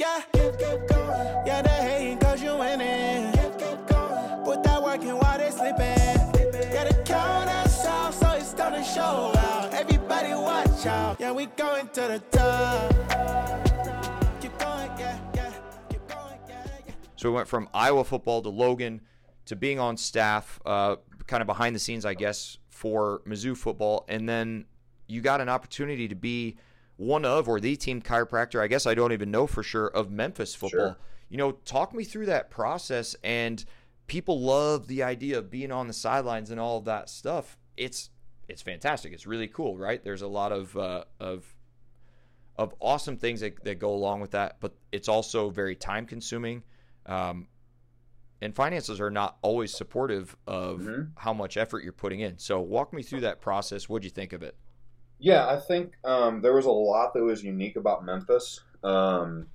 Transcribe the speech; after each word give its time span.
Yeah, 0.00 0.22
yeah, 1.44 1.60
they 1.60 1.68
hating 1.68 2.20
cause 2.20 2.42
you 2.42 2.56
winning. 2.56 3.32
Put 4.44 4.62
that 4.62 4.82
work 4.82 5.02
in 5.02 5.14
while 5.18 5.36
they 5.36 5.50
sleeping. 5.50 6.72
Yeah, 6.72 6.84
the 6.84 7.02
count 7.04 7.50
us 7.50 7.82
so 8.18 8.30
it's 8.30 8.54
gonna 8.54 8.82
show 8.82 9.30
out. 9.36 9.74
Everybody 9.74 10.32
watch 10.32 10.86
out. 10.86 11.20
Yeah, 11.20 11.32
we 11.32 11.44
going 11.44 11.88
to 11.88 12.00
the 12.00 12.18
top. 12.30 12.90
Keep 14.40 14.58
going. 14.58 14.90
Keep 15.90 16.08
going. 16.08 16.94
So 17.16 17.28
we 17.28 17.34
went 17.34 17.46
from 17.46 17.68
Iowa 17.74 18.02
football 18.02 18.40
to 18.40 18.48
Logan 18.48 19.02
to 19.44 19.54
being 19.54 19.78
on 19.78 19.98
staff, 19.98 20.62
uh, 20.64 20.96
kind 21.26 21.42
of 21.42 21.46
behind 21.46 21.76
the 21.76 21.78
scenes, 21.78 22.06
I 22.06 22.14
guess, 22.14 22.56
for 22.70 23.20
Mizzou 23.26 23.54
football, 23.54 24.06
and 24.08 24.26
then 24.26 24.64
you 25.08 25.20
got 25.20 25.42
an 25.42 25.50
opportunity 25.50 26.08
to 26.08 26.14
be 26.14 26.56
one 27.00 27.24
of 27.24 27.48
or 27.48 27.58
the 27.60 27.76
team 27.76 28.02
chiropractor. 28.02 28.60
I 28.60 28.66
guess 28.66 28.86
I 28.86 28.94
don't 28.94 29.12
even 29.12 29.30
know 29.30 29.46
for 29.46 29.62
sure 29.62 29.86
of 29.88 30.10
Memphis 30.10 30.54
football. 30.54 30.88
Sure. 30.88 30.96
You 31.30 31.38
know, 31.38 31.52
talk 31.52 31.94
me 31.94 32.04
through 32.04 32.26
that 32.26 32.50
process. 32.50 33.16
And 33.24 33.64
people 34.06 34.40
love 34.40 34.86
the 34.86 35.02
idea 35.02 35.38
of 35.38 35.50
being 35.50 35.72
on 35.72 35.86
the 35.86 35.94
sidelines 35.94 36.50
and 36.50 36.60
all 36.60 36.76
of 36.78 36.84
that 36.84 37.08
stuff. 37.08 37.56
It's 37.76 38.10
it's 38.48 38.62
fantastic. 38.62 39.12
It's 39.12 39.26
really 39.26 39.46
cool, 39.48 39.78
right? 39.78 40.02
There's 40.02 40.22
a 40.22 40.28
lot 40.28 40.52
of 40.52 40.76
uh, 40.76 41.04
of 41.18 41.54
of 42.56 42.74
awesome 42.80 43.16
things 43.16 43.40
that, 43.40 43.64
that 43.64 43.78
go 43.78 43.94
along 43.94 44.20
with 44.20 44.32
that, 44.32 44.56
but 44.60 44.74
it's 44.92 45.08
also 45.08 45.48
very 45.48 45.74
time 45.76 46.04
consuming. 46.04 46.62
Um, 47.06 47.46
and 48.42 48.54
finances 48.54 49.00
are 49.00 49.10
not 49.10 49.38
always 49.40 49.72
supportive 49.72 50.36
of 50.46 50.80
Mhm. 50.80 51.12
how 51.16 51.32
much 51.32 51.56
effort 51.56 51.82
you're 51.84 51.92
putting 51.94 52.20
in. 52.20 52.38
So 52.38 52.60
walk 52.60 52.92
me 52.92 53.02
through 53.02 53.20
that 53.20 53.40
process. 53.40 53.88
What'd 53.88 54.04
you 54.04 54.10
think 54.10 54.32
of 54.34 54.42
it? 54.42 54.56
Yeah, 55.22 55.46
I 55.46 55.60
think 55.60 55.92
um, 56.02 56.40
there 56.40 56.54
was 56.54 56.64
a 56.64 56.70
lot 56.70 57.12
that 57.12 57.22
was 57.22 57.44
unique 57.44 57.76
about 57.76 58.06
Memphis, 58.06 58.60
um, 58.82 59.48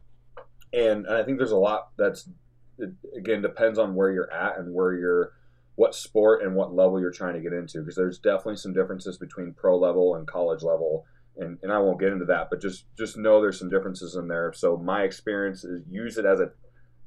and, 0.72 1.08
and 1.08 1.18
I 1.18 1.24
think 1.24 1.40
there's 1.40 1.52
a 1.52 1.58
lot 1.58 1.90
that's 1.98 2.30
it, 2.78 2.94
again 3.18 3.42
depends 3.42 3.80
on 3.80 3.96
where 3.96 4.12
you're 4.12 4.32
at 4.32 4.60
and 4.60 4.76
where 4.76 4.94
you're, 4.94 5.32
what 5.76 5.96
sport 5.96 6.44
and 6.44 6.56
what 6.56 6.76
level 6.76 7.00
you're 7.00 7.10
trying 7.10 7.34
to 7.34 7.40
get 7.40 7.52
into. 7.52 7.80
Because 7.80 7.96
there's 7.96 8.20
definitely 8.20 8.58
some 8.58 8.74
differences 8.74 9.18
between 9.18 9.54
pro 9.54 9.76
level 9.76 10.16
and 10.16 10.28
college 10.28 10.62
level, 10.62 11.06
and, 11.36 11.58
and 11.64 11.72
I 11.72 11.80
won't 11.80 12.00
get 12.00 12.14
into 12.14 12.26
that, 12.26 12.52
but 12.52 12.62
just 12.62 12.86
just 12.96 13.18
know 13.18 13.42
there's 13.42 13.58
some 13.58 13.70
differences 13.70 14.16
in 14.16 14.28
there. 14.28 14.54
So 14.54 14.78
my 14.78 15.02
experience 15.02 15.64
is 15.64 15.82
use 15.90 16.20
it 16.20 16.26
as 16.26 16.42
a 16.42 16.52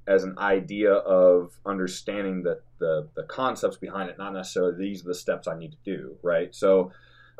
as 0.08 0.24
an 0.24 0.36
idea 0.36 0.94
of 0.94 1.52
understanding 1.64 2.42
the, 2.42 2.60
the 2.80 3.08
the 3.14 3.22
concepts 3.22 3.76
behind 3.76 4.10
it, 4.10 4.18
not 4.18 4.32
necessarily 4.32 4.76
these 4.76 5.04
are 5.04 5.08
the 5.08 5.14
steps 5.14 5.46
I 5.46 5.56
need 5.56 5.70
to 5.70 5.78
do, 5.84 6.16
right? 6.24 6.52
So. 6.52 6.90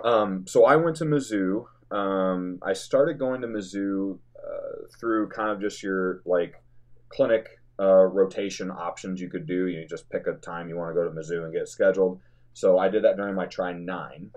Um, 0.05 0.47
so 0.47 0.65
I 0.65 0.77
went 0.77 0.97
to 0.97 1.05
Mizzou. 1.05 1.67
Um, 1.91 2.59
I 2.63 2.73
started 2.73 3.19
going 3.19 3.41
to 3.41 3.47
Mizzou 3.47 4.19
uh, 4.37 4.87
through 4.99 5.29
kind 5.29 5.51
of 5.51 5.61
just 5.61 5.83
your 5.83 6.23
like 6.25 6.63
clinic 7.09 7.49
uh, 7.81 8.05
rotation 8.05 8.71
options 8.71 9.21
you 9.21 9.29
could 9.29 9.47
do. 9.47 9.67
You 9.67 9.87
just 9.87 10.09
pick 10.11 10.27
a 10.27 10.35
time 10.35 10.69
you 10.69 10.77
want 10.77 10.91
to 10.91 10.95
go 10.95 11.09
to 11.09 11.11
Mizzou 11.11 11.45
and 11.45 11.53
get 11.53 11.69
scheduled. 11.69 12.21
So 12.53 12.79
I 12.79 12.89
did 12.89 13.05
that 13.05 13.17
during 13.17 13.35
my 13.35 13.47
tri 13.47 13.73
nine, 13.73 14.31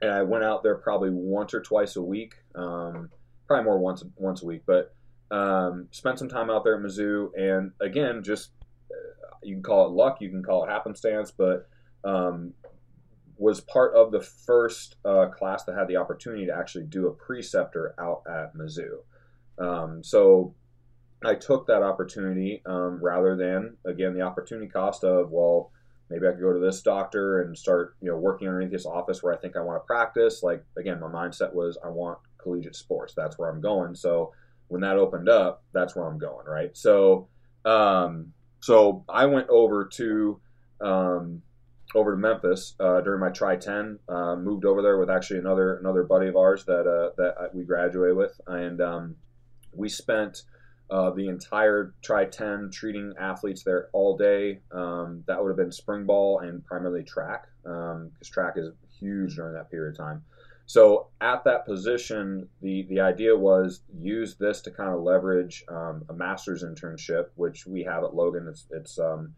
and 0.00 0.10
I 0.10 0.22
went 0.22 0.44
out 0.44 0.62
there 0.62 0.76
probably 0.76 1.10
once 1.10 1.54
or 1.54 1.60
twice 1.60 1.96
a 1.96 2.02
week. 2.02 2.34
Um, 2.54 3.10
probably 3.46 3.64
more 3.64 3.78
once 3.78 4.04
once 4.16 4.42
a 4.42 4.46
week, 4.46 4.62
but 4.66 4.94
um, 5.30 5.88
spent 5.90 6.18
some 6.18 6.28
time 6.28 6.50
out 6.50 6.64
there 6.64 6.76
at 6.76 6.82
Mizzou, 6.82 7.30
and 7.36 7.72
again, 7.80 8.22
just 8.22 8.50
uh, 8.90 9.34
you 9.42 9.56
can 9.56 9.62
call 9.62 9.86
it 9.86 9.92
luck, 9.92 10.18
you 10.20 10.30
can 10.30 10.42
call 10.42 10.64
it 10.64 10.70
happenstance, 10.70 11.32
but 11.32 11.68
um, 12.04 12.52
was 13.38 13.60
part 13.60 13.94
of 13.94 14.10
the 14.10 14.20
first 14.20 14.96
uh, 15.04 15.26
class 15.26 15.64
that 15.64 15.76
had 15.76 15.88
the 15.88 15.96
opportunity 15.96 16.46
to 16.46 16.54
actually 16.54 16.84
do 16.84 17.06
a 17.06 17.12
preceptor 17.12 17.94
out 17.98 18.22
at 18.28 18.54
Mizzou. 18.54 18.98
Um, 19.58 20.02
so 20.02 20.54
I 21.24 21.34
took 21.34 21.66
that 21.66 21.82
opportunity 21.82 22.62
um, 22.66 23.02
rather 23.02 23.36
than 23.36 23.76
again 23.84 24.14
the 24.14 24.22
opportunity 24.22 24.68
cost 24.68 25.02
of 25.02 25.30
well 25.30 25.72
maybe 26.10 26.26
I 26.26 26.30
could 26.30 26.40
go 26.40 26.52
to 26.52 26.60
this 26.60 26.80
doctor 26.82 27.42
and 27.42 27.56
start 27.56 27.96
you 28.00 28.10
know 28.10 28.16
working 28.16 28.48
underneath 28.48 28.72
this 28.72 28.86
office 28.86 29.22
where 29.22 29.34
I 29.34 29.36
think 29.36 29.56
I 29.56 29.60
want 29.60 29.82
to 29.82 29.86
practice. 29.86 30.42
Like 30.42 30.64
again, 30.76 31.00
my 31.00 31.08
mindset 31.08 31.52
was 31.52 31.78
I 31.84 31.88
want 31.88 32.18
collegiate 32.38 32.76
sports. 32.76 33.14
That's 33.16 33.38
where 33.38 33.50
I'm 33.50 33.60
going. 33.60 33.94
So 33.94 34.32
when 34.68 34.80
that 34.82 34.96
opened 34.96 35.28
up, 35.28 35.62
that's 35.72 35.96
where 35.96 36.06
I'm 36.06 36.18
going. 36.18 36.46
Right. 36.46 36.76
So 36.76 37.28
um, 37.64 38.32
so 38.60 39.04
I 39.08 39.26
went 39.26 39.48
over 39.48 39.86
to 39.94 40.40
um, 40.80 41.42
over 41.94 42.12
to 42.12 42.16
Memphis 42.18 42.74
uh, 42.80 43.00
during 43.00 43.20
my 43.20 43.30
tri 43.30 43.56
ten. 43.56 43.98
Uh, 44.08 44.36
moved 44.36 44.64
over 44.64 44.82
there 44.82 44.98
with 44.98 45.10
actually 45.10 45.38
another 45.38 45.76
another 45.78 46.02
buddy 46.02 46.28
of 46.28 46.36
ours 46.36 46.64
that 46.66 46.86
uh, 46.86 47.10
that 47.16 47.54
we 47.54 47.64
graduated 47.64 48.16
with, 48.16 48.40
and 48.46 48.80
um, 48.80 49.16
we 49.72 49.88
spent 49.88 50.42
uh, 50.90 51.10
the 51.10 51.28
entire 51.28 51.94
tri 52.02 52.24
ten 52.24 52.70
treating 52.70 53.14
athletes 53.18 53.62
there 53.64 53.88
all 53.92 54.16
day. 54.16 54.60
Um, 54.72 55.24
that 55.26 55.42
would 55.42 55.48
have 55.48 55.56
been 55.56 55.72
spring 55.72 56.04
ball 56.04 56.40
and 56.40 56.64
primarily 56.64 57.04
track, 57.04 57.46
because 57.62 58.28
track 58.30 58.54
is 58.56 58.70
huge 59.00 59.36
during 59.36 59.54
that 59.54 59.70
period 59.70 59.92
of 59.92 59.98
time. 59.98 60.22
So 60.66 61.08
at 61.22 61.44
that 61.44 61.64
position, 61.64 62.48
the 62.60 62.86
the 62.90 63.00
idea 63.00 63.34
was 63.34 63.80
use 63.98 64.36
this 64.36 64.60
to 64.62 64.70
kind 64.70 64.92
of 64.92 65.00
leverage 65.00 65.64
um, 65.68 66.04
a 66.10 66.12
master's 66.12 66.62
internship, 66.62 67.28
which 67.36 67.66
we 67.66 67.84
have 67.84 68.04
at 68.04 68.14
Logan. 68.14 68.46
It's 68.50 68.66
it's 68.70 68.98
um, 68.98 69.34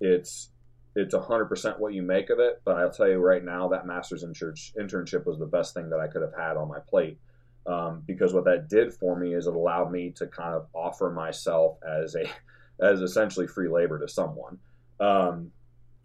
it's 0.00 0.50
it's 0.94 1.14
100% 1.14 1.78
what 1.78 1.94
you 1.94 2.02
make 2.02 2.28
of 2.30 2.38
it 2.38 2.60
but 2.64 2.76
i'll 2.76 2.90
tell 2.90 3.08
you 3.08 3.16
right 3.16 3.44
now 3.44 3.68
that 3.68 3.86
master's 3.86 4.22
intern- 4.22 4.54
internship 4.78 5.24
was 5.24 5.38
the 5.38 5.46
best 5.46 5.72
thing 5.74 5.88
that 5.90 6.00
i 6.00 6.06
could 6.06 6.22
have 6.22 6.34
had 6.36 6.56
on 6.56 6.68
my 6.68 6.78
plate. 6.78 7.18
Um, 7.66 8.02
because 8.06 8.34
what 8.34 8.44
that 8.44 8.68
did 8.68 8.92
for 8.92 9.16
me 9.16 9.34
is 9.34 9.46
it 9.46 9.54
allowed 9.54 9.92
me 9.92 10.10
to 10.16 10.26
kind 10.26 10.54
of 10.54 10.66
offer 10.74 11.10
myself 11.10 11.78
as 11.88 12.16
a 12.16 12.24
as 12.84 13.00
essentially 13.00 13.46
free 13.46 13.68
labor 13.68 14.00
to 14.00 14.08
someone. 14.08 14.58
Um, 14.98 15.52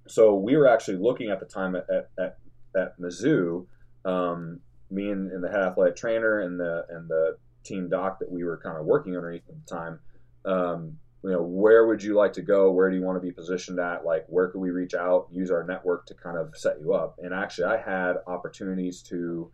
so 0.08 0.36
we 0.36 0.56
were 0.56 0.68
actually 0.68 0.98
looking 0.98 1.32
at 1.32 1.40
the 1.40 1.46
time 1.46 1.76
at, 1.76 1.90
at, 1.90 2.10
at, 2.20 2.38
at 2.76 3.00
mizzou 3.00 3.66
um, 4.06 4.60
me 4.92 5.10
and, 5.10 5.32
and 5.32 5.44
the 5.44 5.50
head 5.50 5.62
athletic 5.62 5.96
trainer 5.96 6.40
and 6.40 6.60
the 6.60 6.86
and 6.90 7.10
the 7.10 7.38
team 7.64 7.90
doc 7.90 8.20
that 8.20 8.32
we 8.32 8.44
were 8.44 8.58
kind 8.58 8.78
of 8.78 8.86
working 8.86 9.16
underneath 9.16 9.50
at 9.50 9.56
the 9.56 9.76
time 9.76 10.00
um, 10.46 10.98
you 11.28 11.34
know 11.34 11.42
where 11.42 11.86
would 11.86 12.02
you 12.02 12.16
like 12.16 12.32
to 12.34 12.42
go? 12.42 12.72
Where 12.72 12.90
do 12.90 12.96
you 12.96 13.02
want 13.02 13.18
to 13.18 13.22
be 13.22 13.34
positioned 13.34 13.80
at? 13.80 14.06
Like 14.06 14.26
where 14.30 14.48
could 14.48 14.62
we 14.62 14.72
reach 14.72 14.94
out? 14.94 15.28
Use 15.30 15.52
our 15.52 15.66
network 15.66 16.06
to 16.06 16.14
kind 16.14 16.38
of 16.38 16.56
set 16.56 16.80
you 16.80 16.94
up. 16.94 17.20
And 17.22 17.34
actually 17.34 17.66
i 17.66 17.78
had 17.78 18.14
opportunities 18.28 19.02
to 19.04 19.52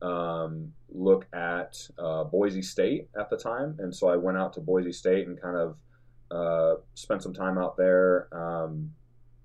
um, 0.00 0.72
look 0.88 1.26
at 1.34 1.76
uh, 1.98 2.24
boise 2.24 2.62
state 2.62 3.08
at 3.18 3.28
the 3.28 3.36
time. 3.36 3.76
And 3.80 3.94
so 3.94 4.08
i 4.08 4.16
went 4.16 4.38
out 4.38 4.54
to 4.54 4.60
boise 4.60 4.92
state 4.92 5.26
and 5.26 5.40
kind 5.40 5.56
of 5.56 5.76
uh, 6.30 6.80
spent 6.94 7.22
some 7.22 7.34
time 7.34 7.58
out 7.58 7.76
there 7.76 8.28
um, 8.32 8.90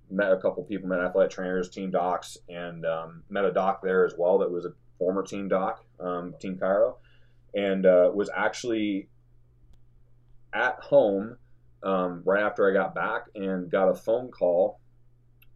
met 0.10 0.32
a 0.32 0.38
couple 0.38 0.64
people 0.64 0.88
met 0.88 1.00
athletic 1.00 1.32
trainers 1.32 1.68
team 1.70 1.92
docs 1.92 2.38
and 2.48 2.86
um, 2.86 3.24
met 3.28 3.44
a 3.44 3.52
doc 3.52 3.82
there 3.84 4.06
as 4.06 4.14
well 4.18 4.38
that 4.38 4.50
was 4.50 4.64
a 4.64 4.72
former 4.98 5.24
team 5.24 5.50
doc 5.50 5.84
um, 6.00 6.34
team 6.40 6.56
chiro. 6.56 6.96
And 7.54 7.86
uh, 7.86 8.12
was 8.14 8.30
actually 8.34 9.10
at 10.54 10.80
home 10.80 11.38
um, 11.86 12.24
right 12.26 12.44
after 12.44 12.70
I 12.70 12.74
got 12.74 12.96
back 12.96 13.28
and 13.36 13.70
got 13.70 13.90
a 13.90 13.96
phone 13.96 14.30
call 14.30 14.80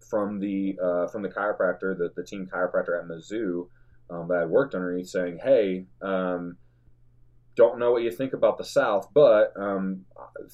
from 0.09 0.40
the 0.40 0.78
uh, 0.81 1.07
from 1.07 1.22
the 1.23 1.29
chiropractor, 1.29 1.97
the, 1.97 2.12
the 2.16 2.23
team 2.23 2.47
chiropractor 2.51 3.00
at 3.00 3.07
Mizzou 3.07 3.67
um, 4.09 4.28
that 4.29 4.38
I 4.38 4.45
worked 4.45 4.75
underneath, 4.75 5.09
saying, 5.09 5.39
"Hey, 5.44 5.85
um, 6.01 6.57
don't 7.56 7.78
know 7.78 7.91
what 7.91 8.03
you 8.03 8.12
think 8.12 8.34
about 8.34 8.57
the 8.57 8.63
South, 8.63 9.09
but 9.13 9.51
um, 9.59 10.06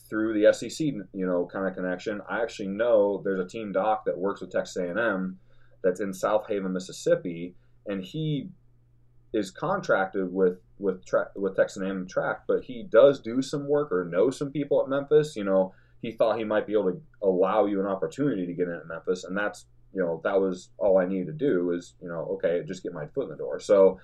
through 0.10 0.34
the 0.34 0.52
SEC, 0.52 0.80
you 0.80 1.26
know, 1.28 1.48
kind 1.52 1.68
of 1.68 1.76
connection, 1.76 2.20
I 2.28 2.42
actually 2.42 2.70
know 2.70 3.22
there's 3.24 3.40
a 3.40 3.48
team 3.48 3.72
doc 3.72 4.06
that 4.06 4.18
works 4.18 4.42
with 4.42 4.52
Texas 4.52 4.78
A&M 4.78 5.38
that's 5.84 6.00
in 6.00 6.10
Southaven, 6.12 6.72
Mississippi, 6.72 7.54
and 7.86 8.04
he 8.04 8.50
is 9.34 9.52
contracted 9.52 10.34
with 10.34 10.58
with 10.80 11.06
tra- 11.06 11.32
with 11.36 11.56
Texas 11.56 11.82
A&M 11.82 12.08
track, 12.08 12.44
but 12.48 12.64
he 12.64 12.84
does 12.84 13.20
do 13.20 13.42
some 13.42 13.68
work 13.68 13.92
or 13.92 14.06
knows 14.06 14.38
some 14.38 14.52
people 14.52 14.82
at 14.82 14.90
Memphis. 14.90 15.36
You 15.36 15.44
know, 15.44 15.74
he 16.02 16.12
thought 16.12 16.38
he 16.38 16.44
might 16.44 16.68
be 16.68 16.74
able 16.74 16.92
to 16.92 17.02
allow 17.22 17.66
you 17.66 17.80
an 17.80 17.88
opportunity 17.88 18.46
to 18.46 18.54
get 18.54 18.68
in 18.68 18.76
at 18.76 18.88
Memphis, 18.88 19.24
and 19.24 19.38
that's 19.38 19.66
you 19.94 20.02
know 20.02 20.22
that 20.24 20.40
was 20.40 20.70
all 20.78 20.98
I 20.98 21.06
needed 21.06 21.28
to 21.28 21.34
do 21.34 21.66
was 21.66 21.94
you 22.02 22.08
know 22.08 22.28
okay 22.34 22.62
just 22.68 22.84
get 22.84 22.94
my 22.94 23.08
foot 23.08 23.26
in 23.26 23.30
the 23.30 23.38
door. 23.38 23.60
So 23.60 24.00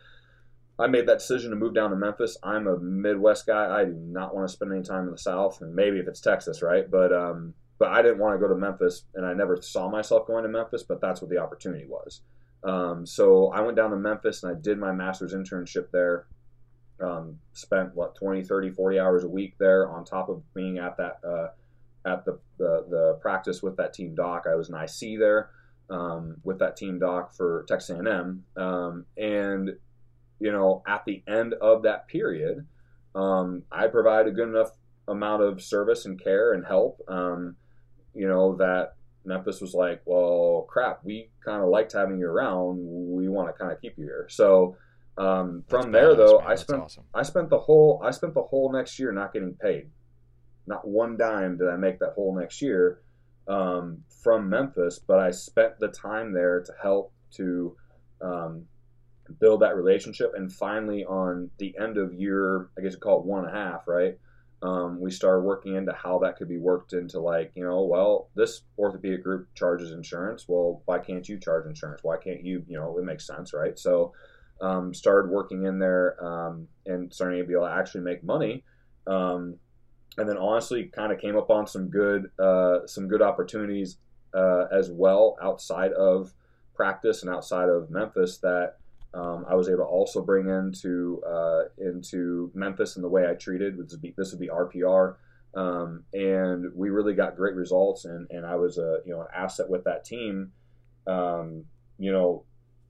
I 0.79 0.87
made 0.87 1.07
that 1.07 1.19
decision 1.19 1.51
to 1.51 1.55
move 1.55 1.75
down 1.75 1.91
to 1.91 1.95
Memphis. 1.95 2.37
I'm 2.41 2.67
a 2.67 2.79
Midwest 2.79 3.45
guy. 3.45 3.81
I 3.81 3.85
do 3.85 3.93
not 3.93 4.33
want 4.33 4.47
to 4.47 4.53
spend 4.53 4.71
any 4.71 4.83
time 4.83 5.05
in 5.05 5.11
the 5.11 5.17
South, 5.17 5.61
and 5.61 5.75
maybe 5.75 5.99
if 5.99 6.07
it's 6.07 6.21
Texas, 6.21 6.61
right? 6.61 6.89
But 6.89 7.13
um, 7.13 7.53
but 7.77 7.89
I 7.89 8.01
didn't 8.01 8.19
want 8.19 8.35
to 8.35 8.39
go 8.39 8.53
to 8.53 8.59
Memphis, 8.59 9.03
and 9.13 9.25
I 9.25 9.33
never 9.33 9.61
saw 9.61 9.89
myself 9.89 10.27
going 10.27 10.43
to 10.43 10.49
Memphis. 10.49 10.83
But 10.83 11.01
that's 11.01 11.21
what 11.21 11.29
the 11.29 11.37
opportunity 11.37 11.85
was. 11.87 12.21
Um, 12.63 13.05
so 13.05 13.47
I 13.47 13.61
went 13.61 13.75
down 13.75 13.89
to 13.91 13.97
Memphis 13.97 14.43
and 14.43 14.55
I 14.55 14.59
did 14.59 14.77
my 14.77 14.91
master's 14.91 15.33
internship 15.33 15.91
there. 15.91 16.27
Um, 17.01 17.39
spent 17.53 17.95
what 17.95 18.15
20, 18.15 18.43
30, 18.43 18.71
40 18.71 18.99
hours 18.99 19.23
a 19.23 19.27
week 19.27 19.55
there 19.57 19.89
on 19.89 20.05
top 20.05 20.29
of 20.29 20.41
being 20.53 20.77
at 20.77 20.97
that 20.97 21.19
uh, 21.25 21.47
at 22.05 22.25
the, 22.25 22.39
the 22.57 22.85
the 22.89 23.17
practice 23.21 23.61
with 23.61 23.77
that 23.77 23.93
team 23.93 24.15
doc. 24.15 24.45
I 24.49 24.55
was 24.55 24.69
an 24.69 24.75
IC 24.75 25.19
there 25.19 25.49
um, 25.89 26.37
with 26.43 26.59
that 26.59 26.77
team 26.77 26.99
doc 26.99 27.33
for 27.33 27.65
Texas 27.67 27.97
A&M, 27.97 28.43
um, 28.55 29.05
and 29.17 29.71
you 30.39 30.51
know 30.51 30.83
at 30.87 31.05
the 31.05 31.23
end 31.27 31.53
of 31.55 31.83
that 31.83 32.07
period, 32.07 32.65
um, 33.15 33.63
I 33.71 33.87
provided 33.87 34.33
a 34.33 34.35
good 34.35 34.49
enough 34.49 34.71
amount 35.07 35.43
of 35.43 35.61
service 35.61 36.05
and 36.05 36.21
care 36.21 36.53
and 36.53 36.65
help. 36.65 37.01
Um, 37.07 37.55
you 38.13 38.27
know 38.27 38.55
that 38.57 38.95
Memphis 39.25 39.61
was 39.61 39.73
like, 39.73 40.01
well, 40.05 40.65
crap, 40.67 41.03
we 41.03 41.29
kind 41.45 41.61
of 41.61 41.69
liked 41.69 41.93
having 41.93 42.17
you 42.19 42.27
around. 42.27 42.79
We 42.79 43.27
want 43.27 43.49
to 43.49 43.53
kind 43.53 43.71
of 43.71 43.81
keep 43.81 43.97
you 43.97 44.05
here. 44.05 44.27
So 44.29 44.77
um, 45.21 45.63
from 45.67 45.91
there, 45.91 46.15
though, 46.15 46.39
man. 46.39 46.47
I 46.47 46.49
That's 46.49 46.61
spent 46.61 46.81
awesome. 46.81 47.03
I 47.13 47.23
spent 47.23 47.49
the 47.49 47.59
whole 47.59 48.01
I 48.03 48.11
spent 48.11 48.33
the 48.33 48.43
whole 48.43 48.71
next 48.71 48.97
year 48.99 49.11
not 49.11 49.33
getting 49.33 49.53
paid. 49.53 49.89
Not 50.67 50.87
one 50.87 51.17
dime 51.17 51.57
did 51.57 51.67
I 51.67 51.75
make 51.75 51.99
that 51.99 52.13
whole 52.15 52.37
next 52.37 52.61
year 52.61 53.01
um, 53.47 54.03
from 54.23 54.49
Memphis, 54.49 54.99
but 54.99 55.19
I 55.19 55.31
spent 55.31 55.79
the 55.79 55.89
time 55.89 56.33
there 56.33 56.61
to 56.61 56.73
help 56.81 57.11
to 57.31 57.75
um, 58.21 58.65
build 59.39 59.61
that 59.61 59.75
relationship. 59.75 60.33
And 60.35 60.51
finally, 60.51 61.05
on 61.05 61.49
the 61.57 61.75
end 61.79 61.97
of 61.97 62.13
year, 62.13 62.69
I 62.77 62.81
guess 62.81 62.93
you 62.93 62.99
call 62.99 63.19
it 63.19 63.25
one 63.25 63.45
and 63.45 63.55
a 63.55 63.57
half, 63.57 63.87
right? 63.87 64.17
Um, 64.63 64.99
we 64.99 65.09
started 65.09 65.41
working 65.41 65.75
into 65.75 65.91
how 65.91 66.19
that 66.19 66.37
could 66.37 66.47
be 66.47 66.59
worked 66.59 66.93
into 66.93 67.19
like, 67.19 67.51
you 67.55 67.63
know, 67.63 67.81
well, 67.83 68.29
this 68.35 68.61
orthopedic 68.77 69.23
group 69.23 69.47
charges 69.55 69.91
insurance. 69.91 70.45
Well, 70.47 70.83
why 70.85 70.99
can't 70.99 71.27
you 71.27 71.39
charge 71.39 71.65
insurance? 71.65 72.03
Why 72.03 72.17
can't 72.17 72.45
you? 72.45 72.63
You 72.67 72.77
know, 72.77 72.97
it 72.97 73.03
makes 73.03 73.25
sense, 73.25 73.53
right? 73.53 73.77
So, 73.77 74.13
um, 74.61 74.93
started 74.93 75.31
working 75.31 75.65
in 75.65 75.79
there 75.79 76.23
um, 76.23 76.67
and 76.85 77.13
starting 77.13 77.39
to 77.39 77.45
be 77.45 77.53
able 77.53 77.65
to 77.65 77.73
actually 77.73 78.01
make 78.01 78.23
money. 78.23 78.63
Um, 79.07 79.57
and 80.17 80.27
then 80.27 80.37
honestly, 80.37 80.85
kind 80.85 81.11
of 81.11 81.19
came 81.19 81.37
up 81.37 81.49
on 81.49 81.67
some 81.67 81.89
good 81.89 82.29
uh, 82.39 82.85
some 82.85 83.07
good 83.07 83.21
opportunities 83.21 83.97
uh, 84.33 84.65
as 84.71 84.89
well 84.91 85.37
outside 85.41 85.93
of 85.93 86.33
practice 86.75 87.23
and 87.23 87.33
outside 87.33 87.69
of 87.69 87.89
Memphis 87.89 88.37
that 88.39 88.75
um, 89.13 89.45
I 89.49 89.55
was 89.55 89.67
able 89.67 89.79
to 89.79 89.83
also 89.83 90.21
bring 90.21 90.47
into 90.49 91.21
uh, 91.27 91.63
into 91.77 92.51
Memphis 92.53 92.95
and 92.95 93.03
the 93.03 93.09
way 93.09 93.29
I 93.29 93.33
treated. 93.33 93.77
This 93.77 93.91
would 93.91 94.01
be, 94.01 94.13
this 94.17 94.31
would 94.31 94.39
be 94.39 94.49
RPR. 94.49 95.15
Um, 95.53 96.05
and 96.13 96.71
we 96.73 96.89
really 96.89 97.13
got 97.13 97.35
great 97.35 97.55
results, 97.55 98.05
and, 98.05 98.25
and 98.29 98.45
I 98.45 98.55
was 98.55 98.77
a 98.77 98.99
you 99.05 99.13
know 99.13 99.21
an 99.21 99.27
asset 99.35 99.69
with 99.69 99.83
that 99.83 100.05
team. 100.05 100.51
Um, 101.07 101.65
you 101.99 102.11
know, 102.11 102.45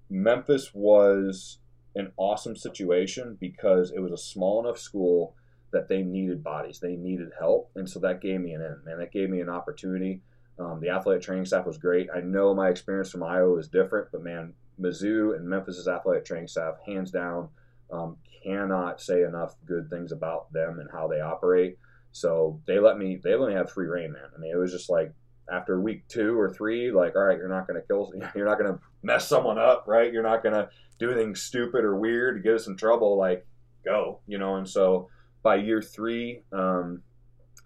Memphis 0.10 0.72
was 0.74 1.58
an 1.96 2.12
awesome 2.18 2.56
situation 2.56 3.38
because 3.40 3.92
it 3.92 4.00
was 4.00 4.12
a 4.12 4.18
small 4.18 4.64
enough 4.64 4.80
school 4.80 5.36
that 5.72 5.88
they 5.88 6.02
needed 6.02 6.44
bodies, 6.44 6.80
they 6.80 6.96
needed 6.96 7.30
help, 7.40 7.72
and 7.76 7.90
so 7.90 8.00
that 8.00 8.22
gave 8.22 8.42
me 8.42 8.54
an 8.54 8.62
in, 8.62 8.78
man. 8.86 9.00
That 9.00 9.12
gave 9.12 9.30
me 9.30 9.40
an 9.40 9.50
opportunity. 9.50 10.22
Um, 10.60 10.80
the 10.82 10.90
athletic 10.90 11.24
training 11.24 11.46
staff 11.46 11.66
was 11.66 11.78
great. 11.78 12.10
I 12.14 12.20
know 12.20 12.54
my 12.54 12.70
experience 12.70 13.10
from 13.10 13.24
Iowa 13.24 13.58
is 13.58 13.68
different, 13.68 14.10
but 14.12 14.24
man, 14.24 14.54
Mizzou 14.80 15.36
and 15.36 15.48
Memphis's 15.48 15.88
athletic 15.88 16.26
training 16.26 16.50
staff, 16.50 16.76
hands 16.86 17.12
down, 17.12 17.50
um, 17.92 18.18
cannot 18.44 19.02
say 19.02 19.24
enough 19.24 19.56
good 19.66 19.90
things 19.90 20.12
about 20.12 20.52
them 20.52 20.80
and 20.80 20.90
how 20.92 21.08
they 21.08 21.22
operate. 21.22 21.78
So 22.12 22.60
they 22.68 22.80
let 22.80 22.98
me 22.98 23.20
they 23.24 23.36
let 23.36 23.50
me 23.50 23.56
have 23.56 23.72
free 23.72 23.88
reign, 23.88 24.12
man. 24.12 24.30
I 24.36 24.40
mean, 24.40 24.52
it 24.52 24.58
was 24.58 24.72
just 24.72 24.90
like 24.90 25.14
after 25.52 25.80
week 25.80 26.08
two 26.08 26.38
or 26.38 26.50
three, 26.50 26.92
like, 26.92 27.16
all 27.16 27.24
right, 27.24 27.38
you're 27.38 27.50
not 27.50 27.68
going 27.68 27.80
to 27.80 27.88
kill, 27.88 28.12
you're 28.36 28.46
not 28.46 28.60
going 28.60 28.74
to 28.74 28.80
mess 29.04 29.28
someone 29.28 29.58
up, 29.58 29.86
right? 29.88 30.12
You're 30.12 30.24
not 30.24 30.44
going 30.44 30.56
to 30.56 30.70
do 31.00 31.12
anything 31.12 31.36
stupid 31.36 31.84
or 31.84 31.96
weird 31.96 32.36
to 32.36 32.42
get 32.42 32.56
us 32.56 32.68
in 32.68 32.78
trouble. 32.78 33.18
Like, 33.18 33.46
go, 33.84 34.20
you 34.28 34.38
know. 34.38 34.56
And 34.56 34.68
so 34.68 35.10
by 35.44 35.56
year 35.56 35.82
three, 35.82 36.44
um, 36.52 37.02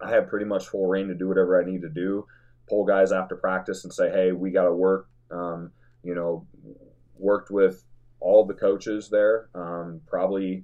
I 0.01 0.09
had 0.09 0.27
pretty 0.27 0.45
much 0.45 0.67
full 0.67 0.87
reign 0.87 1.07
to 1.07 1.13
do 1.13 1.27
whatever 1.27 1.61
I 1.61 1.65
need 1.65 1.81
to 1.81 1.89
do. 1.89 2.25
Pull 2.69 2.85
guys 2.85 3.11
after 3.11 3.35
practice 3.35 3.83
and 3.83 3.93
say, 3.93 4.09
hey, 4.09 4.31
we 4.31 4.51
got 4.51 4.63
to 4.63 4.73
work. 4.73 5.07
Um, 5.31 5.71
you 6.03 6.15
know, 6.15 6.45
worked 7.17 7.49
with 7.51 7.83
all 8.19 8.45
the 8.45 8.53
coaches 8.53 9.09
there, 9.09 9.49
um, 9.55 10.01
probably 10.07 10.63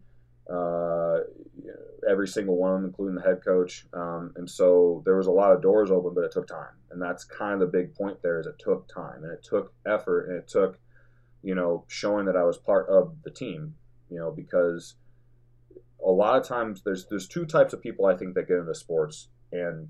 uh, 0.51 1.19
every 2.09 2.27
single 2.27 2.57
one 2.57 2.71
of 2.71 2.81
them, 2.81 2.89
including 2.89 3.15
the 3.15 3.21
head 3.21 3.43
coach. 3.43 3.85
Um, 3.93 4.33
and 4.35 4.49
so 4.49 5.01
there 5.05 5.17
was 5.17 5.27
a 5.27 5.31
lot 5.31 5.51
of 5.51 5.61
doors 5.61 5.91
open, 5.91 6.13
but 6.13 6.23
it 6.23 6.31
took 6.31 6.47
time. 6.47 6.75
And 6.89 7.01
that's 7.01 7.23
kind 7.23 7.53
of 7.53 7.59
the 7.59 7.77
big 7.77 7.95
point 7.95 8.21
there 8.21 8.39
is 8.39 8.47
it 8.47 8.59
took 8.59 8.87
time 8.87 9.23
and 9.23 9.31
it 9.31 9.43
took 9.43 9.73
effort 9.85 10.29
and 10.29 10.37
it 10.37 10.47
took, 10.47 10.79
you 11.43 11.55
know, 11.55 11.85
showing 11.87 12.25
that 12.25 12.35
I 12.35 12.43
was 12.43 12.57
part 12.57 12.89
of 12.89 13.15
the 13.23 13.31
team, 13.31 13.75
you 14.09 14.17
know, 14.17 14.31
because 14.31 14.95
a 16.05 16.11
lot 16.11 16.39
of 16.39 16.47
times 16.47 16.81
there's 16.83 17.07
there's 17.09 17.27
two 17.27 17.45
types 17.45 17.73
of 17.73 17.81
people 17.81 18.05
I 18.05 18.15
think 18.15 18.33
that 18.35 18.47
get 18.47 18.57
into 18.57 18.73
sports 18.73 19.27
and 19.51 19.89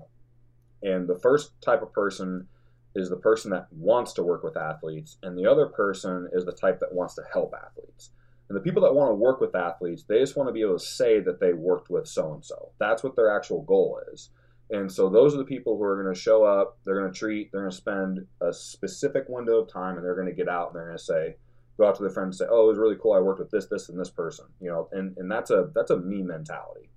and 0.82 1.08
the 1.08 1.18
first 1.18 1.60
type 1.60 1.82
of 1.82 1.92
person 1.92 2.48
is 2.94 3.08
the 3.08 3.16
person 3.16 3.50
that 3.52 3.68
wants 3.70 4.12
to 4.14 4.22
work 4.22 4.42
with 4.42 4.56
athletes, 4.56 5.16
and 5.22 5.38
the 5.38 5.46
other 5.46 5.66
person 5.66 6.28
is 6.32 6.44
the 6.44 6.52
type 6.52 6.80
that 6.80 6.92
wants 6.92 7.14
to 7.14 7.22
help 7.32 7.54
athletes. 7.54 8.10
And 8.52 8.56
the 8.58 8.62
people 8.62 8.82
that 8.82 8.94
want 8.94 9.10
to 9.10 9.14
work 9.14 9.40
with 9.40 9.54
athletes, 9.54 10.04
they 10.06 10.18
just 10.18 10.36
want 10.36 10.46
to 10.46 10.52
be 10.52 10.60
able 10.60 10.78
to 10.78 10.84
say 10.84 11.20
that 11.20 11.40
they 11.40 11.54
worked 11.54 11.88
with 11.88 12.06
so 12.06 12.34
and 12.34 12.44
so. 12.44 12.72
That's 12.78 13.02
what 13.02 13.16
their 13.16 13.34
actual 13.34 13.62
goal 13.62 13.98
is. 14.12 14.28
And 14.68 14.92
so 14.92 15.08
those 15.08 15.34
are 15.34 15.38
the 15.38 15.44
people 15.44 15.78
who 15.78 15.82
are 15.84 16.02
going 16.02 16.14
to 16.14 16.20
show 16.20 16.44
up, 16.44 16.76
they're 16.84 17.00
going 17.00 17.10
to 17.10 17.18
treat, 17.18 17.50
they're 17.50 17.62
going 17.62 17.70
to 17.70 17.76
spend 17.76 18.26
a 18.42 18.52
specific 18.52 19.24
window 19.26 19.60
of 19.60 19.72
time, 19.72 19.96
and 19.96 20.04
they're 20.04 20.14
going 20.14 20.28
to 20.28 20.34
get 20.34 20.50
out 20.50 20.66
and 20.66 20.76
they're 20.76 20.84
going 20.84 20.98
to 20.98 21.02
say, 21.02 21.36
go 21.78 21.88
out 21.88 21.94
to 21.94 22.02
their 22.02 22.12
friends 22.12 22.38
and 22.38 22.46
say, 22.46 22.52
"Oh, 22.52 22.64
it 22.64 22.68
was 22.68 22.78
really 22.78 22.96
cool. 23.00 23.14
I 23.14 23.20
worked 23.20 23.40
with 23.40 23.50
this, 23.50 23.68
this, 23.68 23.88
and 23.88 23.98
this 23.98 24.10
person." 24.10 24.44
You 24.60 24.68
know, 24.68 24.88
and 24.92 25.16
and 25.16 25.30
that's 25.30 25.50
a 25.50 25.70
that's 25.74 25.90
a 25.90 25.96
me 25.96 26.20
mentality. 26.22 26.90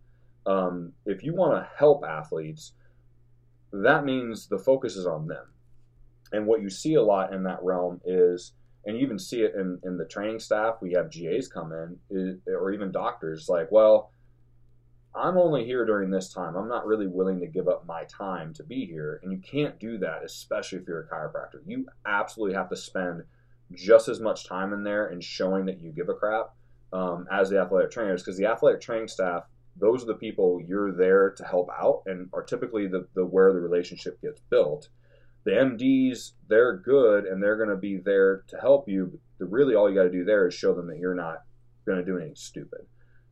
Um, 0.46 0.92
if 1.06 1.24
you 1.24 1.34
want 1.34 1.54
to 1.54 1.70
help 1.78 2.04
athletes, 2.04 2.74
that 3.72 4.04
means 4.04 4.48
the 4.48 4.60
focus 4.60 4.98
is 4.98 5.08
on 5.08 5.28
them. 5.28 5.46
And 6.34 6.48
what 6.48 6.62
you 6.62 6.70
see 6.70 6.96
a 6.96 7.02
lot 7.02 7.34
in 7.34 7.44
that 7.44 7.64
realm 7.64 8.02
is, 8.04 8.52
and 8.86 8.98
you 8.98 9.04
even 9.04 9.20
see 9.20 9.42
it 9.42 9.56
in, 9.56 9.80
in 9.84 9.98
the 9.98 10.06
training 10.06 10.40
staff, 10.40 10.76
we 10.82 10.94
have 10.94 11.12
GAs 11.12 11.48
come 11.48 11.72
in, 11.72 12.42
or 12.48 12.72
even 12.72 12.92
doctors, 12.92 13.50
like, 13.50 13.72
well, 13.72 14.12
I'm 15.16 15.38
only 15.38 15.66
here 15.66 15.86
during 15.86 16.10
this 16.12 16.34
time. 16.34 16.56
I'm 16.56 16.68
not 16.68 16.86
really 16.86 17.08
willing 17.08 17.40
to 17.40 17.48
give 17.48 17.68
up 17.68 17.86
my 17.86 18.04
time 18.04 18.54
to 18.56 18.64
be 18.64 18.86
here. 18.86 19.20
And 19.24 19.32
you 19.32 19.40
can't 19.40 19.80
do 19.80 19.98
that, 20.00 20.24
especially 20.26 20.80
if 20.80 20.88
you're 20.88 21.02
a 21.02 21.08
chiropractor. 21.08 21.62
You 21.66 21.86
absolutely 22.06 22.56
have 22.56 22.70
to 22.70 22.76
spend 22.76 23.24
just 23.74 24.10
as 24.10 24.20
much 24.20 24.46
time 24.46 24.74
in 24.74 24.84
there 24.84 25.08
and 25.08 25.24
showing 25.24 25.66
that 25.66 25.80
you 25.80 25.92
give 25.92 26.10
a 26.10 26.14
crap 26.14 26.54
um, 26.92 27.28
as 27.32 27.50
the 27.50 27.60
athletic 27.60 27.92
trainers, 27.92 28.22
because 28.22 28.38
the 28.38 28.46
athletic 28.46 28.82
training 28.82 29.08
staff, 29.08 29.44
those 29.78 30.04
are 30.04 30.08
the 30.08 30.16
people 30.16 30.62
you're 30.68 30.92
there 30.92 31.32
to 31.32 31.44
help 31.44 31.70
out 31.70 32.04
and 32.06 32.30
are 32.34 32.44
typically 32.44 32.88
the, 32.88 33.08
the 33.16 33.26
where 33.26 33.54
the 33.54 33.60
relationship 33.60 34.22
gets 34.22 34.42
built 34.50 34.90
the 35.46 35.52
MDs, 35.52 36.32
they're 36.50 36.76
good 36.76 37.26
and 37.26 37.42
they're 37.42 37.56
going 37.56 37.70
to 37.70 37.76
be 37.76 37.98
there 37.98 38.44
to 38.48 38.58
help 38.58 38.90
you. 38.90 39.20
But 39.40 39.52
really, 39.52 39.76
all 39.76 39.90
you 39.90 39.96
got 39.96 40.04
to 40.04 40.12
do 40.12 40.26
there 40.26 40.48
is 40.48 40.54
show 40.54 40.74
them 40.74 40.88
that 40.88 40.98
you're 40.98 41.16
not 41.16 41.44
going 41.86 42.00
to 42.00 42.06
do 42.06 42.18
anything 42.18 42.36
stupid. 42.36 42.82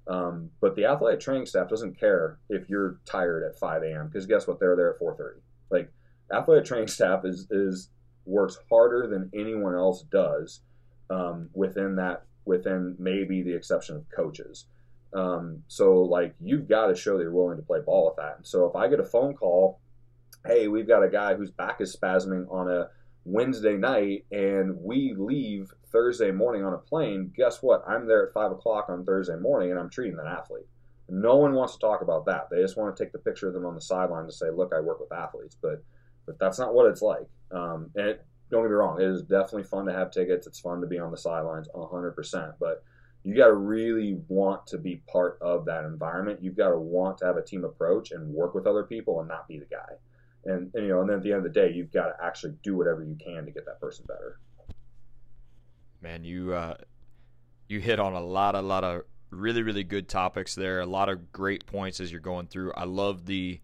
Um, 0.08 0.52
but 0.62 0.76
the 0.76 0.86
athletic 0.86 1.22
training 1.22 1.46
staff 1.46 1.70
doesn't 1.70 2.00
care 2.00 2.38
if 2.50 2.70
you're 2.70 3.00
tired 3.06 3.44
at 3.44 3.58
5 3.58 3.84
a.m. 3.84 4.08
because 4.08 4.26
guess 4.26 4.48
what? 4.48 4.60
They're 4.60 4.76
there 4.76 4.94
at 4.94 5.00
4:30. 5.00 5.40
Like 5.70 5.92
athletic 6.32 6.66
training 6.66 6.88
staff 6.90 7.26
is 7.26 7.48
is 7.50 7.90
works 8.26 8.58
harder 8.70 9.08
than 9.08 9.30
anyone 9.34 9.76
else 9.76 10.04
does 10.04 10.62
um, 11.10 11.50
within 11.54 11.96
that 11.96 12.26
within 12.46 12.96
maybe 13.00 13.42
the 13.42 13.56
exception 13.56 13.96
of 13.96 14.10
coaches. 14.10 14.66
Um, 15.14 15.64
so 15.68 16.02
like 16.02 16.36
you've 16.42 16.68
got 16.68 16.88
to 16.88 16.96
show 16.96 17.18
that 17.18 17.24
you're 17.24 17.32
willing 17.32 17.58
to 17.58 17.64
play 17.64 17.80
ball 17.80 18.08
with 18.08 18.18
that. 18.18 18.46
So 18.46 18.66
if 18.66 18.76
I 18.76 18.88
get 18.88 19.00
a 19.00 19.06
phone 19.06 19.36
call 19.36 19.80
hey, 20.46 20.68
we've 20.68 20.88
got 20.88 21.04
a 21.04 21.10
guy 21.10 21.36
whose 21.36 21.52
back 21.52 21.80
is 21.80 21.96
spasming 21.96 22.52
on 22.52 22.70
a 22.70 22.90
Wednesday 23.26 23.78
night 23.78 24.26
and 24.32 24.76
we 24.82 25.16
leave 25.18 25.72
Thursday 25.92 26.32
morning 26.32 26.66
on 26.66 26.74
a 26.74 26.78
plane, 26.78 27.32
guess 27.36 27.62
what? 27.62 27.84
I'm 27.88 28.08
there 28.08 28.28
at 28.28 28.34
5 28.34 28.52
o'clock 28.52 28.88
on 28.90 29.06
Thursday 29.06 29.38
morning 29.38 29.72
and 29.72 29.80
I'm 29.80 29.90
treating 29.90 30.18
that 30.18 30.28
athlete. 30.28 30.68
No 31.10 31.38
one 31.38 31.54
wants 31.54 31.74
to 31.74 31.80
talk 31.80 32.02
about 32.02 32.26
that. 32.26 32.50
They 32.50 32.62
just 32.62 32.78
want 32.78 32.96
to 32.96 33.04
take 33.04 33.14
the 33.14 33.20
picture 33.20 33.48
of 33.48 33.54
them 33.54 33.66
on 33.66 33.76
the 33.76 33.82
sideline 33.82 34.26
to 34.26 34.32
say, 34.32 34.50
look, 34.50 34.74
I 34.76 34.80
work 34.80 35.00
with 35.00 35.12
athletes. 35.12 35.58
But 35.62 35.84
but 36.26 36.40
that's 36.40 36.58
not 36.58 36.74
what 36.74 36.90
it's 36.90 37.02
like. 37.02 37.28
Um, 37.52 37.92
and 37.96 38.08
it, 38.08 38.26
don't 38.50 38.64
get 38.64 38.70
me 38.70 38.76
wrong, 38.76 39.02
it 39.02 39.08
is 39.08 39.24
definitely 39.24 39.64
fun 39.64 39.86
to 39.88 39.94
have 39.94 40.12
tickets. 40.12 40.48
It's 40.48 40.60
fun 40.60 40.80
to 40.80 40.88
be 40.88 40.98
on 40.98 41.12
the 41.12 41.18
sidelines 41.18 41.68
100%. 41.76 42.54
But 42.62 42.84
you 43.24 43.36
got 43.36 43.48
to 43.48 43.54
really 43.54 44.18
want 44.30 44.66
to 44.68 44.78
be 44.78 45.02
part 45.12 45.38
of 45.42 45.66
that 45.66 45.84
environment. 45.84 46.42
You've 46.42 46.56
got 46.56 46.70
to 46.70 46.80
want 46.80 47.18
to 47.18 47.26
have 47.26 47.36
a 47.36 47.44
team 47.44 47.66
approach 47.66 48.12
and 48.12 48.34
work 48.34 48.56
with 48.56 48.66
other 48.66 48.84
people 48.84 49.20
and 49.20 49.28
not 49.28 49.50
be 49.50 49.60
the 49.60 49.66
guy 49.66 49.98
and, 50.46 50.72
and, 50.74 50.84
you 50.84 50.90
know, 50.90 51.02
and 51.02 51.10
then 51.10 51.18
at 51.18 51.24
the 51.24 51.32
end 51.32 51.46
of 51.46 51.54
the 51.54 51.60
day, 51.60 51.72
you've 51.72 51.92
got 51.92 52.08
to 52.08 52.24
actually 52.24 52.54
do 52.64 52.76
whatever 52.76 53.04
you 53.04 53.16
can 53.16 53.46
to 53.46 53.52
get 53.52 53.66
that 53.66 53.80
person 53.80 54.06
better. 54.08 54.40
Man, 56.02 56.24
you 56.24 56.54
uh, 56.54 56.76
you 57.68 57.80
hit 57.80 58.00
on 58.00 58.14
a 58.14 58.20
lot, 58.20 58.56
a 58.56 58.62
lot 58.62 58.84
of 58.84 59.04
really, 59.30 59.64
really 59.64 59.84
good 59.84 60.08
topics 60.08 60.56
there. 60.56 60.82
A 60.82 60.86
lot 60.86 61.10
of 61.10 61.32
great 61.32 61.66
points 61.66 62.00
as 62.00 62.12
you're 62.12 62.22
going 62.22 62.48
through. 62.48 62.74
I 62.74 62.84
love 62.84 63.26
the 63.26 63.62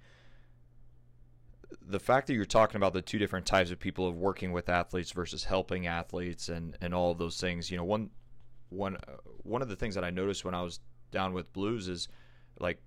the 1.82 2.00
fact 2.00 2.28
that 2.28 2.34
you're 2.34 2.46
talking 2.46 2.78
about 2.78 2.94
the 2.94 3.02
two 3.02 3.20
different 3.20 3.46
types 3.46 3.72
of 3.72 3.80
people 3.80 4.08
of 4.08 4.16
working 4.16 4.52
with 4.52 4.70
athletes 4.70 5.12
versus 5.12 5.44
helping 5.44 5.88
athletes 5.88 6.50
and 6.50 6.78
and 6.82 6.94
all 6.94 7.12
of 7.12 7.18
those 7.18 7.40
things. 7.40 7.70
You 7.70 7.78
know, 7.78 7.84
one 7.84 8.10
one 8.70 8.96
uh, 8.96 9.18
one 9.44 9.62
of 9.62 9.70
the 9.70 9.76
things 9.76 9.96
that 9.96 10.04
I 10.04 10.10
noticed 10.10 10.46
when 10.46 10.56
I 10.56 10.62
was 10.62 10.80
down 11.12 11.34
with 11.34 11.52
Blues 11.54 11.88
is 11.88 12.08
like 12.60 12.82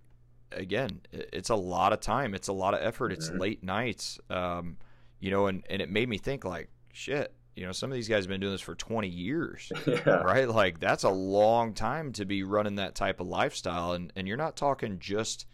again, 0.57 1.01
it's 1.13 1.51
a 1.51 1.55
lot 1.55 1.93
of 1.93 2.01
time. 2.01 2.35
It's 2.35 2.49
a 2.49 2.53
lot 2.53 2.75
of 2.75 2.81
effort. 2.81 3.13
It's 3.13 3.29
mm-hmm. 3.29 3.39
late 3.39 3.63
nights. 3.63 4.19
Um, 4.31 4.77
you 5.21 5.31
know, 5.31 5.47
and, 5.47 5.65
and 5.71 5.81
it 5.81 5.91
made 5.91 6.09
me 6.09 6.19
think 6.19 6.45
like, 6.45 6.69
shit, 6.93 7.33
you 7.55 7.67
know, 7.67 7.73
some 7.73 7.91
of 7.91 7.95
these 7.95 8.09
guys 8.09 8.25
have 8.25 8.29
been 8.29 8.41
doing 8.41 8.53
this 8.53 8.61
for 8.61 8.75
20 8.75 9.09
years, 9.09 9.71
yeah. 9.87 10.09
right? 10.09 10.49
Like 10.49 10.81
that's 10.81 11.05
a 11.05 11.11
long 11.11 11.75
time 11.75 12.13
to 12.15 12.25
be 12.25 12.43
running 12.43 12.77
that 12.77 12.95
type 12.95 13.21
of 13.21 13.27
lifestyle. 13.27 13.93
And, 13.93 14.13
and 14.17 14.27
you're 14.27 14.37
not 14.37 14.57
talking 14.57 14.99
just, 14.99 15.47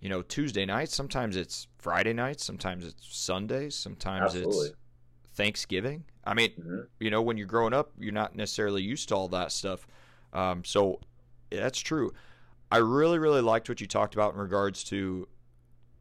you 0.00 0.08
know, 0.08 0.22
Tuesday 0.22 0.66
nights. 0.66 0.94
Sometimes 0.94 1.36
it's 1.36 1.68
Friday 1.78 2.12
nights. 2.12 2.44
Sometimes 2.44 2.86
it's 2.86 3.06
Sundays. 3.08 3.74
Sometimes 3.74 4.34
Absolutely. 4.34 4.68
it's 4.68 4.76
Thanksgiving. 5.34 6.04
I 6.24 6.34
mean, 6.34 6.50
Mhm. 6.58 6.86
you 6.98 7.10
know, 7.10 7.22
when 7.22 7.38
you're 7.38 7.46
growing 7.46 7.72
up, 7.72 7.92
you're 7.98 8.12
not 8.12 8.36
necessarily 8.36 8.82
used 8.82 9.08
to 9.08 9.16
all 9.16 9.28
that 9.28 9.52
stuff. 9.52 9.86
Um, 10.32 10.64
so 10.64 11.00
that's 11.50 11.78
true. 11.78 12.12
I 12.70 12.78
really, 12.78 13.18
really 13.18 13.40
liked 13.40 13.68
what 13.68 13.80
you 13.80 13.86
talked 13.86 14.14
about 14.14 14.34
in 14.34 14.40
regards 14.40 14.84
to 14.84 15.28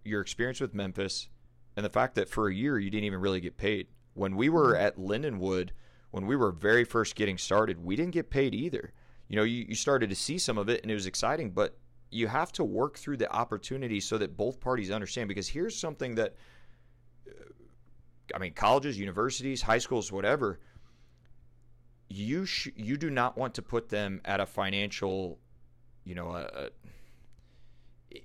your 0.06 0.22
experience 0.22 0.62
with 0.62 0.74
Memphis 0.74 1.30
and 1.76 1.86
the 1.86 1.90
fact 1.90 2.16
that 2.16 2.30
for 2.30 2.48
a 2.48 2.54
year 2.54 2.78
you 2.78 2.90
didn't 2.90 3.06
even 3.06 3.22
really 3.22 3.42
get 3.42 3.58
paid. 3.58 3.88
When 4.14 4.36
we 4.36 4.50
were 4.50 4.76
at 4.76 4.98
Lindenwood, 4.98 5.70
when 6.12 6.26
we 6.26 6.36
were 6.36 6.52
very 6.52 6.84
first 6.84 7.16
getting 7.16 7.38
started, 7.38 7.84
we 7.84 7.96
didn't 7.96 8.12
get 8.12 8.30
paid 8.30 8.54
either. 8.54 8.92
You 9.28 9.36
know, 9.38 9.44
you, 9.44 9.66
you 9.70 9.76
started 9.76 10.10
to 10.10 10.16
see 10.16 10.38
some 10.38 10.58
of 10.58 10.70
it 10.70 10.82
and 10.82 10.92
it 10.92 10.96
was 10.96 11.06
exciting, 11.06 11.52
but 11.52 11.78
you 12.12 12.28
have 12.28 12.52
to 12.54 12.64
work 12.64 12.98
through 12.98 13.18
the 13.18 13.32
opportunity 13.32 14.00
so 14.00 14.18
that 14.18 14.36
both 14.36 14.60
parties 14.60 14.92
understand. 14.92 15.28
Because 15.28 15.48
here's 15.48 15.78
something 15.78 16.16
that, 16.16 16.36
uh, 17.28 17.44
I 18.36 18.40
mean, 18.40 18.54
colleges, 18.54 19.00
universities, 19.00 19.62
high 19.62 19.78
schools, 19.78 20.12
whatever, 20.12 20.60
you 22.10 22.46
sh- 22.46 22.70
you 22.76 22.98
do 22.98 23.12
not 23.12 23.38
want 23.38 23.54
to 23.56 23.62
put 23.62 23.90
them 23.90 24.22
at 24.26 24.40
a 24.40 24.46
financial, 24.46 25.38
you 26.10 26.16
know, 26.16 26.32
a, 26.32 26.42
a 26.66 26.70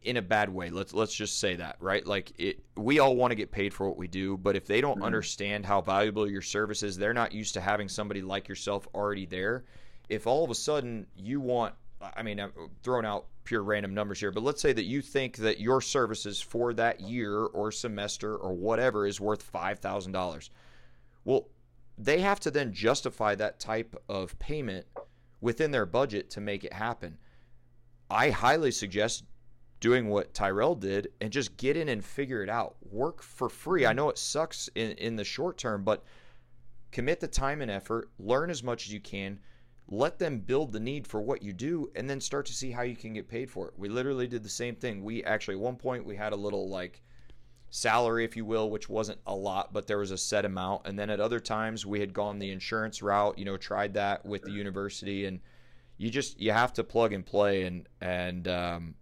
in 0.03 0.17
a 0.17 0.23
bad 0.23 0.49
way. 0.49 0.71
Let's 0.71 0.95
let's 0.95 1.15
just 1.15 1.39
say 1.39 1.57
that, 1.57 1.77
right? 1.79 2.07
Like 2.07 2.33
it, 2.39 2.61
we 2.77 2.99
all 2.99 3.15
want 3.17 3.33
to 3.33 3.35
get 3.35 3.51
paid 3.53 3.75
for 3.75 3.87
what 3.87 3.99
we 3.99 4.09
do, 4.09 4.39
but 4.39 4.57
if 4.57 4.67
they 4.67 4.81
don't 4.81 5.01
Mhm. 5.01 5.05
understand 5.05 5.67
how 5.67 5.83
valuable 5.83 6.29
your 6.29 6.41
service 6.41 6.83
is, 6.83 6.97
they're 6.97 7.13
not 7.13 7.33
used 7.33 7.53
to 7.55 7.61
having 7.61 7.89
somebody 7.91 8.23
like 8.23 8.49
yourself 8.49 8.89
already 8.95 9.27
there. 9.27 9.65
If 10.09 10.27
all 10.27 10.43
of 10.43 10.51
a 10.51 10.55
sudden 10.55 11.07
you 11.15 11.39
want, 11.41 11.75
I 12.01 12.23
mean, 12.23 12.41
I'm 12.41 12.53
throwing 12.83 13.05
out 13.05 13.27
pure 13.45 13.63
random 13.63 13.93
numbers 13.93 14.21
here, 14.21 14.31
but 14.31 14.43
let's 14.43 14.63
say 14.63 14.73
that 14.73 14.85
you 14.85 15.03
think 15.03 15.37
that 15.37 15.61
your 15.61 15.83
services 15.83 16.41
for 16.41 16.73
that 16.73 17.01
year 17.03 17.41
or 17.41 17.71
semester 17.71 18.37
or 18.37 18.55
whatever 18.55 19.07
is 19.07 19.21
worth 19.21 19.43
five 19.43 19.81
thousand 19.81 20.13
dollars. 20.13 20.49
Well, 21.27 21.49
they 21.99 22.21
have 22.21 22.41
to 22.41 22.51
then 22.51 22.73
justify 22.73 23.35
that 23.35 23.61
type 23.61 23.95
of 24.09 24.39
payment 24.39 24.87
within 25.43 25.73
their 25.73 25.85
budget 25.85 26.31
to 26.31 26.41
make 26.41 26.65
it 26.65 26.73
happen. 26.73 27.19
I 28.15 28.31
highly 28.31 28.71
suggest 28.71 29.25
doing 29.81 30.09
what 30.09 30.33
Tyrel 30.33 30.77
did 30.77 31.09
and 31.21 31.33
just 31.33 31.57
get 31.57 31.77
in 31.77 31.89
and 31.89 32.03
figure 32.03 32.45
it 32.45 32.49
out. 32.49 32.77
Work 32.91 33.23
for 33.23 33.49
free. 33.49 33.85
I 33.85 33.89
mm-hmm. 33.89 33.97
know 33.97 34.11
it 34.11 34.19
sucks 34.19 34.69
in, 34.77 34.93
in 34.93 35.17
the 35.17 35.25
short 35.25 35.59
term, 35.59 35.83
but 35.83 36.05
commit 36.93 37.19
the 37.19 37.27
time 37.27 37.61
and 37.61 37.71
effort, 37.71 38.11
learn 38.21 38.51
as 38.51 38.63
much 38.63 38.87
as 38.87 38.93
you 38.93 39.01
can, 39.01 39.41
let 39.89 40.19
them 40.19 40.39
build 40.39 40.73
the 40.73 40.81
need 40.81 41.09
for 41.09 41.21
what 41.21 41.43
you 41.43 41.53
do, 41.53 41.91
and 41.97 42.09
then 42.09 42.21
start 42.21 42.47
to 42.47 42.55
see 42.55 42.71
how 42.71 42.83
you 42.83 42.95
can 42.95 43.13
get 43.13 43.29
paid 43.29 43.51
for 43.51 43.67
it. 43.67 43.75
We 43.77 43.89
literally 43.89 44.29
did 44.29 44.45
the 44.45 44.49
same 44.49 44.77
thing. 44.77 45.03
We 45.03 45.25
actually, 45.25 45.57
at 45.57 45.61
one 45.61 45.77
point, 45.77 46.07
we 46.07 46.15
had 46.15 46.33
a 46.33 46.37
little 46.37 46.69
like 46.69 47.03
salary, 47.71 48.25
if 48.25 48.37
you 48.37 48.45
will, 48.45 48.71
which 48.71 48.89
wasn't 48.89 49.19
a 49.27 49.35
lot, 49.35 49.73
but 49.73 49.89
there 49.89 49.99
was 49.99 50.13
a 50.13 50.17
set 50.17 50.45
amount. 50.45 50.87
And 50.87 50.97
then 50.97 51.11
at 51.11 51.19
other 51.19 51.41
times, 51.41 51.85
we 51.85 51.99
had 51.99 52.15
gone 52.15 52.39
the 52.39 52.53
insurance 52.53 53.03
route, 53.03 53.37
you 53.37 53.45
know, 53.45 53.57
tried 53.57 53.95
that 53.95 54.25
with 54.25 54.43
the 54.43 54.53
university, 54.53 55.27
and 55.27 55.41
you 55.97 56.11
just 56.11 56.41
you 56.41 56.53
have 56.53 56.73
to 56.75 56.85
plug 56.85 57.13
and 57.13 57.25
play 57.25 57.65
and 57.65 57.89
and 58.01 58.49
um, 58.49 58.95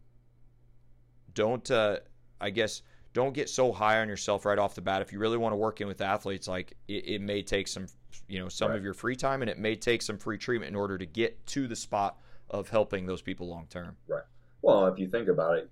don't 1.34 1.70
uh, 1.70 1.98
I 2.40 2.50
guess 2.50 2.82
don't 3.12 3.34
get 3.34 3.48
so 3.50 3.72
high 3.72 4.00
on 4.00 4.08
yourself 4.08 4.44
right 4.46 4.58
off 4.58 4.74
the 4.74 4.80
bat. 4.80 5.02
If 5.02 5.12
you 5.12 5.18
really 5.18 5.36
want 5.36 5.52
to 5.52 5.56
work 5.56 5.80
in 5.80 5.86
with 5.86 6.00
athletes, 6.00 6.48
like 6.48 6.74
it, 6.88 7.06
it 7.06 7.20
may 7.20 7.42
take 7.42 7.68
some 7.68 7.86
you 8.28 8.38
know 8.38 8.48
some 8.48 8.70
Right. 8.70 8.78
of 8.78 8.84
your 8.84 8.94
free 8.94 9.16
time, 9.16 9.42
and 9.42 9.50
it 9.50 9.58
may 9.58 9.76
take 9.76 10.02
some 10.02 10.18
free 10.18 10.38
treatment 10.38 10.70
in 10.70 10.76
order 10.76 10.98
to 10.98 11.06
get 11.06 11.44
to 11.48 11.66
the 11.66 11.76
spot 11.76 12.18
of 12.50 12.68
helping 12.68 13.06
those 13.06 13.22
people 13.22 13.48
long 13.48 13.66
term. 13.68 13.96
Right. 14.06 14.24
Well, 14.60 14.86
if 14.86 14.98
you 14.98 15.08
think 15.08 15.28
about 15.28 15.58
it, 15.58 15.70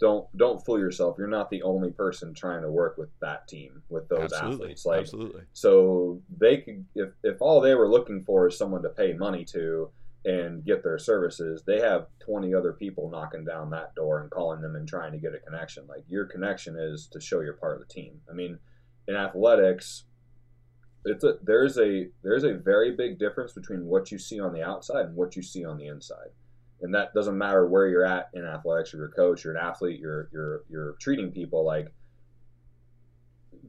don't 0.00 0.26
don't 0.36 0.64
fool 0.64 0.78
yourself. 0.78 1.16
You're 1.18 1.28
not 1.28 1.50
the 1.50 1.62
only 1.62 1.90
person 1.90 2.34
trying 2.34 2.62
to 2.62 2.70
work 2.70 2.98
with 2.98 3.08
that 3.20 3.48
team 3.48 3.82
with 3.88 4.08
those 4.08 4.32
athletes. 4.32 4.84
Like 4.86 5.00
absolutely. 5.00 5.42
so, 5.52 6.20
they 6.38 6.58
could 6.58 6.84
if 6.94 7.10
if 7.22 7.40
all 7.40 7.60
they 7.60 7.74
were 7.74 7.88
looking 7.88 8.22
for 8.24 8.48
is 8.48 8.58
someone 8.58 8.82
to 8.82 8.88
pay 8.90 9.12
money 9.14 9.44
to 9.46 9.90
and 10.28 10.62
get 10.62 10.84
their 10.84 10.98
services, 10.98 11.62
they 11.66 11.80
have 11.80 12.06
20 12.20 12.52
other 12.54 12.74
people 12.74 13.08
knocking 13.08 13.46
down 13.46 13.70
that 13.70 13.94
door 13.94 14.20
and 14.20 14.30
calling 14.30 14.60
them 14.60 14.76
and 14.76 14.86
trying 14.86 15.10
to 15.10 15.18
get 15.18 15.34
a 15.34 15.38
connection. 15.38 15.86
Like 15.88 16.04
your 16.06 16.26
connection 16.26 16.76
is 16.78 17.08
to 17.12 17.20
show 17.20 17.40
you're 17.40 17.54
part 17.54 17.80
of 17.80 17.88
the 17.88 17.92
team. 17.92 18.20
I 18.30 18.34
mean, 18.34 18.58
in 19.06 19.16
athletics, 19.16 20.04
it's 21.06 21.24
a 21.24 21.38
there's 21.42 21.78
a 21.78 22.08
there's 22.22 22.44
a 22.44 22.52
very 22.52 22.94
big 22.94 23.18
difference 23.18 23.54
between 23.54 23.86
what 23.86 24.12
you 24.12 24.18
see 24.18 24.38
on 24.38 24.52
the 24.52 24.62
outside 24.62 25.06
and 25.06 25.16
what 25.16 25.34
you 25.34 25.40
see 25.40 25.64
on 25.64 25.78
the 25.78 25.86
inside. 25.86 26.28
And 26.82 26.94
that 26.94 27.14
doesn't 27.14 27.38
matter 27.38 27.66
where 27.66 27.88
you're 27.88 28.04
at 28.04 28.28
in 28.34 28.44
athletics, 28.44 28.92
you're 28.92 29.06
a 29.06 29.12
coach, 29.12 29.44
you're 29.44 29.56
an 29.56 29.64
athlete, 29.64 29.98
you're 29.98 30.28
you're 30.30 30.64
you're 30.68 30.96
treating 31.00 31.32
people 31.32 31.64
like 31.64 31.94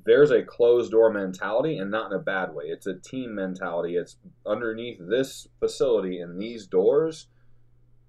there's 0.09 0.31
a 0.31 0.41
closed 0.41 0.89
door 0.89 1.11
mentality 1.11 1.77
and 1.77 1.91
not 1.91 2.11
in 2.11 2.17
a 2.17 2.21
bad 2.21 2.55
way. 2.55 2.65
It's 2.65 2.87
a 2.87 2.95
team 2.95 3.35
mentality. 3.35 3.95
It's 3.95 4.17
underneath 4.43 4.97
this 4.99 5.47
facility 5.59 6.19
and 6.19 6.41
these 6.41 6.65
doors, 6.65 7.27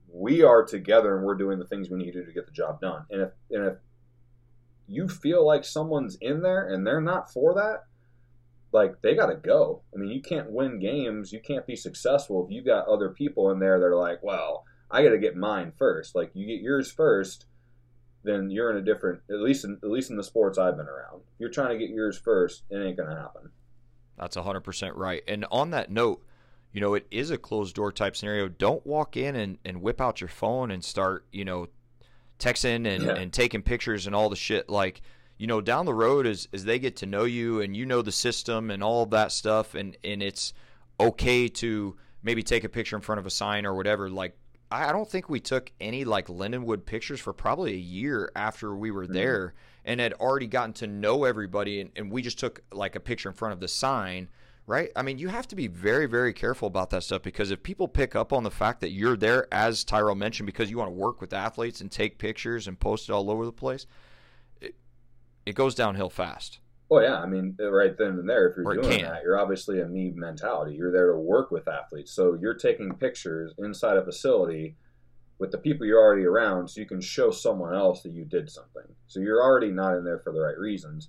we 0.08 0.42
are 0.42 0.64
together 0.64 1.14
and 1.14 1.26
we're 1.26 1.34
doing 1.34 1.58
the 1.58 1.66
things 1.66 1.90
we 1.90 1.98
need 1.98 2.12
to 2.12 2.20
do 2.20 2.24
to 2.24 2.32
get 2.32 2.46
the 2.46 2.52
job 2.52 2.80
done. 2.80 3.04
And 3.10 3.20
if 3.20 3.30
and 3.50 3.66
if 3.66 3.74
you 4.88 5.08
feel 5.08 5.46
like 5.46 5.62
someone's 5.62 6.16
in 6.22 6.40
there 6.40 6.72
and 6.72 6.86
they're 6.86 7.02
not 7.02 7.30
for 7.30 7.52
that, 7.54 7.84
like 8.72 9.02
they 9.02 9.14
got 9.14 9.26
to 9.26 9.36
go. 9.36 9.82
I 9.94 9.98
mean, 9.98 10.10
you 10.10 10.22
can't 10.22 10.50
win 10.50 10.80
games, 10.80 11.34
you 11.34 11.40
can't 11.40 11.66
be 11.66 11.76
successful 11.76 12.46
if 12.46 12.50
you 12.50 12.64
got 12.64 12.88
other 12.88 13.10
people 13.10 13.50
in 13.50 13.58
there 13.58 13.78
that 13.78 13.84
are 13.84 13.94
like, 13.94 14.22
well, 14.22 14.64
I 14.90 15.02
got 15.02 15.10
to 15.10 15.18
get 15.18 15.36
mine 15.36 15.72
first. 15.76 16.14
Like 16.14 16.30
you 16.32 16.46
get 16.46 16.62
yours 16.62 16.90
first, 16.90 17.44
then 18.22 18.50
you're 18.50 18.70
in 18.70 18.76
a 18.76 18.82
different. 18.82 19.20
At 19.30 19.40
least 19.40 19.64
in, 19.64 19.78
at 19.82 19.90
least 19.90 20.10
in 20.10 20.16
the 20.16 20.24
sports 20.24 20.58
I've 20.58 20.76
been 20.76 20.86
around, 20.88 21.22
if 21.34 21.40
you're 21.40 21.48
trying 21.50 21.70
to 21.70 21.78
get 21.78 21.94
yours 21.94 22.18
first. 22.18 22.62
It 22.70 22.76
ain't 22.78 22.96
gonna 22.96 23.16
happen. 23.16 23.50
That's 24.18 24.36
100% 24.36 24.92
right. 24.96 25.22
And 25.26 25.46
on 25.50 25.70
that 25.70 25.90
note, 25.90 26.22
you 26.72 26.80
know, 26.80 26.94
it 26.94 27.06
is 27.10 27.30
a 27.30 27.38
closed 27.38 27.74
door 27.74 27.90
type 27.90 28.14
scenario. 28.14 28.48
Don't 28.48 28.84
walk 28.86 29.16
in 29.16 29.34
and, 29.34 29.58
and 29.64 29.80
whip 29.80 30.00
out 30.00 30.20
your 30.20 30.28
phone 30.28 30.70
and 30.70 30.84
start, 30.84 31.24
you 31.32 31.44
know, 31.44 31.68
texting 32.38 32.86
and, 32.86 33.04
Yeah. 33.04 33.14
and 33.14 33.32
taking 33.32 33.62
pictures 33.62 34.06
and 34.06 34.14
all 34.14 34.28
the 34.28 34.36
shit. 34.36 34.68
Like, 34.68 35.00
you 35.38 35.46
know, 35.46 35.60
down 35.62 35.86
the 35.86 35.94
road 35.94 36.26
as, 36.26 36.48
as 36.52 36.64
they 36.66 36.78
get 36.78 36.96
to 36.96 37.06
know 37.06 37.24
you 37.24 37.62
and 37.62 37.74
you 37.74 37.86
know 37.86 38.02
the 38.02 38.12
system 38.12 38.70
and 38.70 38.82
all 38.84 39.06
that 39.06 39.32
stuff, 39.32 39.74
and, 39.74 39.96
and 40.04 40.22
it's 40.22 40.52
okay 41.00 41.48
to 41.48 41.96
maybe 42.22 42.42
take 42.42 42.62
a 42.64 42.68
picture 42.68 42.94
in 42.96 43.02
front 43.02 43.18
of 43.18 43.24
a 43.26 43.30
sign 43.30 43.64
or 43.64 43.74
whatever. 43.74 44.10
Like, 44.10 44.36
I 44.70 44.88
I 44.88 44.92
don't 44.92 45.08
think 45.08 45.28
we 45.28 45.40
took 45.40 45.72
any 45.80 46.04
like 46.04 46.28
Lindenwood 46.28 46.86
pictures 46.86 47.20
for 47.20 47.32
probably 47.32 47.74
a 47.74 47.78
year 47.78 48.30
after 48.36 48.74
we 48.76 48.90
were 48.90 49.06
Mhm. 49.06 49.12
there 49.12 49.54
and 49.84 50.00
had 50.00 50.12
already 50.14 50.46
gotten 50.46 50.72
to 50.74 50.86
know 50.86 51.24
everybody 51.24 51.80
and, 51.80 51.90
and 51.96 52.10
we 52.12 52.22
just 52.22 52.38
took 52.38 52.62
like 52.72 52.94
a 52.96 53.00
picture 53.00 53.28
in 53.28 53.34
front 53.34 53.52
of 53.54 53.60
the 53.60 53.68
sign 53.68 54.28
right 54.66 54.90
i 54.94 55.00
mean 55.02 55.18
you 55.18 55.28
have 55.28 55.48
to 55.48 55.56
be 55.56 55.66
very 55.66 56.04
very 56.06 56.34
careful 56.34 56.68
about 56.68 56.90
that 56.90 57.02
stuff 57.02 57.22
because 57.22 57.50
if 57.50 57.62
people 57.62 57.88
pick 57.88 58.14
up 58.14 58.30
on 58.32 58.42
the 58.44 58.50
fact 58.50 58.80
that 58.82 58.90
you're 58.90 59.16
there 59.16 59.48
as 59.50 59.82
tyrel 59.82 60.14
mentioned 60.14 60.44
because 60.46 60.70
you 60.70 60.76
want 60.76 60.88
to 60.88 60.94
work 60.94 61.20
with 61.20 61.32
athletes 61.32 61.80
and 61.80 61.90
take 61.90 62.18
pictures 62.18 62.68
and 62.68 62.78
post 62.78 63.08
it 63.08 63.12
all 63.12 63.30
over 63.30 63.46
the 63.46 63.52
place 63.52 63.86
it, 64.60 64.74
it 65.46 65.54
goes 65.54 65.74
downhill 65.74 66.10
fast 66.10 66.60
Well, 66.90 67.04
yeah, 67.04 67.20
I 67.20 67.26
mean, 67.26 67.56
uh, 67.60 67.70
right 67.70 67.96
then 67.96 68.18
and 68.18 68.28
there, 68.28 68.48
if 68.48 68.56
you're 68.56 68.74
doing 68.74 69.02
that, 69.02 69.22
you're 69.22 69.38
obviously 69.38 69.80
a 69.80 69.86
me 69.86 70.10
mentality. 70.10 70.74
You're 70.74 70.90
there 70.90 71.12
to 71.12 71.18
work 71.18 71.52
with 71.52 71.68
athletes, 71.68 72.10
so 72.10 72.34
you're 72.34 72.54
taking 72.54 72.92
pictures 72.96 73.54
inside 73.58 73.96
a 73.96 74.04
facility 74.04 74.74
with 75.38 75.52
the 75.52 75.58
people 75.58 75.86
you're 75.86 76.02
already 76.02 76.24
around, 76.24 76.68
so 76.68 76.80
you 76.80 76.86
can 76.88 77.00
show 77.00 77.30
someone 77.30 77.76
else 77.76 78.02
that 78.02 78.10
you 78.10 78.24
did 78.24 78.50
something. 78.50 78.82
So 79.06 79.20
you're 79.20 79.40
already 79.40 79.70
not 79.70 79.96
in 79.98 80.04
there 80.04 80.18
for 80.18 80.32
the 80.32 80.40
right 80.40 80.58
reasons. 80.58 81.08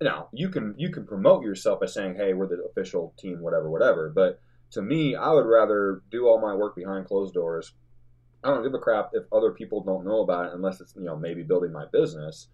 Now 0.00 0.28
you 0.32 0.48
can 0.48 0.74
you 0.78 0.90
can 0.90 1.06
promote 1.06 1.44
yourself 1.44 1.80
by 1.80 1.86
saying, 1.86 2.16
"Hey, 2.16 2.32
we're 2.32 2.48
the 2.48 2.64
official 2.64 3.12
team, 3.18 3.40
whatever, 3.42 3.70
whatever." 3.70 4.08
But 4.08 4.40
to 4.70 4.80
me, 4.80 5.14
I 5.14 5.30
would 5.30 5.46
rather 5.46 6.02
do 6.10 6.26
all 6.26 6.40
my 6.40 6.54
work 6.54 6.74
behind 6.74 7.06
closed 7.06 7.34
doors. 7.34 7.74
I 8.42 8.48
don't 8.48 8.62
give 8.62 8.74
a 8.74 8.78
crap 8.78 9.10
if 9.12 9.24
other 9.30 9.50
people 9.50 9.82
don't 9.82 10.06
know 10.06 10.22
about 10.22 10.46
it, 10.46 10.54
unless 10.54 10.80
it's 10.80 10.94
you 10.96 11.04
know 11.04 11.16
maybe 11.16 11.42
building 11.42 11.72
my 11.72 11.84
business, 11.92 12.48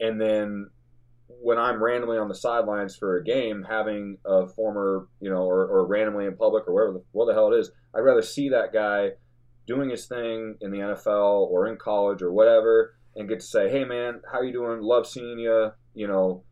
and 0.00 0.20
then 0.20 0.70
when 1.42 1.58
I'm 1.58 1.82
randomly 1.82 2.18
on 2.18 2.28
the 2.28 2.34
sidelines 2.34 2.96
for 2.96 3.16
a 3.16 3.24
game, 3.24 3.64
having 3.68 4.18
a 4.24 4.46
former, 4.48 5.08
you 5.20 5.30
know, 5.30 5.42
or, 5.42 5.66
or 5.66 5.86
randomly 5.86 6.26
in 6.26 6.36
public 6.36 6.66
or 6.66 6.74
whatever 6.74 6.92
the, 6.92 7.24
the 7.26 7.32
hell 7.32 7.52
it 7.52 7.58
is, 7.58 7.70
I'd 7.94 8.00
rather 8.00 8.22
see 8.22 8.48
that 8.50 8.72
guy 8.72 9.10
doing 9.66 9.90
his 9.90 10.06
thing 10.06 10.56
in 10.60 10.70
the 10.70 10.78
NFL 10.78 11.48
or 11.48 11.68
in 11.68 11.76
college 11.76 12.22
or 12.22 12.32
whatever, 12.32 12.94
and 13.16 13.28
get 13.28 13.40
to 13.40 13.46
say, 13.46 13.68
"Hey, 13.68 13.84
man, 13.84 14.20
how 14.30 14.42
you 14.42 14.52
doing? 14.52 14.80
Love 14.80 15.06
seeing 15.06 15.38
you. 15.38 15.70
You 15.94 16.08
know, 16.08 16.44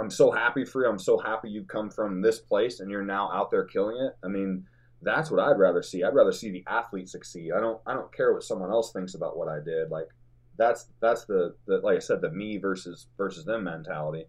I'm 0.00 0.10
so 0.10 0.30
happy 0.30 0.64
for 0.64 0.82
you. 0.82 0.90
I'm 0.90 0.98
so 0.98 1.18
happy 1.18 1.50
you 1.50 1.64
come 1.64 1.90
from 1.90 2.22
this 2.22 2.38
place 2.38 2.80
and 2.80 2.90
you're 2.90 3.04
now 3.04 3.30
out 3.32 3.50
there 3.50 3.64
killing 3.64 3.96
it." 3.96 4.16
I 4.24 4.28
mean, 4.28 4.64
that's 5.02 5.30
what 5.30 5.40
I'd 5.40 5.58
rather 5.58 5.82
see. 5.82 6.02
I'd 6.02 6.14
rather 6.14 6.32
see 6.32 6.50
the 6.50 6.64
athlete 6.68 7.08
succeed. 7.08 7.52
I 7.56 7.60
don't. 7.60 7.80
I 7.86 7.94
don't 7.94 8.14
care 8.14 8.32
what 8.32 8.42
someone 8.42 8.70
else 8.70 8.92
thinks 8.92 9.14
about 9.14 9.36
what 9.36 9.48
I 9.48 9.58
did. 9.64 9.90
Like 9.90 10.08
that's 10.56 10.86
that's 11.00 11.24
the, 11.24 11.54
the 11.66 11.78
like 11.78 11.96
I 11.96 12.00
said 12.00 12.20
the 12.20 12.30
me 12.30 12.58
versus 12.58 13.06
versus 13.16 13.44
them 13.44 13.64
mentality. 13.64 14.26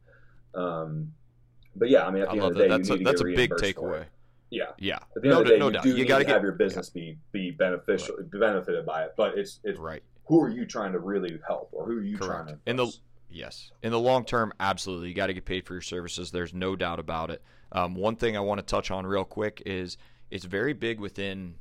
Um, 0.54 1.14
but 1.76 1.90
yeah, 1.90 2.06
I 2.06 2.12
mean 2.12 2.24
at 2.24 2.30
i 2.30 2.36
the 2.36 2.42
end 2.42 2.48
of 2.48 2.54
the 2.54 2.60
that 2.60 2.70
day, 2.70 2.78
that's 2.78 2.90
you 2.90 2.96
a, 2.96 2.98
need 2.98 3.06
to 3.06 3.12
that's 3.12 3.22
a 3.22 3.26
big 3.26 3.52
takeaway. 3.52 4.06
Yeah, 4.50 4.66
yeah 4.78 4.96
at 4.96 5.22
the 5.22 5.28
end 5.28 5.30
no, 5.30 5.40
of 5.42 5.46
the 5.46 5.52
day, 5.54 5.60
no 5.60 5.68
you 5.68 5.74
doubt 5.74 5.84
do 5.84 5.96
you 5.96 6.06
got 6.06 6.20
to 6.20 6.24
get 6.24 6.34
have 6.34 6.44
your 6.44 6.54
business 6.54 6.90
be 6.90 7.18
be 7.32 7.52
beneficial, 7.52 8.16
be 8.32 8.40
benefited 8.40 8.86
by 8.86 9.04
it. 9.04 9.14
But 9.18 9.38
it's 9.38 9.60
it's 9.64 9.80
right 9.80 10.04
who 10.28 10.42
are 10.42 10.50
you 10.50 10.66
trying 10.66 10.92
to 10.92 11.00
really 11.00 11.40
help 11.48 11.70
or 11.72 11.86
who 11.86 11.98
are 11.98 12.04
you 12.04 12.18
Correct. 12.18 12.48
trying 12.48 12.48
to 12.48 12.60
In 12.66 12.76
the 12.76 12.92
yes, 13.30 13.72
in 13.82 13.92
the 13.92 14.00
long 14.00 14.26
term, 14.26 14.54
absolutely, 14.60 15.10
you 15.10 15.14
got 15.14 15.28
to 15.28 15.34
get 15.34 15.46
paid 15.46 15.66
for 15.66 15.74
your 15.74 15.82
services. 15.82 16.32
There's 16.32 16.54
no 16.54 16.76
doubt 16.76 17.00
about 17.00 17.32
it. 17.32 17.42
Um, 17.72 17.96
one 17.96 18.16
thing 18.16 18.38
I 18.38 18.42
want 18.42 18.60
to 18.60 18.66
touch 18.66 18.92
on 18.92 19.06
real 19.06 19.26
quick 19.26 19.64
is 19.66 19.98
it's 20.30 20.46
very 20.46 20.74
big 20.74 21.00
within 21.00 21.56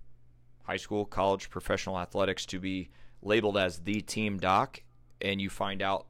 high 0.64 0.76
school, 0.76 1.04
college, 1.04 1.48
professional 1.48 1.98
athletics 1.98 2.44
to 2.46 2.58
be 2.58 2.90
labeled 3.22 3.56
as 3.56 3.78
the 3.80 4.00
team 4.00 4.38
doc, 4.38 4.82
and 5.20 5.40
you 5.40 5.50
find 5.50 5.82
out 5.82 6.06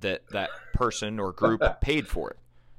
that 0.00 0.22
that 0.30 0.50
person 0.74 1.18
or 1.20 1.32
group 1.32 1.62
paid 1.80 2.06
for 2.08 2.30
it, 2.30 2.38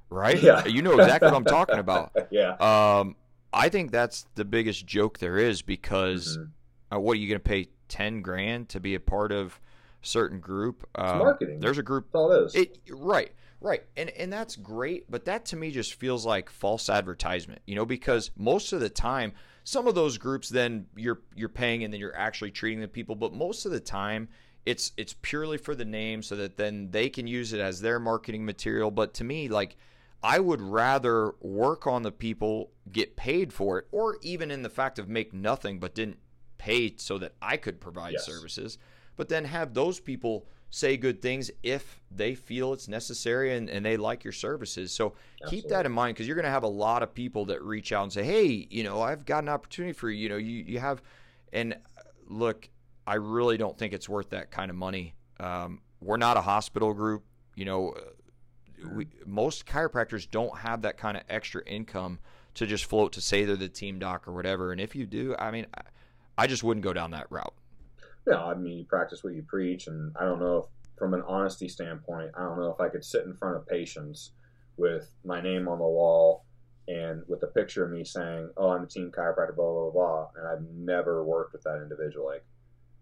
right? 0.09 0.41
Yeah. 0.41 0.65
You 0.65 0.81
know 0.81 0.93
exactly 0.99 1.27
what 1.29 1.37
I'm 1.37 1.45
talking 1.45 1.79
about. 1.79 2.11
yeah. 2.31 2.55
Um, 2.59 3.15
I 3.53 3.69
think 3.69 3.91
that's 3.91 4.25
the 4.35 4.45
biggest 4.45 4.85
joke 4.85 5.19
there 5.19 5.37
is 5.37 5.61
because 5.61 6.37
Mhm. 6.37 6.49
uh, 6.95 6.99
what 6.99 7.13
are 7.13 7.19
you 7.19 7.27
going 7.27 7.39
to 7.41 7.47
pay 7.49 7.67
ten 7.89 8.21
grand 8.21 8.69
to 8.69 8.79
be 8.79 8.95
a 8.95 8.99
part 8.99 9.31
of 9.31 9.59
certain 10.01 10.39
group? 10.39 10.87
Um, 10.95 11.19
marketing. 11.19 11.59
There's 11.59 11.77
a 11.77 11.83
group. 11.83 12.05
That's 12.05 12.15
all 12.15 12.31
it 12.31 12.43
is. 12.45 12.55
It 12.55 12.79
right, 12.89 13.31
right, 13.59 13.83
and 13.97 14.09
and 14.11 14.31
that's 14.31 14.55
great, 14.55 15.11
but 15.11 15.25
that 15.25 15.45
to 15.47 15.57
me 15.57 15.69
just 15.71 15.95
feels 15.95 16.25
like 16.25 16.49
false 16.49 16.89
advertisement. 16.89 17.61
You 17.67 17.75
know, 17.75 17.85
because 17.85 18.31
most 18.37 18.71
of 18.73 18.79
the 18.79 18.89
time, 18.89 19.33
some 19.63 19.87
of 19.87 19.95
those 19.95 20.17
groups 20.17 20.49
then 20.49 20.87
you're 20.95 21.21
you're 21.35 21.49
paying 21.49 21.83
and 21.83 21.93
then 21.93 21.99
you're 21.99 22.15
actually 22.15 22.51
treating 22.51 22.79
the 22.81 22.87
people, 22.87 23.15
but 23.15 23.33
most 23.33 23.65
of 23.65 23.71
the 23.71 23.79
time. 23.79 24.29
It's 24.63 24.91
it's 24.95 25.15
purely 25.23 25.57
for 25.57 25.73
the 25.73 25.85
name 25.85 26.21
so 26.21 26.35
that 26.35 26.55
then 26.55 26.91
they 26.91 27.09
can 27.09 27.25
use 27.25 27.51
it 27.51 27.59
as 27.59 27.81
their 27.81 27.99
marketing 27.99 28.45
material. 28.45 28.91
But 28.91 29.11
to 29.15 29.23
me, 29.23 29.49
like 29.49 29.75
I 30.21 30.37
would 30.37 30.61
rather 30.61 31.31
work 31.41 31.87
on 31.87 32.03
the 32.03 32.11
people, 32.11 32.69
get 32.91 33.15
paid 33.15 33.51
for 33.51 33.79
it, 33.79 33.87
or 33.91 34.19
even 34.21 34.51
in 34.51 34.61
the 34.61 34.69
fact 34.69 34.99
of 34.99 35.09
make 35.09 35.33
nothing 35.33 35.79
but 35.79 35.95
didn't 35.95 36.19
pay 36.59 36.93
so 36.97 37.17
that 37.17 37.33
I 37.41 37.57
could 37.57 37.81
provide 37.81 38.13
Yes. 38.13 38.25
services, 38.27 38.77
but 39.15 39.29
then 39.29 39.45
have 39.45 39.73
those 39.73 39.99
people 39.99 40.45
say 40.71 40.95
good 40.95 41.21
things 41.21 41.51
if 41.63 41.99
they 42.09 42.33
feel 42.33 42.71
it's 42.71 42.87
necessary 42.87 43.55
and, 43.55 43.69
and 43.69 43.85
they 43.85 43.97
like 43.97 44.23
your 44.23 44.31
services. 44.31 44.91
So 44.91 45.13
keep 45.49 45.67
that 45.67 45.85
in 45.85 45.91
mind 45.91 46.15
because 46.15 46.27
you're 46.27 46.35
going 46.35 46.45
to 46.45 46.51
have 46.51 46.63
a 46.63 46.67
lot 46.67 47.03
of 47.03 47.13
people 47.13 47.45
that 47.45 47.61
reach 47.61 47.91
out 47.91 48.03
and 48.03 48.13
say, 48.13 48.23
hey, 48.23 48.67
you 48.69 48.83
know, 48.83 49.01
I've 49.01 49.25
got 49.25 49.43
an 49.43 49.49
opportunity 49.49 49.91
for 49.91 50.09
you. 50.09 50.23
You 50.23 50.29
know, 50.29 50.37
you, 50.37 50.63
you 50.65 50.79
have, 50.79 51.01
and 51.51 51.75
look, 52.27 52.69
I 53.05 53.15
really 53.15 53.57
don't 53.57 53.77
think 53.77 53.91
it's 53.93 54.07
worth 54.07 54.29
that 54.29 54.49
kind 54.49 54.71
of 54.71 54.77
money. 54.77 55.13
Um, 55.41 55.81
we're 55.99 56.17
not 56.17 56.37
a 56.37 56.41
hospital 56.41 56.93
group. 56.93 57.25
You 57.55 57.65
know, 57.65 57.95
we, 58.93 59.07
most 59.25 59.65
chiropractors 59.65 60.29
don't 60.29 60.57
have 60.57 60.83
that 60.83 60.97
kind 60.97 61.17
of 61.17 61.23
extra 61.29 61.63
income 61.65 62.19
to 62.53 62.65
just 62.65 62.85
float 62.85 63.11
to 63.13 63.21
say 63.21 63.43
they're 63.43 63.57
the 63.57 63.67
team 63.67 63.99
doc 63.99 64.25
or 64.25 64.31
whatever. 64.31 64.71
And 64.71 64.79
if 64.79 64.95
you 64.95 65.05
do, 65.05 65.35
I 65.37 65.51
mean, 65.51 65.67
I, 65.75 65.81
I 66.37 66.47
just 66.47 66.63
wouldn't 66.63 66.83
go 66.83 66.93
down 66.93 67.11
that 67.11 67.27
route. 67.29 67.53
No, 68.27 68.37
I 68.45 68.53
mean 68.55 68.77
you 68.77 68.85
practice 68.85 69.23
what 69.23 69.33
you 69.33 69.43
preach, 69.43 69.87
and 69.87 70.15
I 70.15 70.25
don't 70.25 70.39
know 70.39 70.57
if, 70.57 70.65
from 70.97 71.13
an 71.13 71.23
honesty 71.27 71.67
standpoint, 71.67 72.31
I 72.37 72.43
don't 72.43 72.59
know 72.59 72.71
if 72.71 72.79
I 72.79 72.89
could 72.89 73.03
sit 73.03 73.25
in 73.25 73.33
front 73.35 73.55
of 73.57 73.67
patients 73.67 74.31
with 74.77 75.09
my 75.25 75.41
name 75.41 75.67
on 75.67 75.79
the 75.79 75.83
wall 75.85 76.45
and 76.87 77.23
with 77.27 77.41
a 77.43 77.47
picture 77.47 77.83
of 77.85 77.91
me 77.91 78.03
saying, 78.03 78.49
"Oh, 78.57 78.69
I'm 78.69 78.83
a 78.83 78.87
team 78.87 79.11
chiropractor," 79.11 79.55
blah 79.55 79.71
blah 79.73 79.89
blah, 79.91 80.27
and 80.35 80.47
I've 80.47 80.61
never 80.75 81.23
worked 81.23 81.53
with 81.53 81.63
that 81.63 81.81
individual. 81.81 82.25
Like, 82.27 82.45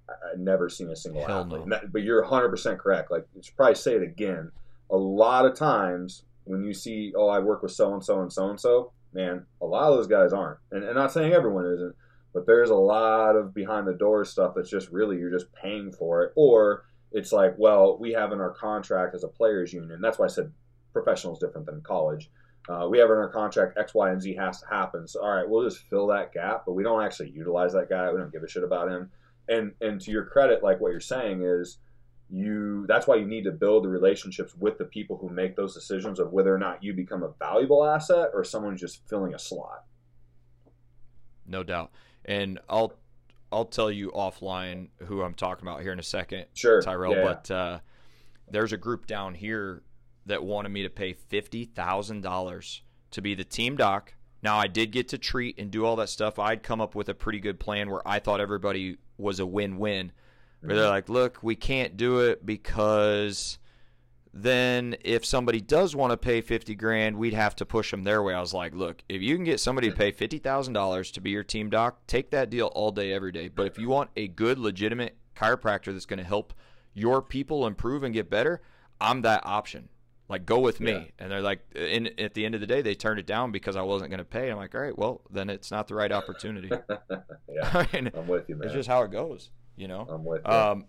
I- 0.09 0.31
I've 0.33 0.39
never 0.39 0.69
seen 0.69 0.89
a 0.89 0.95
single 0.95 1.25
Hell 1.25 1.41
athlete. 1.41 1.65
no. 1.65 1.69
That- 1.77 1.91
but 1.91 2.01
you're 2.03 2.21
100 2.21 2.49
percent 2.49 2.79
correct. 2.79 3.11
Like, 3.11 3.25
you 3.35 3.41
should 3.43 3.55
probably 3.55 3.75
say 3.75 3.95
it 3.95 4.03
again. 4.03 4.51
A 4.89 4.97
lot 4.97 5.45
of 5.45 5.53
times 5.55 6.23
when 6.45 6.63
you 6.63 6.73
see, 6.73 7.13
"Oh, 7.15 7.27
I 7.27 7.39
work 7.39 7.61
with 7.61 7.71
so 7.71 7.93
and 7.93 8.03
so 8.03 8.21
and 8.21 8.31
so 8.31 8.49
and 8.49 8.59
so," 8.59 8.91
man, 9.13 9.45
a 9.61 9.65
lot 9.65 9.89
of 9.89 9.97
those 9.97 10.07
guys 10.07 10.33
aren't. 10.33 10.59
And, 10.71 10.83
and 10.83 10.95
not 10.95 11.11
saying 11.11 11.33
everyone 11.33 11.65
isn't 11.65 11.95
but 12.33 12.45
there's 12.45 12.69
a 12.69 12.75
lot 12.75 13.35
of 13.35 13.53
behind 13.53 13.87
the 13.87 13.93
door 13.93 14.23
stuff 14.25 14.53
that's 14.55 14.69
just 14.69 14.89
really 14.89 15.17
you're 15.17 15.31
just 15.31 15.51
paying 15.53 15.91
for 15.91 16.23
it. 16.23 16.33
Or 16.35 16.85
it's 17.11 17.31
like 17.31 17.55
well 17.57 17.97
we 17.97 18.11
have 18.13 18.31
in 18.31 18.39
our 18.39 18.51
contract 18.51 19.15
as 19.15 19.23
a 19.23 19.27
players 19.27 19.73
union. 19.73 20.01
That's 20.01 20.19
why 20.19 20.25
i 20.25 20.29
said 20.29 20.51
professional 20.93 21.33
is 21.33 21.39
different 21.39 21.65
than 21.65 21.81
college. 21.81 22.29
Uh, 22.67 22.87
we 22.87 22.99
have 22.99 23.09
in 23.09 23.17
our 23.17 23.29
contract 23.29 23.77
x 23.77 23.93
y 23.93 24.11
and 24.11 24.21
z 24.21 24.35
has 24.35 24.61
to 24.61 24.67
happen. 24.67 25.07
So 25.07 25.21
all 25.21 25.35
right 25.35 25.47
we'll 25.47 25.67
just 25.67 25.83
fill 25.89 26.07
that 26.07 26.33
gap 26.33 26.63
but 26.65 26.73
we 26.73 26.83
don't 26.83 27.03
actually 27.03 27.31
utilize 27.31 27.73
that 27.73 27.89
guy. 27.89 28.11
We 28.11 28.19
don't 28.19 28.31
give 28.31 28.43
a 28.43 28.47
shit 28.47 28.63
about 28.63 28.89
him. 28.89 29.09
And 29.47 29.73
and 29.81 29.99
to 30.01 30.11
your 30.11 30.25
credit 30.25 30.63
like 30.63 30.79
what 30.79 30.91
you're 30.91 30.99
saying 30.99 31.41
is 31.43 31.79
you 32.29 32.85
that's 32.87 33.07
why 33.07 33.15
you 33.15 33.25
need 33.25 33.43
to 33.43 33.51
build 33.51 33.83
the 33.83 33.89
relationships 33.89 34.53
with 34.55 34.77
the 34.77 34.85
people 34.85 35.17
who 35.17 35.29
make 35.29 35.55
those 35.55 35.73
decisions 35.73 36.19
of 36.19 36.31
whether 36.31 36.53
or 36.53 36.59
not 36.59 36.83
you 36.83 36.93
become 36.93 37.23
a 37.23 37.33
valuable 37.39 37.83
asset 37.83 38.29
or 38.33 38.43
someone's 38.43 38.79
just 38.79 39.07
filling 39.09 39.33
a 39.33 39.39
slot. 39.39 39.85
No 41.47 41.63
doubt. 41.63 41.91
And 42.29 42.59
I'll 42.69 42.93
I'll 43.51 43.65
tell 43.65 43.91
you 43.91 44.11
offline 44.11 44.89
who 45.05 45.23
I'm 45.23 45.33
talking 45.33 45.67
about 45.67 45.81
here 45.81 45.91
in 45.91 45.99
a 45.99 46.03
second, 46.03 46.45
sure 46.53 46.81
Tyrel. 46.81 47.15
Yeah. 47.15 47.23
But 47.23 47.51
uh, 47.51 47.79
there's 48.47 48.71
a 48.71 48.77
group 48.77 49.07
down 49.07 49.33
here 49.33 49.81
that 50.27 50.43
wanted 50.43 50.69
me 50.69 50.83
to 50.83 50.89
pay 50.91 51.13
fifty 51.13 51.65
thousand 51.65 52.21
dollars 52.21 52.83
to 53.11 53.21
be 53.21 53.33
the 53.33 53.43
team 53.43 53.75
doc. 53.75 54.13
Now 54.43 54.57
I 54.57 54.67
did 54.67 54.91
get 54.91 55.07
to 55.09 55.17
treat 55.17 55.59
and 55.59 55.71
do 55.71 55.83
all 55.85 55.95
that 55.95 56.09
stuff. 56.09 56.37
I'd 56.37 56.61
come 56.61 56.79
up 56.79 56.93
with 56.93 57.09
a 57.09 57.15
pretty 57.15 57.39
good 57.39 57.59
plan 57.59 57.89
where 57.89 58.07
I 58.07 58.19
thought 58.19 58.39
everybody 58.39 58.97
was 59.17 59.39
a 59.39 59.45
win-win. 59.45 60.11
But 60.61 60.75
they're 60.75 60.87
like, 60.87 61.09
look, 61.09 61.41
we 61.41 61.55
can't 61.55 61.97
do 61.97 62.19
it 62.19 62.45
because 62.45 63.57
then 64.33 64.95
if 65.03 65.25
somebody 65.25 65.59
does 65.59 65.95
want 65.95 66.11
to 66.11 66.17
pay 66.17 66.41
50 66.41 66.75
grand, 66.75 67.17
we'd 67.17 67.33
have 67.33 67.55
to 67.57 67.65
push 67.65 67.91
them 67.91 68.03
their 68.03 68.21
way. 68.21 68.33
I 68.33 68.39
was 68.39 68.53
like, 68.53 68.75
look, 68.75 69.03
if 69.09 69.21
you 69.21 69.35
can 69.35 69.43
get 69.43 69.59
somebody 69.59 69.89
to 69.89 69.95
pay 69.95 70.11
$50,000 70.11 71.11
to 71.13 71.21
be 71.21 71.31
your 71.31 71.43
team 71.43 71.69
doc, 71.69 72.05
take 72.05 72.29
that 72.31 72.49
deal 72.49 72.67
all 72.67 72.91
day, 72.91 73.11
every 73.11 73.31
day. 73.31 73.47
But 73.47 73.65
if 73.65 73.79
you 73.79 73.89
want 73.89 74.11
a 74.15 74.27
good, 74.27 74.59
legitimate 74.59 75.17
chiropractor 75.35 75.91
that's 75.93 76.05
going 76.05 76.19
to 76.19 76.25
help 76.25 76.53
your 76.93 77.21
people 77.21 77.65
improve 77.65 78.03
and 78.03 78.13
get 78.13 78.29
better, 78.29 78.61
I'm 79.01 79.23
that 79.23 79.41
option. 79.45 79.89
Like, 80.27 80.45
go 80.45 80.59
with 80.59 80.79
me. 80.79 80.91
Yeah. 80.91 81.03
And 81.17 81.31
they're 81.31 81.41
like, 81.41 81.61
and 81.75 82.11
at 82.19 82.35
the 82.35 82.45
end 82.45 82.53
of 82.53 82.61
the 82.61 82.67
day, 82.67 82.83
they 82.83 82.93
turned 82.93 83.19
it 83.19 83.25
down 83.25 83.51
because 83.51 83.75
I 83.75 83.81
wasn't 83.81 84.11
going 84.11 84.19
to 84.19 84.25
pay. 84.25 84.51
I'm 84.51 84.57
like, 84.57 84.75
all 84.75 84.81
right, 84.81 84.95
well, 84.95 85.21
then 85.31 85.49
it's 85.49 85.71
not 85.71 85.87
the 85.87 85.95
right 85.95 86.11
opportunity. 86.11 86.69
yeah 87.49 87.69
I 87.73 87.87
mean, 87.91 88.11
i'm 88.15 88.27
with 88.27 88.47
you 88.47 88.55
man 88.55 88.67
it's 88.67 88.75
just 88.75 88.87
how 88.87 89.01
it 89.01 89.11
goes, 89.11 89.49
you 89.75 89.87
know? 89.87 90.05
I'm 90.07 90.23
with 90.23 90.41
you. 90.45 90.51
Um, 90.51 90.85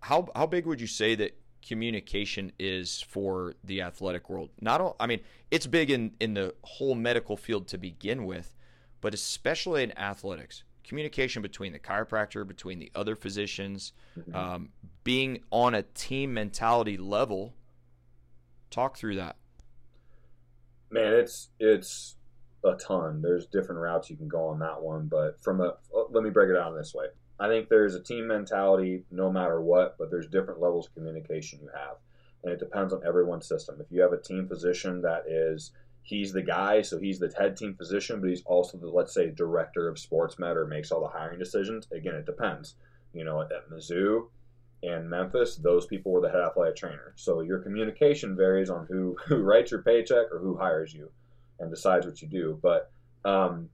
how 0.00 0.28
how 0.36 0.46
big 0.46 0.66
would 0.66 0.82
you 0.82 0.86
say 0.86 1.14
that 1.14 1.34
communication 1.66 2.52
is 2.58 3.00
for 3.00 3.54
the 3.64 3.80
athletic 3.82 4.28
world? 4.28 4.50
Not 4.60 4.80
all, 4.80 4.96
I 5.00 5.06
mean, 5.06 5.20
it's 5.50 5.66
big 5.66 5.90
in 5.90 6.12
in 6.20 6.34
the 6.34 6.54
whole 6.62 6.94
medical 6.94 7.36
field 7.36 7.68
to 7.68 7.78
begin 7.78 8.24
with, 8.26 8.54
but 9.00 9.14
especially 9.14 9.82
in 9.82 9.96
athletics. 9.98 10.64
Communication 10.84 11.40
between 11.40 11.72
the 11.72 11.78
chiropractor, 11.78 12.46
between 12.46 12.78
the 12.78 12.90
other 12.94 13.16
physicians, 13.16 13.92
Mhm. 14.18 14.34
um, 14.34 14.68
being 15.02 15.42
on 15.50 15.74
a 15.74 15.82
team 15.82 16.34
mentality 16.34 16.96
level. 16.98 17.54
Talk 18.70 18.96
through 18.98 19.16
that. 19.16 19.36
Man, 20.90 21.14
it's 21.14 21.50
it's 21.58 22.16
a 22.64 22.74
ton. 22.74 23.22
There's 23.22 23.46
different 23.46 23.80
routes 23.80 24.10
you 24.10 24.16
can 24.16 24.28
go 24.28 24.46
on 24.48 24.58
that 24.60 24.82
one, 24.82 25.06
but 25.06 25.40
from 25.42 25.60
a 25.60 25.74
let 26.10 26.22
me 26.22 26.30
break 26.30 26.50
it 26.50 26.54
down 26.54 26.74
this 26.76 26.94
way. 26.94 27.06
I 27.38 27.48
think 27.48 27.68
there's 27.68 27.94
a 27.94 28.02
team 28.02 28.28
mentality 28.28 29.04
no 29.10 29.30
matter 29.30 29.60
what, 29.60 29.96
but 29.98 30.10
there's 30.10 30.28
different 30.28 30.60
levels 30.60 30.86
of 30.86 30.94
communication 30.94 31.58
you 31.60 31.68
have, 31.74 31.96
and 32.42 32.52
it 32.52 32.60
depends 32.60 32.92
on 32.92 33.04
everyone's 33.06 33.46
system. 33.46 33.80
If 33.80 33.90
you 33.90 34.00
have 34.02 34.12
a 34.12 34.20
team 34.20 34.48
physician 34.48 35.02
that 35.02 35.24
is 35.28 35.72
he's 36.02 36.32
the 36.32 36.42
guy, 36.42 36.82
so 36.82 36.98
he's 36.98 37.18
the 37.18 37.32
head 37.36 37.56
team 37.56 37.74
physician, 37.74 38.20
but 38.20 38.30
he's 38.30 38.42
also 38.44 38.78
the 38.78 38.88
let's 38.88 39.12
say 39.12 39.30
director 39.30 39.88
of 39.88 39.98
sports 39.98 40.38
med 40.38 40.56
or 40.56 40.66
makes 40.66 40.92
all 40.92 41.00
the 41.00 41.08
hiring 41.08 41.38
decisions. 41.38 41.88
Again, 41.90 42.14
it 42.14 42.26
depends. 42.26 42.76
You 43.12 43.24
know, 43.24 43.40
at 43.40 43.70
Mizzou 43.70 44.28
and 44.82 45.08
Memphis, 45.08 45.56
those 45.56 45.86
people 45.86 46.12
were 46.12 46.20
the 46.20 46.30
head 46.30 46.40
athletic 46.40 46.76
trainer. 46.76 47.14
So 47.16 47.40
your 47.40 47.58
communication 47.58 48.36
varies 48.36 48.70
on 48.70 48.86
who 48.86 49.16
who 49.26 49.38
writes 49.38 49.72
your 49.72 49.82
paycheck 49.82 50.30
or 50.30 50.38
who 50.38 50.56
hires 50.56 50.94
you 50.94 51.10
and 51.58 51.70
decides 51.70 52.06
what 52.06 52.22
you 52.22 52.28
do. 52.28 52.58
But 52.62 52.92
um, 53.24 53.70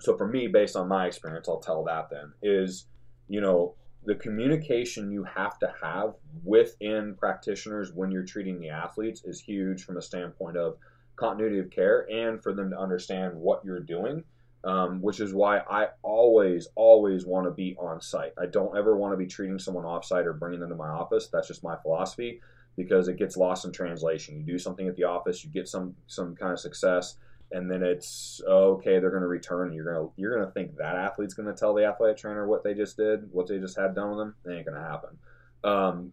so 0.00 0.16
for 0.16 0.26
me, 0.26 0.48
based 0.48 0.76
on 0.76 0.88
my 0.88 1.06
experience, 1.06 1.48
I'll 1.48 1.60
tell 1.60 1.84
that 1.84 2.10
then 2.10 2.32
is 2.42 2.86
you 3.28 3.40
know 3.40 3.74
the 4.04 4.14
communication 4.14 5.10
you 5.10 5.24
have 5.24 5.58
to 5.58 5.72
have 5.82 6.14
within 6.44 7.14
practitioners 7.16 7.92
when 7.92 8.10
you're 8.10 8.24
treating 8.24 8.60
the 8.60 8.68
athletes 8.68 9.24
is 9.24 9.40
huge 9.40 9.84
from 9.84 9.96
a 9.96 10.02
standpoint 10.02 10.56
of 10.56 10.76
continuity 11.16 11.58
of 11.58 11.70
care 11.70 12.06
and 12.10 12.42
for 12.42 12.52
them 12.52 12.70
to 12.70 12.78
understand 12.78 13.34
what 13.34 13.64
you're 13.64 13.80
doing 13.80 14.22
um, 14.66 15.00
which 15.00 15.20
is 15.20 15.32
why 15.32 15.58
I 15.58 15.88
always, 16.02 16.66
always 16.74 17.24
want 17.24 17.46
to 17.46 17.52
be 17.52 17.76
on 17.78 18.00
site. 18.00 18.32
I 18.36 18.46
don't 18.46 18.76
ever 18.76 18.96
want 18.96 19.12
to 19.12 19.16
be 19.16 19.26
treating 19.26 19.60
someone 19.60 19.84
off 19.84 20.04
site 20.04 20.26
or 20.26 20.32
bringing 20.32 20.58
them 20.58 20.70
to 20.70 20.74
my 20.74 20.88
office. 20.88 21.28
That's 21.28 21.46
just 21.46 21.62
my 21.62 21.76
philosophy 21.76 22.40
because 22.76 23.06
it 23.06 23.16
gets 23.16 23.36
lost 23.36 23.64
in 23.64 23.70
translation. 23.70 24.36
You 24.36 24.42
do 24.42 24.58
something 24.58 24.88
at 24.88 24.96
the 24.96 25.04
office, 25.04 25.44
you 25.44 25.50
get 25.50 25.68
some 25.68 25.94
some 26.08 26.34
kind 26.34 26.52
of 26.52 26.58
success, 26.58 27.16
and 27.52 27.70
then 27.70 27.82
it's 27.82 28.40
okay. 28.46 28.98
They're 28.98 29.10
going 29.10 29.22
to 29.22 29.28
return. 29.28 29.72
You're 29.72 29.92
gonna 29.92 30.08
you're 30.16 30.36
gonna 30.38 30.50
think 30.50 30.76
that 30.76 30.96
athlete's 30.96 31.34
going 31.34 31.52
to 31.52 31.58
tell 31.58 31.74
the 31.74 31.84
athletic 31.84 32.18
trainer 32.18 32.46
what 32.46 32.64
they 32.64 32.74
just 32.74 32.96
did, 32.96 33.30
what 33.32 33.46
they 33.46 33.58
just 33.58 33.78
had 33.78 33.94
done 33.94 34.10
with 34.10 34.18
them. 34.18 34.34
It 34.44 34.56
ain't 34.56 34.66
going 34.66 34.80
to 34.80 34.88
happen. 34.88 35.18
Um, 35.64 36.12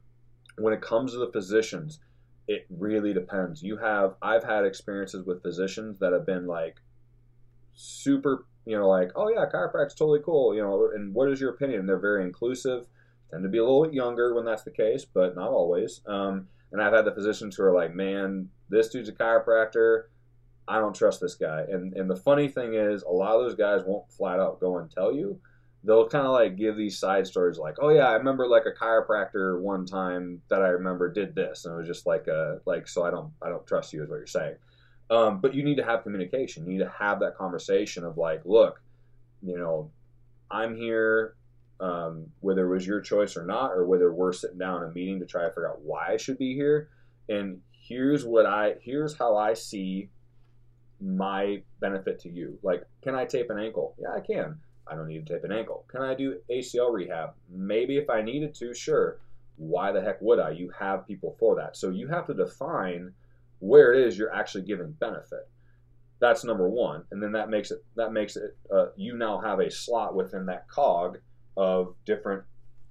when 0.58 0.74
it 0.74 0.82
comes 0.82 1.14
to 1.14 1.20
the 1.20 1.32
physicians, 1.32 2.00
it 2.48 2.66
really 2.70 3.14
depends. 3.14 3.64
You 3.64 3.78
have 3.78 4.16
I've 4.22 4.44
had 4.44 4.66
experiences 4.66 5.26
with 5.26 5.42
physicians 5.42 6.00
that 6.00 6.14
have 6.14 6.26
been 6.26 6.46
like 6.46 6.78
super, 7.74 8.46
you 8.66 8.78
know, 8.78 8.88
like, 8.88 9.12
oh 9.16 9.30
yeah, 9.30 9.46
chiropractic's 9.52 9.96
totally 9.96 10.22
cool, 10.24 10.54
you 10.54 10.62
know, 10.62 10.90
and 10.94 11.14
what 11.14 11.30
is 11.30 11.40
your 11.42 11.52
opinion? 11.52 11.86
They're 11.86 11.98
very 12.00 12.24
inclusive, 12.24 12.86
tend 13.32 13.44
to 13.44 13.50
be 13.50 13.58
a 13.58 13.64
little 13.64 13.84
bit 13.84 13.94
younger 13.94 14.34
when 14.36 14.46
that's 14.46 14.64
the 14.64 14.72
case, 14.72 15.06
but 15.06 15.36
not 15.36 15.50
always. 15.50 16.02
Um, 16.06 16.48
and 16.72 16.82
I've 16.82 16.94
had 16.94 17.06
the 17.06 17.14
physicians 17.14 17.56
who 17.56 17.64
are 17.64 17.74
like, 17.74 17.94
man, 17.94 18.50
this 18.70 18.90
dude's 18.90 19.10
a 19.10 19.14
chiropractor. 19.14 20.04
I 20.68 20.80
don't 20.80 20.96
trust 20.96 21.22
this 21.22 21.36
guy. 21.36 21.66
And 21.70 21.94
and 21.94 22.10
the 22.10 22.16
funny 22.16 22.48
thing 22.48 22.74
is, 22.74 23.04
a 23.04 23.10
lot 23.10 23.36
of 23.36 23.44
those 23.44 23.56
guys 23.56 23.82
won't 23.86 24.12
flat 24.12 24.40
out 24.40 24.60
go 24.60 24.78
and 24.78 24.90
tell 24.90 25.14
you. 25.14 25.40
They'll 25.86 26.08
kind 26.08 26.26
of 26.26 26.32
like 26.32 26.56
give 26.56 26.78
these 26.78 26.98
side 26.98 27.28
stories, 27.28 27.58
like, 27.58 27.76
"Oh 27.82 27.90
yeah, 27.90 28.08
I 28.08 28.14
remember 28.14 28.48
like 28.48 28.64
a 28.66 28.72
chiropractor 28.72 29.60
one 29.60 29.86
time 29.86 30.42
that 30.50 30.62
I 30.62 30.70
remember 30.70 31.12
did 31.12 31.36
this," 31.36 31.66
and 31.66 31.74
it 31.74 31.78
was 31.78 31.88
just 31.88 32.06
like 32.06 32.28
a 32.28 32.62
like. 32.66 32.88
So 32.88 33.04
I 33.04 33.12
don't 33.12 33.34
I 33.42 33.50
don't 33.50 33.68
trust 33.68 33.92
you, 33.92 34.02
is 34.04 34.10
what 34.10 34.18
you're 34.18 34.28
saying. 34.28 34.56
Um, 35.10 35.42
but 35.42 35.54
you 35.54 35.64
need 35.64 35.78
to 35.78 35.84
have 35.84 36.04
communication. 36.04 36.66
You 36.66 36.74
need 36.74 36.84
to 36.86 36.94
have 36.98 37.20
that 37.20 37.36
conversation 37.36 38.06
of 38.06 38.18
like, 38.18 38.42
look, 38.46 38.82
you 39.42 39.58
know, 39.58 39.92
I'm 40.50 40.76
here, 40.76 41.36
um, 41.82 42.28
whether 42.40 42.66
it 42.66 42.74
was 42.74 42.88
your 42.88 43.02
choice 43.02 43.36
or 43.36 43.46
not, 43.46 43.72
or 43.72 43.86
whether 43.86 44.14
we're 44.14 44.32
sitting 44.32 44.58
down 44.58 44.84
in 44.84 44.90
a 44.90 44.94
meeting 44.94 45.20
to 45.20 45.26
try 45.26 45.44
to 45.44 45.50
figure 45.50 45.70
out 45.70 45.82
why 45.82 46.14
I 46.14 46.18
should 46.18 46.38
be 46.38 46.54
here. 46.54 46.90
And 47.28 47.60
here's 47.72 48.26
what 48.26 48.46
I 48.46 48.76
here's 48.82 49.18
how 49.18 49.36
I 49.36 49.54
see 49.54 50.10
my 51.02 51.62
benefit 51.80 52.20
to 52.22 52.30
you. 52.30 52.58
Like, 52.64 52.84
can 53.02 53.16
I 53.16 53.26
tape 53.26 53.50
an 53.50 53.60
ankle? 53.60 53.96
Yeah, 54.00 54.14
I 54.16 54.20
can. 54.20 54.60
I 54.88 54.96
don't 54.96 55.08
need 55.08 55.26
to 55.26 55.34
tape 55.34 55.44
an 55.44 55.52
ankle. 55.52 55.86
Can 55.90 56.02
I 56.02 56.14
do 56.14 56.40
ACL 56.52 56.92
rehab? 56.92 57.34
Maybe 57.50 57.98
if 57.98 58.10
I 58.10 58.22
needed 58.22 58.54
to, 58.56 58.74
sure. 58.74 59.20
Why 59.58 59.92
the 59.92 60.02
heck 60.02 60.22
would 60.22 60.40
I? 60.40 60.52
You 60.52 60.72
have 60.78 61.08
people 61.08 61.36
for 61.40 61.56
that. 61.56 61.78
So 61.78 61.90
you 61.90 62.08
have 62.08 62.28
to 62.28 62.34
define 62.34 63.14
where 63.60 63.94
it 63.94 64.06
is 64.06 64.18
you're 64.18 64.34
actually 64.34 64.66
giving 64.66 64.92
benefit. 64.92 65.48
That's 66.20 66.44
number 66.44 66.70
one, 66.70 67.04
and 67.12 67.22
then 67.22 67.34
that 67.34 67.50
makes 67.50 67.72
it 67.72 67.84
that 67.96 68.14
makes 68.14 68.36
it 68.36 68.56
uh, 68.74 68.88
you 68.96 69.18
now 69.18 69.40
have 69.40 69.60
a 69.60 69.70
slot 69.70 70.16
within 70.16 70.46
that 70.46 70.70
cog 70.70 71.20
of 71.58 71.96
different 72.06 72.44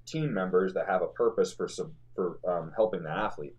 team 0.07 0.35
members 0.35 0.75
that 0.75 0.87
have 0.87 1.03
a 1.03 1.07
purpose 1.07 1.53
for 1.53 1.69
some 1.69 1.95
for 2.15 2.39
um, 2.47 2.73
helping 2.77 3.03
the 3.03 3.11
athlete. 3.11 3.57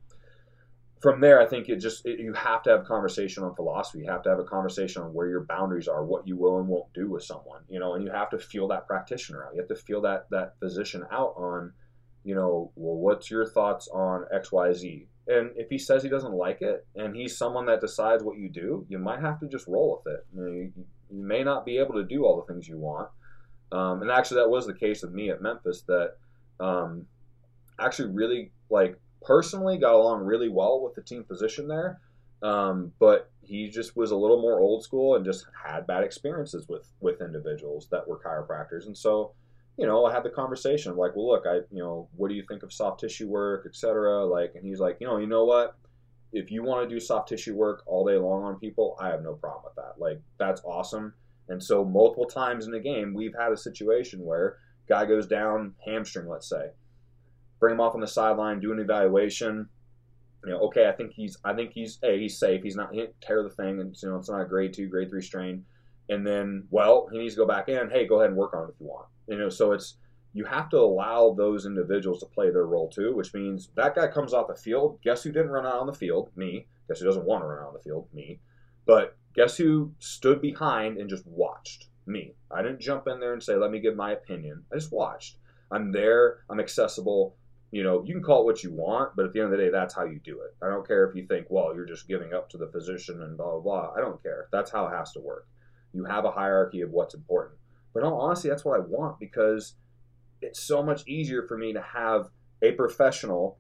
From 1.03 1.19
there, 1.19 1.41
I 1.41 1.45
think 1.45 1.67
it 1.67 1.81
just 1.81 2.05
it, 2.05 2.21
you 2.21 2.31
have 2.31 2.63
to 2.63 2.69
have 2.69 2.85
conversation 2.85 3.43
on 3.43 3.53
philosophy. 3.55 3.99
You 3.99 4.09
have 4.09 4.23
to 4.23 4.29
have 4.29 4.39
a 4.39 4.45
conversation 4.45 5.01
on 5.01 5.13
where 5.13 5.27
your 5.27 5.43
boundaries 5.43 5.89
are, 5.89 6.05
what 6.05 6.25
you 6.25 6.37
will 6.37 6.59
and 6.59 6.67
won't 6.69 6.93
do 6.93 7.09
with 7.09 7.23
someone, 7.23 7.59
you 7.67 7.77
know, 7.77 7.95
and 7.95 8.05
you 8.05 8.09
have 8.09 8.29
to 8.29 8.39
feel 8.39 8.69
that 8.69 8.87
practitioner 8.87 9.43
out. 9.43 9.53
You 9.53 9.59
have 9.59 9.67
to 9.67 9.75
feel 9.75 9.99
that 10.03 10.29
that 10.29 10.57
physician 10.61 11.03
out 11.11 11.33
on, 11.35 11.73
you 12.23 12.35
know, 12.35 12.71
well, 12.77 12.95
what's 12.95 13.29
your 13.29 13.45
thoughts 13.45 13.89
on 13.89 14.23
X, 14.33 14.53
Y, 14.53 14.71
Z? 14.71 15.07
And 15.27 15.51
if 15.57 15.69
he 15.69 15.77
says 15.77 16.03
he 16.03 16.09
doesn't 16.09 16.31
like 16.31 16.61
it, 16.61 16.87
and 16.95 17.13
he's 17.13 17.37
someone 17.37 17.65
that 17.65 17.81
decides 17.81 18.23
what 18.23 18.37
you 18.37 18.47
do, 18.47 18.85
you 18.87 18.97
might 18.97 19.19
have 19.19 19.41
to 19.41 19.47
just 19.47 19.67
roll 19.67 20.01
with 20.05 20.13
it. 20.13 20.25
You, 20.33 20.41
know, 20.41 20.51
you, 20.53 20.71
you 21.11 21.21
may 21.21 21.43
not 21.43 21.65
be 21.65 21.79
able 21.79 21.95
to 21.95 22.05
do 22.05 22.23
all 22.23 22.37
the 22.41 22.53
things 22.53 22.65
you 22.65 22.77
want. 22.77 23.09
Um, 23.73 24.01
and 24.03 24.09
actually, 24.09 24.37
that 24.37 24.49
was 24.49 24.65
the 24.65 24.73
case 24.73 25.03
with 25.03 25.11
me 25.11 25.31
at 25.31 25.41
Memphis. 25.41 25.81
That 25.81 26.15
um, 26.61 27.07
actually 27.77 28.11
really 28.11 28.51
like 28.69 28.97
personally 29.25 29.77
got 29.77 29.93
along 29.93 30.23
really 30.23 30.49
well 30.49 30.81
with 30.81 30.95
the 30.95 31.01
team 31.01 31.23
physician 31.23 31.67
there. 31.67 31.99
Um, 32.41 32.91
but 32.99 33.31
he 33.41 33.69
just 33.69 33.95
was 33.95 34.12
a 34.12 34.17
little 34.17 34.41
more 34.41 34.59
old 34.59 34.83
school 34.83 35.15
and 35.15 35.23
just 35.23 35.45
had 35.65 35.88
bad 35.88 36.03
experiences 36.03 36.67
with 36.67 36.88
with 36.99 37.21
individuals 37.21 37.88
that 37.91 38.07
were 38.07 38.19
chiropractors. 38.19 38.86
And 38.86 38.97
so 38.97 39.33
you 39.77 39.88
know, 39.88 40.05
I 40.05 40.13
had 40.13 40.23
the 40.23 40.29
conversation 40.29 40.91
of 40.91 40.97
like, 40.97 41.15
well, 41.15 41.27
look, 41.27 41.45
I, 41.47 41.55
you 41.71 41.81
know, 41.81 42.07
what 42.15 42.29
do 42.29 42.36
you 42.36 42.43
think 42.47 42.63
of 42.63 42.71
soft 42.71 42.99
tissue 42.99 43.27
work, 43.27 43.65
etc. 43.65 44.25
Like, 44.25 44.53
and 44.55 44.63
he's 44.63 44.79
like, 44.79 44.97
you 44.99 45.07
know, 45.07 45.17
you 45.17 45.27
know 45.27 45.45
what? 45.45 45.75
If 46.31 46.51
you 46.51 46.63
want 46.63 46.88
to 46.88 46.93
do 46.93 46.99
soft 46.99 47.29
tissue 47.29 47.55
work 47.55 47.83
all 47.86 48.05
day 48.05 48.17
long 48.17 48.43
on 48.43 48.59
people, 48.59 48.95
I 48.99 49.09
have 49.09 49.23
no 49.23 49.33
problem 49.33 49.63
with 49.65 49.75
that. 49.75 49.99
Like, 49.99 50.21
that's 50.38 50.62
awesome. 50.63 51.13
And 51.49 51.62
so, 51.62 51.83
multiple 51.83 52.25
times 52.25 52.65
in 52.65 52.71
the 52.71 52.79
game, 52.79 53.13
we've 53.13 53.36
had 53.38 53.51
a 53.51 53.57
situation 53.57 54.23
where 54.23 54.57
guy 54.88 55.05
goes 55.05 55.27
down 55.27 55.73
hamstring, 55.86 56.27
let's 56.27 56.47
say, 56.47 56.69
bring 57.63 57.76
him 57.76 57.82
off 57.82 57.95
on 57.95 58.02
the 58.02 58.08
sideline, 58.08 58.60
do 58.60 58.73
an 58.73 58.80
evaluation. 58.80 59.69
You 60.45 60.52
know, 60.52 60.60
okay, 60.67 60.88
I 60.89 60.91
think 60.91 61.13
he's, 61.13 61.38
I 61.45 61.54
think 61.54 61.71
he's, 61.73 61.97
hey, 62.02 62.19
he's 62.19 62.38
safe. 62.38 62.62
He's 62.62 62.76
not, 62.76 62.91
he 62.91 62.99
didn't 62.99 63.21
tear 63.21 63.43
the 63.43 63.49
thing, 63.49 63.80
and 63.80 63.95
you 64.04 64.10
know, 64.10 64.17
it's 64.17 64.30
not 64.30 64.41
a 64.41 64.45
grade 64.45 64.73
two, 64.73 64.88
grade 64.88 65.10
three 65.10 65.21
strain. 65.21 65.63
And 66.10 66.28
then, 66.28 66.65
well, 66.69 67.08
he 67.12 67.17
needs 67.17 67.36
to 67.36 67.39
go 67.39 67.47
back 67.47 67.69
in. 67.69 67.89
Hey, 67.89 68.06
go 68.06 68.19
ahead 68.19 68.30
and 68.30 68.38
work 68.38 68.54
on 68.54 68.63
it 68.63 68.73
if 68.73 68.80
you 68.82 68.88
want 68.88 69.08
you 69.28 69.38
know, 69.38 69.49
so 69.49 69.71
it's 69.71 69.97
you 70.34 70.45
have 70.45 70.69
to 70.69 70.78
allow 70.78 71.34
those 71.34 71.65
individuals 71.65 72.19
to 72.19 72.26
play 72.26 72.49
their 72.49 72.65
role 72.65 72.89
too, 72.89 73.15
which 73.15 73.34
means 73.34 73.69
that 73.76 73.95
guy 73.95 74.08
comes 74.08 74.34
off 74.34 74.47
the 74.47 74.56
field. 74.56 74.99
Guess 75.04 75.23
who 75.23 75.32
didn't 75.32 75.52
run 75.52 75.65
out 75.65 75.80
on 75.80 75.88
the 75.88 75.93
field? 75.93 76.32
Me. 76.36 76.67
Guess 76.88 76.99
who 76.99 77.06
doesn't 77.06 77.26
want 77.26 77.43
to 77.43 77.47
run 77.47 77.60
out 77.63 77.67
on 77.67 77.73
the 77.73 77.84
field? 77.84 78.08
Me. 78.13 78.39
But 78.86 79.15
guess 79.36 79.58
who 79.58 79.93
stood 79.99 80.41
behind 80.41 80.97
and 80.97 81.10
just 81.10 81.26
watched? 81.28 81.88
Me. 82.08 82.34
I 82.52 82.62
didn't 82.63 82.82
jump 82.82 83.08
in 83.08 83.19
there 83.19 83.34
and 83.34 83.43
say, 83.43 83.56
let 83.56 83.71
me 83.71 83.80
give 83.80 83.95
my 83.95 84.12
opinion. 84.12 84.63
I 84.71 84.76
just 84.76 84.91
watched. 84.91 85.38
I'm 85.71 85.91
there. 85.91 86.39
I'm 86.49 86.60
accessible. 86.60 87.36
You 87.73 87.83
know, 87.83 88.03
you 88.05 88.13
can 88.13 88.23
call 88.23 88.41
it 88.41 88.45
what 88.45 88.63
you 88.63 88.71
want, 88.71 89.15
but 89.15 89.25
at 89.25 89.33
the 89.33 89.39
end 89.39 89.51
of 89.51 89.57
the 89.57 89.63
day, 89.65 89.69
that's 89.71 89.95
how 89.95 90.05
you 90.05 90.19
do 90.23 90.41
it. 90.41 90.55
I 90.62 90.69
don't 90.69 90.88
care 90.88 91.09
if 91.09 91.15
you 91.15 91.25
think, 91.25 91.47
well, 91.49 91.73
you're 91.73 91.86
just 91.86 92.07
giving 92.07 92.33
up 92.33 92.49
to 92.51 92.57
the 92.57 92.67
physician 92.67 93.23
and 93.23 93.36
blah, 93.36 93.51
blah, 93.51 93.59
blah. 93.59 93.93
I 93.97 94.01
don't 94.01 94.21
care. 94.21 94.47
That's 94.51 94.71
how 94.71 94.86
it 94.88 94.95
has 94.95 95.12
to 95.13 95.19
work. 95.19 95.47
You 95.93 96.05
have 96.05 96.25
a 96.25 96.31
hierarchy 96.31 96.81
of 96.81 96.91
what's 96.91 97.15
important. 97.15 97.57
But 97.93 98.03
all 98.03 98.21
honesty, 98.21 98.49
that's 98.49 98.63
what 98.63 98.79
I 98.79 98.83
want 98.83 99.19
because 99.19 99.73
it's 100.41 100.62
so 100.62 100.83
much 100.83 101.07
easier 101.07 101.45
for 101.47 101.57
me 101.57 101.73
to 101.73 101.81
have 101.81 102.29
a 102.62 102.73
professional 102.73 103.57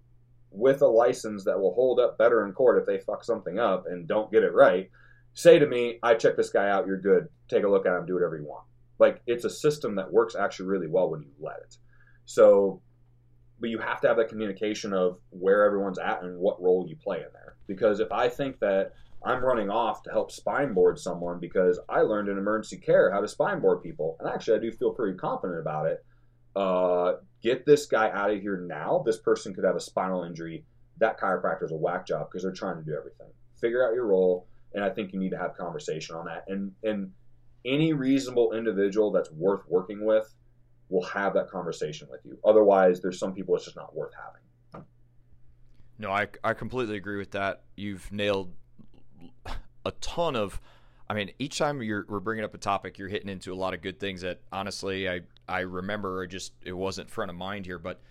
with 0.51 0.81
a 0.81 0.87
license 0.87 1.43
that 1.45 1.59
will 1.59 1.73
hold 1.73 1.99
up 1.99 2.17
better 2.17 2.45
in 2.45 2.53
court 2.53 2.79
if 2.79 2.85
they 2.85 2.99
fuck 2.99 3.23
something 3.23 3.57
up 3.57 3.85
and 3.87 4.07
don't 4.07 4.31
get 4.31 4.43
it 4.43 4.53
right 4.53 4.89
say 5.33 5.59
to 5.59 5.67
me, 5.67 5.99
I 6.03 6.13
check 6.15 6.37
this 6.37 6.49
guy 6.49 6.69
out, 6.69 6.87
you're 6.87 6.99
good, 6.99 7.27
take 7.49 7.63
a 7.63 7.69
look 7.69 7.85
at 7.85 7.97
him, 7.97 8.05
do 8.05 8.13
whatever 8.13 8.37
you 8.37 8.45
want. 8.45 8.65
Like 8.99 9.21
it's 9.25 9.45
a 9.45 9.49
system 9.49 9.95
that 9.95 10.11
works 10.11 10.35
actually 10.35 10.67
really 10.67 10.87
well 10.87 11.09
when 11.09 11.21
you 11.21 11.31
let 11.39 11.57
it. 11.57 11.77
So, 12.25 12.81
but 13.63 13.69
you 13.69 13.77
have 13.77 14.01
to 14.01 14.09
have 14.09 14.17
that 14.17 14.27
communication 14.27 14.91
of 14.91 15.19
where 15.29 15.63
everyone's 15.63 15.97
at 15.97 16.21
and 16.21 16.37
what 16.37 16.61
role 16.61 16.85
you 16.85 16.97
play 16.97 17.19
in 17.19 17.27
there. 17.31 17.55
Because 17.65 18.01
if 18.01 18.11
I 18.11 18.27
think 18.27 18.59
that 18.59 18.91
I'm 19.23 19.41
running 19.41 19.69
off 19.69 20.03
to 20.03 20.11
help 20.11 20.31
spine 20.31 20.73
board 20.73 20.99
someone 20.99 21.39
because 21.39 21.79
I 21.87 22.01
learned 22.01 22.27
in 22.27 22.37
emergency 22.37 22.75
care 22.75 23.09
how 23.09 23.21
to 23.21 23.27
spine 23.29 23.61
board 23.61 23.81
people, 23.81 24.17
and 24.19 24.27
actually 24.27 24.57
I 24.57 24.59
do 24.59 24.69
feel 24.73 24.91
pretty 24.91 25.17
confident 25.17 25.61
about 25.61 25.85
it. 25.85 26.05
Uh, 26.57 27.13
get 27.41 27.65
this 27.65 27.85
guy 27.85 28.09
out 28.09 28.31
of 28.31 28.41
here 28.41 28.57
now. 28.67 29.01
This 29.05 29.19
person 29.19 29.53
could 29.53 29.63
have 29.63 29.77
a 29.77 29.79
spinal 29.79 30.25
injury. 30.25 30.65
That 30.97 31.17
chiropractor 31.17 31.63
is 31.63 31.71
a 31.71 31.77
whack 31.77 32.05
job 32.05 32.27
because 32.29 32.43
they're 32.43 32.51
trying 32.51 32.75
to 32.75 32.83
do 32.83 32.97
everything. 32.97 33.31
Figure 33.61 33.87
out 33.87 33.93
your 33.93 34.07
role, 34.07 34.45
and 34.73 34.83
I 34.83 34.89
think 34.89 35.13
you 35.13 35.19
need 35.19 35.31
to 35.31 35.37
have 35.37 35.55
conversation 35.55 36.17
on 36.17 36.25
that. 36.25 36.43
And 36.49 36.73
and 36.83 37.13
any 37.63 37.93
reasonable 37.93 38.51
individual 38.51 39.09
that's 39.09 39.31
worth 39.31 39.61
working 39.69 40.03
with 40.03 40.35
will 40.93 41.03
have 41.03 41.33
that 41.33 41.49
conversation 41.49 42.07
with 42.09 42.21
you. 42.23 42.37
Otherwise, 42.45 43.01
there's 43.01 43.17
some 43.19 43.33
people 43.33 43.55
it's 43.55 43.65
just 43.65 43.75
not 43.75 43.95
worth 43.95 44.13
having. 44.13 44.85
No, 45.99 46.11
I, 46.11 46.27
I 46.43 46.53
completely 46.53 46.97
agree 46.97 47.17
with 47.17 47.31
that. 47.31 47.63
You've 47.75 48.11
nailed 48.11 48.51
a 49.85 49.91
ton 50.01 50.35
of. 50.35 50.59
I 51.09 51.13
mean, 51.13 51.31
each 51.37 51.57
time 51.57 51.81
you're 51.81 52.05
we're 52.07 52.19
bringing 52.19 52.45
up 52.45 52.53
a 52.53 52.57
topic, 52.57 52.97
you're 52.97 53.09
hitting 53.09 53.29
into 53.29 53.53
a 53.53 53.55
lot 53.55 53.73
of 53.73 53.81
good 53.81 53.99
things 53.99 54.21
that 54.21 54.41
honestly 54.51 55.09
I 55.09 55.21
I 55.47 55.61
remember 55.61 56.19
or 56.19 56.27
just 56.27 56.53
it 56.63 56.73
wasn't 56.73 57.09
front 57.09 57.29
of 57.29 57.37
mind 57.37 57.65
here, 57.65 57.79
but 57.79 58.01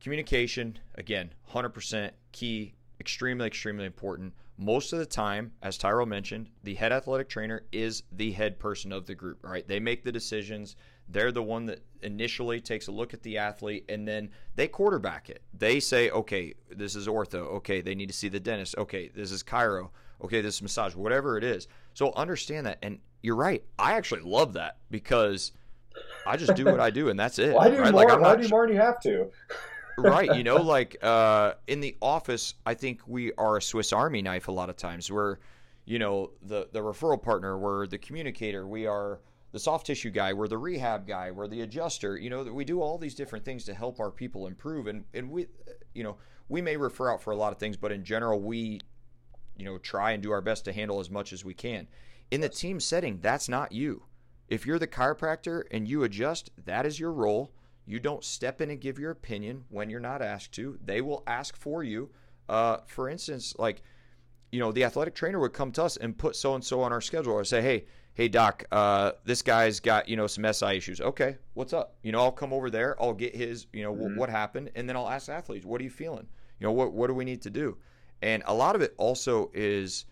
communication 0.00 0.78
again, 0.94 1.32
100% 1.52 2.10
key, 2.32 2.74
extremely 3.00 3.46
extremely 3.46 3.84
important. 3.84 4.32
Most 4.58 4.92
of 4.92 4.98
the 4.98 5.06
time, 5.06 5.52
as 5.62 5.76
Tyrel 5.76 6.06
mentioned, 6.06 6.48
the 6.62 6.74
head 6.74 6.92
athletic 6.92 7.28
trainer 7.28 7.64
is 7.72 8.04
the 8.12 8.32
head 8.32 8.58
person 8.58 8.90
of 8.92 9.06
the 9.06 9.14
group, 9.14 9.38
right? 9.42 9.66
They 9.68 9.80
make 9.80 10.02
the 10.02 10.12
decisions. 10.12 10.76
They're 11.08 11.32
the 11.32 11.42
one 11.42 11.66
that 11.66 11.82
initially 12.02 12.60
takes 12.60 12.88
a 12.88 12.92
look 12.92 13.14
at 13.14 13.22
the 13.22 13.38
athlete 13.38 13.84
and 13.88 14.06
then 14.06 14.30
they 14.54 14.68
quarterback 14.68 15.30
it. 15.30 15.42
They 15.56 15.80
say, 15.80 16.10
okay, 16.10 16.54
this 16.68 16.96
is 16.96 17.06
ortho. 17.06 17.54
Okay, 17.56 17.80
they 17.80 17.94
need 17.94 18.08
to 18.08 18.12
see 18.12 18.28
the 18.28 18.40
dentist. 18.40 18.76
Okay, 18.76 19.08
this 19.14 19.30
is 19.30 19.42
chiro 19.42 19.90
okay, 20.22 20.40
this 20.40 20.62
massage, 20.62 20.94
whatever 20.94 21.36
it 21.36 21.44
is. 21.44 21.68
So 21.94 22.12
understand 22.14 22.66
that. 22.66 22.78
And 22.82 22.98
you're 23.22 23.36
right. 23.36 23.62
I 23.78 23.94
actually 23.94 24.22
love 24.22 24.54
that 24.54 24.78
because 24.90 25.52
I 26.26 26.36
just 26.36 26.54
do 26.54 26.64
what 26.64 26.80
I 26.80 26.90
do 26.90 27.08
and 27.08 27.18
that's 27.18 27.38
it. 27.38 27.54
Why 27.54 27.70
do 27.70 27.78
right? 27.78 27.92
more? 27.92 28.04
Like, 28.04 28.20
Why 28.20 28.36
do 28.36 28.48
more 28.48 28.60
when 28.60 28.70
you 28.70 28.80
have 28.80 29.00
to? 29.00 29.30
right. 29.98 30.34
You 30.36 30.44
know, 30.44 30.56
like 30.62 30.96
uh, 31.02 31.54
in 31.66 31.80
the 31.80 31.96
office, 32.00 32.54
I 32.64 32.74
think 32.74 33.00
we 33.06 33.32
are 33.34 33.58
a 33.58 33.62
Swiss 33.62 33.92
Army 33.92 34.22
knife 34.22 34.48
a 34.48 34.52
lot 34.52 34.70
of 34.70 34.76
times. 34.76 35.10
We're, 35.10 35.38
you 35.84 35.98
know, 35.98 36.30
the, 36.42 36.68
the 36.72 36.80
referral 36.80 37.22
partner, 37.22 37.58
we're 37.58 37.86
the 37.86 37.98
communicator, 37.98 38.66
we 38.66 38.86
are 38.86 39.20
the 39.56 39.60
soft 39.60 39.86
tissue 39.86 40.10
guy, 40.10 40.34
we're 40.34 40.48
the 40.48 40.58
rehab 40.58 41.06
guy, 41.06 41.30
we're 41.30 41.48
the 41.48 41.62
adjuster. 41.62 42.18
You 42.18 42.28
know, 42.28 42.42
we 42.42 42.66
do 42.66 42.82
all 42.82 42.98
these 42.98 43.14
different 43.14 43.42
things 43.42 43.64
to 43.64 43.72
help 43.72 44.00
our 44.00 44.10
people 44.10 44.46
improve. 44.46 44.86
And, 44.86 45.06
and 45.14 45.30
we, 45.30 45.46
you 45.94 46.04
know, 46.04 46.18
we 46.50 46.60
may 46.60 46.76
refer 46.76 47.10
out 47.10 47.22
for 47.22 47.30
a 47.30 47.36
lot 47.36 47.54
of 47.54 47.58
things, 47.58 47.78
but 47.78 47.90
in 47.90 48.04
general, 48.04 48.38
we 48.38 48.80
you 49.56 49.64
know, 49.64 49.78
try 49.78 50.12
and 50.12 50.22
do 50.22 50.30
our 50.30 50.42
best 50.42 50.66
to 50.66 50.72
handle 50.74 51.00
as 51.00 51.10
much 51.10 51.32
as 51.32 51.42
we 51.42 51.54
can. 51.54 51.88
In 52.30 52.42
the 52.42 52.50
team 52.50 52.80
setting, 52.80 53.18
that's 53.22 53.48
not 53.48 53.72
you. 53.72 54.02
If 54.48 54.66
you're 54.66 54.78
the 54.78 54.86
chiropractor 54.86 55.62
and 55.70 55.88
you 55.88 56.04
adjust, 56.04 56.50
that 56.66 56.84
is 56.86 57.00
your 57.00 57.12
role. 57.12 57.54
You 57.86 57.98
don't 57.98 58.24
step 58.24 58.60
in 58.60 58.70
and 58.70 58.78
give 58.78 58.98
your 58.98 59.10
opinion 59.10 59.64
when 59.70 59.88
you're 59.88 60.00
not 60.00 60.20
asked 60.20 60.52
to. 60.52 60.78
They 60.84 61.00
will 61.00 61.22
ask 61.26 61.56
for 61.56 61.82
you. 61.82 62.10
Uh, 62.48 62.78
for 62.86 63.08
instance, 63.08 63.54
like, 63.58 63.82
you 64.52 64.60
know, 64.60 64.70
the 64.70 64.84
athletic 64.84 65.14
trainer 65.14 65.40
would 65.40 65.52
come 65.52 65.72
to 65.72 65.84
us 65.84 65.96
and 65.96 66.18
put 66.18 66.36
so 66.36 66.54
and 66.54 66.62
so 66.62 66.82
on 66.82 66.92
our 66.92 67.00
schedule 67.00 67.32
or 67.32 67.44
say, 67.44 67.62
hey, 67.62 67.86
hey 68.16 68.28
doc, 68.28 68.64
uh, 68.72 69.12
this 69.24 69.42
guy's 69.42 69.78
got 69.78 70.08
you 70.08 70.16
know 70.16 70.26
some 70.26 70.44
SI 70.52 70.76
issues. 70.76 71.00
Okay, 71.00 71.36
what's 71.54 71.72
up? 71.74 71.94
You 72.02 72.12
know, 72.12 72.20
I'll 72.20 72.32
come 72.32 72.52
over 72.52 72.70
there. 72.70 73.00
I'll 73.00 73.12
get 73.12 73.36
his, 73.36 73.66
you 73.74 73.82
know, 73.82 73.94
Mhm. 73.94 74.16
what 74.16 74.30
happened, 74.30 74.70
and 74.74 74.88
then 74.88 74.96
I'll 74.96 75.08
ask 75.08 75.28
athletes, 75.28 75.66
what 75.66 75.80
are 75.80 75.84
you 75.84 75.90
feeling? 75.90 76.26
You 76.58 76.66
know, 76.66 76.72
what 76.72 76.92
what 76.92 77.06
do 77.08 77.14
we 77.14 77.24
need 77.26 77.42
to 77.42 77.50
do? 77.50 77.76
And 78.22 78.42
a 78.46 78.54
lot 78.54 78.74
of 78.74 78.80
it 78.80 78.94
also 78.96 79.50
is 79.54 80.06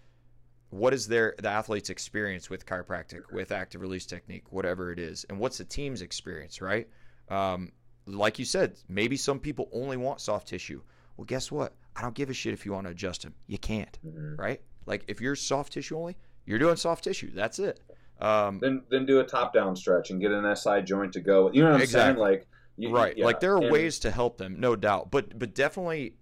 what 0.68 0.92
is 0.92 1.08
their 1.08 1.34
the 1.38 1.48
athlete's 1.48 1.88
experience 1.88 2.50
with 2.50 2.66
chiropractic, 2.66 3.32
with 3.32 3.50
active 3.52 3.80
release 3.80 4.04
technique, 4.06 4.52
whatever 4.52 4.92
it 4.92 4.98
is, 4.98 5.24
and 5.30 5.38
what's 5.38 5.56
the 5.58 5.64
team's 5.64 6.02
experience, 6.02 6.60
right? 6.60 6.86
Um, 7.30 7.72
like 8.06 8.38
you 8.38 8.44
said, 8.44 8.76
maybe 8.86 9.16
some 9.16 9.40
people 9.40 9.70
only 9.72 9.96
want 9.96 10.20
soft 10.20 10.46
tissue. 10.48 10.82
Well, 11.16 11.24
guess 11.24 11.50
what? 11.50 11.72
I 11.96 12.02
don't 12.02 12.14
give 12.14 12.28
a 12.28 12.34
shit 12.34 12.52
if 12.52 12.66
you 12.66 12.72
want 12.72 12.86
to 12.86 12.90
adjust 12.90 13.22
them. 13.22 13.34
You 13.46 13.56
can't, 13.56 13.98
Mhm. 14.04 14.36
right? 14.36 14.60
Like 14.84 15.04
if 15.08 15.22
you're 15.22 15.36
soft 15.36 15.72
tissue 15.72 15.96
only, 15.96 16.16
you're 16.44 16.58
doing 16.58 16.76
soft 16.76 17.04
tissue. 17.04 17.30
That's 17.32 17.58
it. 17.58 17.80
Um, 18.24 18.58
Then 18.60 18.82
then 18.90 19.06
do 19.06 19.20
a 19.20 19.24
top 19.24 19.52
down 19.52 19.76
stretch 19.76 20.10
and 20.10 20.20
get 20.20 20.30
an 20.32 20.44
SI 20.56 20.82
joint 20.82 21.12
to 21.12 21.20
go. 21.20 21.50
You 21.52 21.62
know 21.62 21.70
what 21.70 21.76
I'm 21.76 21.82
Exactly. 21.82 22.14
saying? 22.14 22.18
Like 22.18 22.46
you, 22.76 22.90
right. 22.90 23.16
yeah, 23.16 23.24
Like 23.26 23.40
there 23.40 23.54
are 23.54 23.62
and- 23.62 23.70
ways 23.70 23.98
to 24.00 24.10
help 24.10 24.38
them, 24.38 24.58
no 24.58 24.76
doubt. 24.76 25.10
But 25.10 25.38
but 25.38 25.54
definitely 25.54 26.16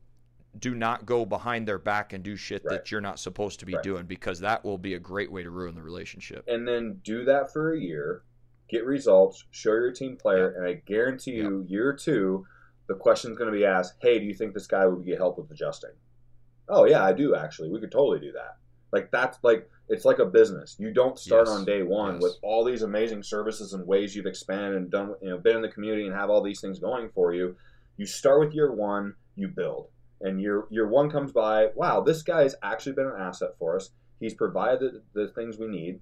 do 0.59 0.75
not 0.75 1.07
go 1.07 1.25
behind 1.25 1.67
their 1.67 1.79
back 1.79 2.13
and 2.13 2.23
do 2.23 2.37
shit 2.37 2.63
Right. 2.65 2.75
that 2.79 2.91
you're 2.91 3.01
not 3.01 3.19
supposed 3.19 3.61
to 3.61 3.67
be 3.67 3.75
Right. 3.75 3.83
doing 3.83 4.05
because 4.07 4.41
that 4.41 4.65
will 4.65 4.77
be 4.79 4.93
a 4.95 4.99
great 4.99 5.33
way 5.33 5.43
to 5.43 5.51
ruin 5.51 5.75
the 5.75 5.83
relationship. 5.83 6.45
and 6.47 6.69
then 6.69 7.01
do 7.05 7.25
that 7.25 7.51
for 7.53 7.73
a 7.73 7.79
year, 7.81 8.23
get 8.69 8.85
results, 8.85 9.45
show 9.51 9.71
your 9.73 9.93
team 9.93 10.17
player, 10.17 10.51
and 10.51 10.67
I 10.67 10.75
guarantee 10.85 11.33
you, 11.37 11.65
year 11.69 11.95
two, 11.95 12.47
the 12.87 12.95
question's 12.95 13.39
going 13.39 13.51
to 13.51 13.57
be 13.57 13.65
asked, 13.65 13.95
"Hey, 14.03 14.19
do 14.19 14.27
you 14.27 14.35
think 14.35 14.53
this 14.53 14.67
guy 14.67 14.87
would 14.87 15.07
get 15.07 15.17
help 15.19 15.39
with 15.39 15.51
adjusting?" 15.51 15.93
Oh 16.69 16.85
yeah, 16.85 17.03
I 17.03 17.13
do 17.15 17.35
actually. 17.35 17.71
We 17.71 17.81
could 17.81 17.93
totally 17.93 18.21
do 18.21 18.33
that. 18.33 18.57
Like 18.93 19.11
that's 19.11 19.39
like 19.43 19.71
it's 19.93 20.05
like 20.07 20.19
a 20.19 20.25
business. 20.25 20.75
You 20.79 20.91
don't 20.93 21.19
start 21.19 21.47
Yes. 21.47 21.57
on 21.57 21.65
day 21.67 21.83
one 21.83 22.15
Yes. 22.15 22.23
with 22.23 22.37
all 22.43 22.65
these 22.65 22.83
amazing 22.83 23.23
services 23.23 23.75
and 23.75 23.87
ways 23.87 24.17
you've 24.17 24.27
expanded 24.27 24.75
and 24.75 24.91
done, 24.91 25.15
you 25.21 25.29
know, 25.31 25.39
been 25.39 25.57
in 25.57 25.63
the 25.63 25.69
community 25.69 26.07
and 26.07 26.15
have 26.17 26.31
all 26.31 26.43
these 26.43 26.61
things 26.61 26.79
going 26.79 27.11
for 27.11 27.35
you. 27.35 27.55
You 27.99 28.07
start 28.07 28.41
with 28.41 28.55
year 28.55 28.73
one, 28.73 29.15
you 29.37 29.49
build, 29.49 29.89
and 30.23 30.41
year 30.41 30.65
year 30.71 30.89
one 30.89 31.11
comes 31.11 31.31
by. 31.31 31.69
Wow, 31.75 32.01
this 32.01 32.23
guy's 32.23 32.55
actually 32.63 32.93
been 32.95 33.07
an 33.07 33.21
asset 33.21 33.51
for 33.59 33.77
us. 33.77 33.91
He's 34.19 34.35
provided 34.35 34.81
the, 34.81 35.03
the 35.27 35.29
things 35.29 35.59
we 35.59 35.67
need. 35.69 36.01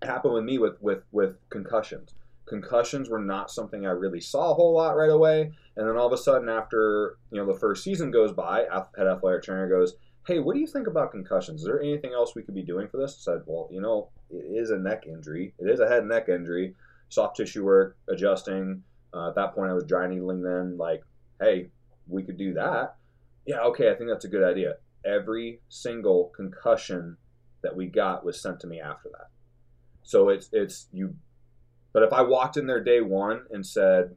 It 0.00 0.06
happened 0.06 0.34
with 0.34 0.44
me 0.44 0.58
with 0.58 0.80
with 0.80 1.02
with 1.12 1.36
concussions. 1.50 2.14
Concussions 2.46 3.10
were 3.10 3.18
not 3.18 3.50
something 3.50 3.84
I 3.86 3.90
really 3.90 4.20
saw 4.20 4.52
a 4.52 4.54
whole 4.54 4.72
lot 4.72 4.96
right 4.96 5.10
away, 5.10 5.52
and 5.76 5.86
then 5.86 5.98
all 5.98 6.06
of 6.06 6.12
a 6.14 6.16
sudden, 6.16 6.48
after 6.48 7.18
you 7.30 7.38
know 7.38 7.46
the 7.52 7.58
first 7.58 7.84
season 7.84 8.10
goes 8.10 8.32
by, 8.32 8.60
head 8.96 9.06
athletic 9.06 9.42
trainer 9.42 9.68
goes, 9.68 9.96
"Hey, 10.28 10.38
what 10.40 10.52
do 10.52 10.60
you 10.60 10.66
think 10.66 10.86
about 10.86 11.10
concussions? 11.10 11.62
Is 11.62 11.66
there 11.66 11.80
anything 11.80 12.12
else 12.12 12.34
we 12.34 12.42
could 12.42 12.54
be 12.54 12.62
doing 12.62 12.86
for 12.86 12.98
this?" 12.98 13.16
I 13.16 13.32
said, 13.32 13.42
"Well, 13.46 13.66
you 13.72 13.80
know, 13.80 14.10
it 14.30 14.44
is 14.44 14.70
a 14.70 14.78
neck 14.78 15.06
injury. 15.06 15.54
It 15.58 15.70
is 15.70 15.80
a 15.80 15.88
head 15.88 16.00
and 16.00 16.08
neck 16.08 16.28
injury. 16.28 16.76
Soft 17.08 17.36
tissue 17.36 17.64
work, 17.64 17.96
adjusting. 18.08 18.84
Uh, 19.14 19.30
at 19.30 19.34
that 19.36 19.54
point, 19.54 19.70
I 19.70 19.74
was 19.74 19.84
dry 19.84 20.06
needling. 20.06 20.42
Then, 20.42 20.76
like, 20.76 21.02
hey, 21.40 21.70
we 22.06 22.22
could 22.22 22.36
do 22.36 22.52
that. 22.54 22.96
Yeah, 23.46 23.60
okay, 23.62 23.90
I 23.90 23.94
think 23.94 24.10
that's 24.10 24.26
a 24.26 24.28
good 24.28 24.44
idea. 24.44 24.76
Every 25.02 25.60
single 25.70 26.30
concussion 26.36 27.16
that 27.62 27.74
we 27.74 27.86
got 27.86 28.24
was 28.24 28.38
sent 28.38 28.60
to 28.60 28.66
me 28.66 28.80
after 28.80 29.08
that. 29.08 29.28
So 30.02 30.28
it's 30.28 30.50
it's 30.52 30.88
you. 30.92 31.14
But 31.94 32.02
if 32.02 32.12
I 32.12 32.22
walked 32.22 32.58
in 32.58 32.66
there 32.66 32.84
day 32.84 33.00
one 33.00 33.46
and 33.50 33.66
said, 33.66 34.14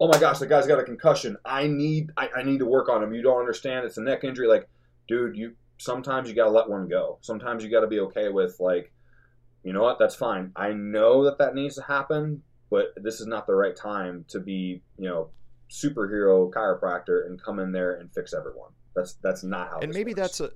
"Oh 0.00 0.08
my 0.08 0.18
gosh, 0.18 0.38
the 0.38 0.46
guy's 0.46 0.66
got 0.66 0.80
a 0.80 0.84
concussion. 0.84 1.36
I 1.44 1.66
need 1.66 2.10
I, 2.16 2.30
I 2.38 2.42
need 2.42 2.60
to 2.60 2.66
work 2.66 2.88
on 2.88 3.02
him. 3.02 3.12
You 3.12 3.22
don't 3.22 3.38
understand. 3.38 3.84
It's 3.84 3.98
a 3.98 4.02
neck 4.02 4.24
injury. 4.24 4.48
Like, 4.48 4.68
dude, 5.08 5.36
you 5.36 5.54
sometimes 5.78 6.28
you 6.28 6.34
got 6.34 6.44
to 6.44 6.50
let 6.50 6.68
one 6.68 6.88
go. 6.88 7.18
Sometimes 7.22 7.64
you 7.64 7.70
got 7.70 7.80
to 7.80 7.86
be 7.86 8.00
okay 8.00 8.28
with 8.28 8.56
like, 8.60 8.92
you 9.64 9.72
know 9.72 9.82
what? 9.82 9.98
That's 9.98 10.14
fine. 10.14 10.52
I 10.54 10.72
know 10.72 11.24
that 11.24 11.38
that 11.38 11.54
needs 11.54 11.76
to 11.76 11.82
happen, 11.82 12.42
but 12.70 12.94
this 12.96 13.20
is 13.20 13.26
not 13.26 13.46
the 13.46 13.54
right 13.54 13.74
time 13.74 14.24
to 14.28 14.40
be 14.40 14.82
you 14.98 15.08
know 15.08 15.30
superhero 15.70 16.50
chiropractor 16.50 17.26
and 17.26 17.42
come 17.42 17.58
in 17.58 17.72
there 17.72 17.94
and 17.94 18.12
fix 18.12 18.32
everyone. 18.32 18.70
That's 18.94 19.14
that's 19.22 19.42
not 19.42 19.68
how. 19.68 19.78
and 19.80 19.92
maybe 19.92 20.12
works. 20.12 20.38
that's 20.38 20.40
a 20.40 20.50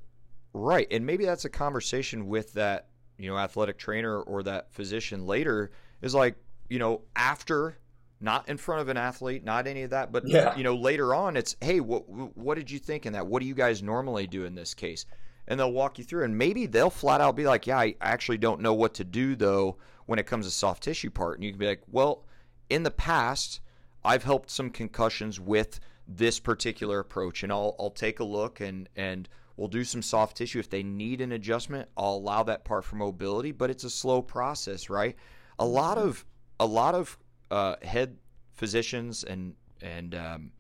right 0.55 0.87
and 0.91 1.07
maybe 1.07 1.25
that's 1.25 1.47
a 1.47 1.51
conversation 1.51 2.27
with 2.27 2.53
that 2.55 2.89
you 3.19 3.31
know 3.31 3.39
athletic 3.39 3.79
trainer 3.79 4.21
or 4.21 4.43
that 4.43 4.73
physician 4.73 5.27
later 5.27 5.71
is 6.03 6.15
like 6.15 6.37
you 6.69 6.79
know 6.79 7.03
after 7.17 7.79
not 8.23 8.49
in 8.49 8.57
front 8.57 8.81
of 8.81 8.89
an 8.89 8.97
athlete 8.97 9.45
not 9.45 9.67
any 9.67 9.83
of 9.83 9.91
that 9.91 10.13
but 10.13 10.27
Yeah. 10.27 10.57
you 10.57 10.63
know 10.63 10.77
later 10.77 11.15
on 11.15 11.37
it's 11.37 11.57
hey 11.61 11.81
what 11.81 12.09
what 12.09 12.55
did 12.57 12.71
you 12.71 12.79
think 12.79 13.05
in 13.07 13.13
that? 13.15 13.27
What 13.27 13.41
do 13.43 13.47
you 13.49 13.55
guys 13.55 13.83
normally 13.83 14.27
do 14.27 14.45
in 14.45 14.55
this 14.55 14.75
case? 14.75 15.05
And 15.49 15.59
they'll 15.59 15.73
walk 15.73 15.99
you 15.99 16.05
through 16.05 16.25
and 16.25 16.39
maybe 16.39 16.67
they'll 16.67 16.89
flat 16.91 17.21
out 17.21 17.35
be 17.37 17.45
like 17.45 17.67
yeah 17.67 17.79
i 17.79 17.95
actually 18.01 18.39
don't 18.39 18.61
know 18.61 18.75
what 18.75 18.95
to 18.95 19.05
do 19.05 19.35
though 19.35 19.77
when 20.07 20.19
it 20.19 20.27
comes 20.27 20.47
to 20.47 20.51
soft 20.53 20.83
tissue 20.85 21.11
part. 21.11 21.37
And 21.37 21.45
you 21.45 21.51
can 21.51 21.59
be 21.59 21.67
like 21.67 21.83
well 21.91 22.25
in 22.71 22.85
the 22.85 22.91
past 22.91 23.61
i've 24.05 24.25
helped 24.25 24.51
some 24.51 24.71
concussions 24.71 25.39
with 25.41 25.81
this 26.07 26.39
particular 26.41 26.99
approach 27.01 27.43
and 27.43 27.53
i'll 27.53 27.75
i'll 27.79 27.91
take 27.91 28.21
a 28.21 28.25
look 28.25 28.61
and 28.61 28.89
and 28.97 29.29
we'll 29.57 29.69
do 29.69 29.85
some 29.85 30.01
soft 30.03 30.37
tissue. 30.37 30.59
If 30.59 30.71
they 30.71 30.83
need 30.83 31.21
an 31.21 31.33
adjustment 31.33 31.89
i'll 31.97 32.15
allow 32.15 32.43
that 32.45 32.65
part 32.65 32.85
for 32.85 32.97
mobility 32.97 33.53
but 33.53 33.69
it's 33.71 33.85
a 33.85 33.91
slow 33.91 34.23
process 34.23 34.89
right? 34.89 35.17
A 35.59 35.67
lot 35.67 35.99
of 35.99 36.25
a 36.61 36.67
lot 36.67 36.95
of 36.95 37.19
uh, 37.53 37.77
head 37.83 38.17
physicians 38.53 39.25
and 39.25 39.55
and 39.83 40.15
um, 40.15 40.53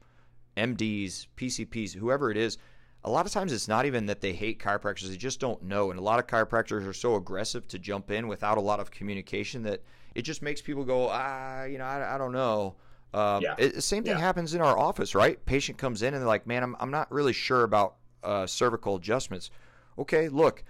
MDs, 0.56 1.26
PCPs, 1.36 1.94
whoever 1.94 2.30
it 2.30 2.36
is, 2.36 2.58
a 3.04 3.10
lot 3.10 3.24
of 3.26 3.32
times 3.32 3.52
it's 3.52 3.68
not 3.68 3.86
even 3.86 4.06
that 4.06 4.20
they 4.20 4.32
hate 4.32 4.58
chiropractors; 4.58 5.08
they 5.08 5.16
just 5.16 5.40
don't 5.40 5.62
know. 5.62 5.90
And 5.90 5.98
a 5.98 6.02
lot 6.02 6.18
of 6.18 6.26
chiropractors 6.26 6.86
are 6.86 6.92
so 6.92 7.16
aggressive 7.16 7.66
to 7.68 7.78
jump 7.78 8.10
in 8.10 8.28
without 8.28 8.58
a 8.58 8.60
lot 8.60 8.78
of 8.80 8.90
communication 8.90 9.62
that 9.62 9.80
it 10.14 10.22
just 10.22 10.42
makes 10.42 10.60
people 10.60 10.84
go, 10.84 11.08
ah, 11.10 11.64
you 11.64 11.78
know, 11.78 11.84
I, 11.84 12.14
I 12.14 12.18
don't 12.18 12.32
know. 12.32 12.74
Um, 13.14 13.42
Yeah. 13.42 13.54
it- 13.58 13.74
the 13.74 13.82
same 13.82 14.04
thing 14.04 14.18
Yeah. 14.18 14.20
happens 14.20 14.54
in 14.54 14.60
our 14.60 14.78
office, 14.78 15.14
right? 15.14 15.42
Patient 15.46 15.78
comes 15.78 16.02
in 16.02 16.12
and 16.14 16.20
they're 16.20 16.28
like, 16.28 16.46
man, 16.46 16.62
I'm, 16.62 16.76
I'm 16.80 16.90
not 16.90 17.10
really 17.10 17.32
sure 17.32 17.62
about 17.62 17.96
uh, 18.22 18.46
cervical 18.46 18.96
adjustments. 18.96 19.50
Okay, 19.98 20.28
look, 20.28 20.64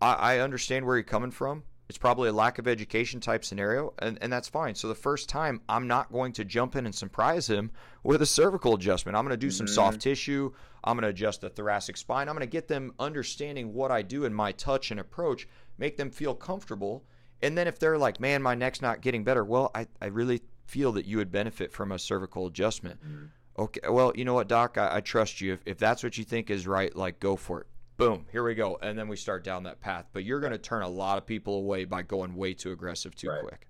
I, 0.00 0.14
I 0.14 0.38
understand 0.38 0.86
where 0.86 0.96
you're 0.96 1.02
coming 1.04 1.30
from. 1.30 1.64
It's 1.92 1.98
probably 1.98 2.30
a 2.30 2.32
lack 2.32 2.58
of 2.58 2.66
education 2.66 3.20
type 3.20 3.44
scenario, 3.44 3.92
and, 3.98 4.16
and 4.22 4.32
that's 4.32 4.48
fine. 4.48 4.74
So 4.74 4.88
the 4.88 4.94
first 4.94 5.28
time, 5.28 5.60
I'm 5.68 5.86
not 5.86 6.10
going 6.10 6.32
to 6.32 6.42
jump 6.46 6.74
in 6.74 6.86
and 6.86 6.94
surprise 6.94 7.50
him 7.50 7.70
with 8.02 8.22
a 8.22 8.26
cervical 8.26 8.74
adjustment. 8.76 9.14
I'm 9.14 9.24
going 9.26 9.38
to 9.38 9.46
do 9.46 9.50
some 9.50 9.66
Mhm. 9.66 9.74
soft 9.74 10.00
tissue. 10.00 10.54
I'm 10.82 10.96
going 10.96 11.02
to 11.02 11.10
adjust 11.10 11.42
the 11.42 11.50
thoracic 11.50 11.98
spine. 11.98 12.30
I'm 12.30 12.34
going 12.34 12.48
to 12.48 12.50
get 12.50 12.66
them 12.66 12.94
understanding 12.98 13.74
what 13.74 13.90
I 13.90 14.00
do 14.00 14.24
in 14.24 14.32
my 14.32 14.52
touch 14.52 14.90
and 14.90 14.98
approach, 14.98 15.46
make 15.76 15.98
them 15.98 16.10
feel 16.10 16.34
comfortable. 16.34 17.04
And 17.42 17.58
then 17.58 17.68
if 17.68 17.78
they're 17.78 17.98
like, 17.98 18.20
man, 18.20 18.40
my 18.42 18.54
neck's 18.54 18.80
not 18.80 19.02
getting 19.02 19.22
better, 19.22 19.44
well, 19.44 19.70
I, 19.74 19.86
I 20.00 20.06
really 20.06 20.40
feel 20.64 20.92
that 20.92 21.04
you 21.04 21.18
would 21.18 21.30
benefit 21.30 21.74
from 21.74 21.92
a 21.92 21.98
cervical 21.98 22.46
adjustment. 22.46 23.00
Mhm. 23.06 23.28
Okay, 23.58 23.80
well, 23.86 24.14
you 24.16 24.24
know 24.24 24.32
what, 24.32 24.48
Doc? 24.48 24.78
I, 24.78 24.96
I 24.96 25.00
trust 25.02 25.42
you. 25.42 25.52
If, 25.52 25.60
if 25.66 25.76
that's 25.76 26.02
what 26.02 26.16
you 26.16 26.24
think 26.24 26.48
is 26.48 26.66
right, 26.66 26.96
like, 26.96 27.20
go 27.20 27.36
for 27.36 27.60
it. 27.60 27.66
Boom, 27.96 28.26
here 28.32 28.42
we 28.42 28.54
go. 28.54 28.78
And 28.82 28.98
then 28.98 29.06
we 29.08 29.16
start 29.16 29.44
down 29.44 29.64
that 29.64 29.80
path. 29.80 30.06
But 30.12 30.24
you're 30.24 30.40
going 30.40 30.52
to 30.52 30.58
turn 30.58 30.82
a 30.82 30.88
lot 30.88 31.18
of 31.18 31.26
people 31.26 31.56
away 31.56 31.84
by 31.84 32.02
going 32.02 32.34
way 32.34 32.54
too 32.54 32.72
aggressive 32.72 33.14
too 33.14 33.28
Right. 33.28 33.42
quick. 33.42 33.68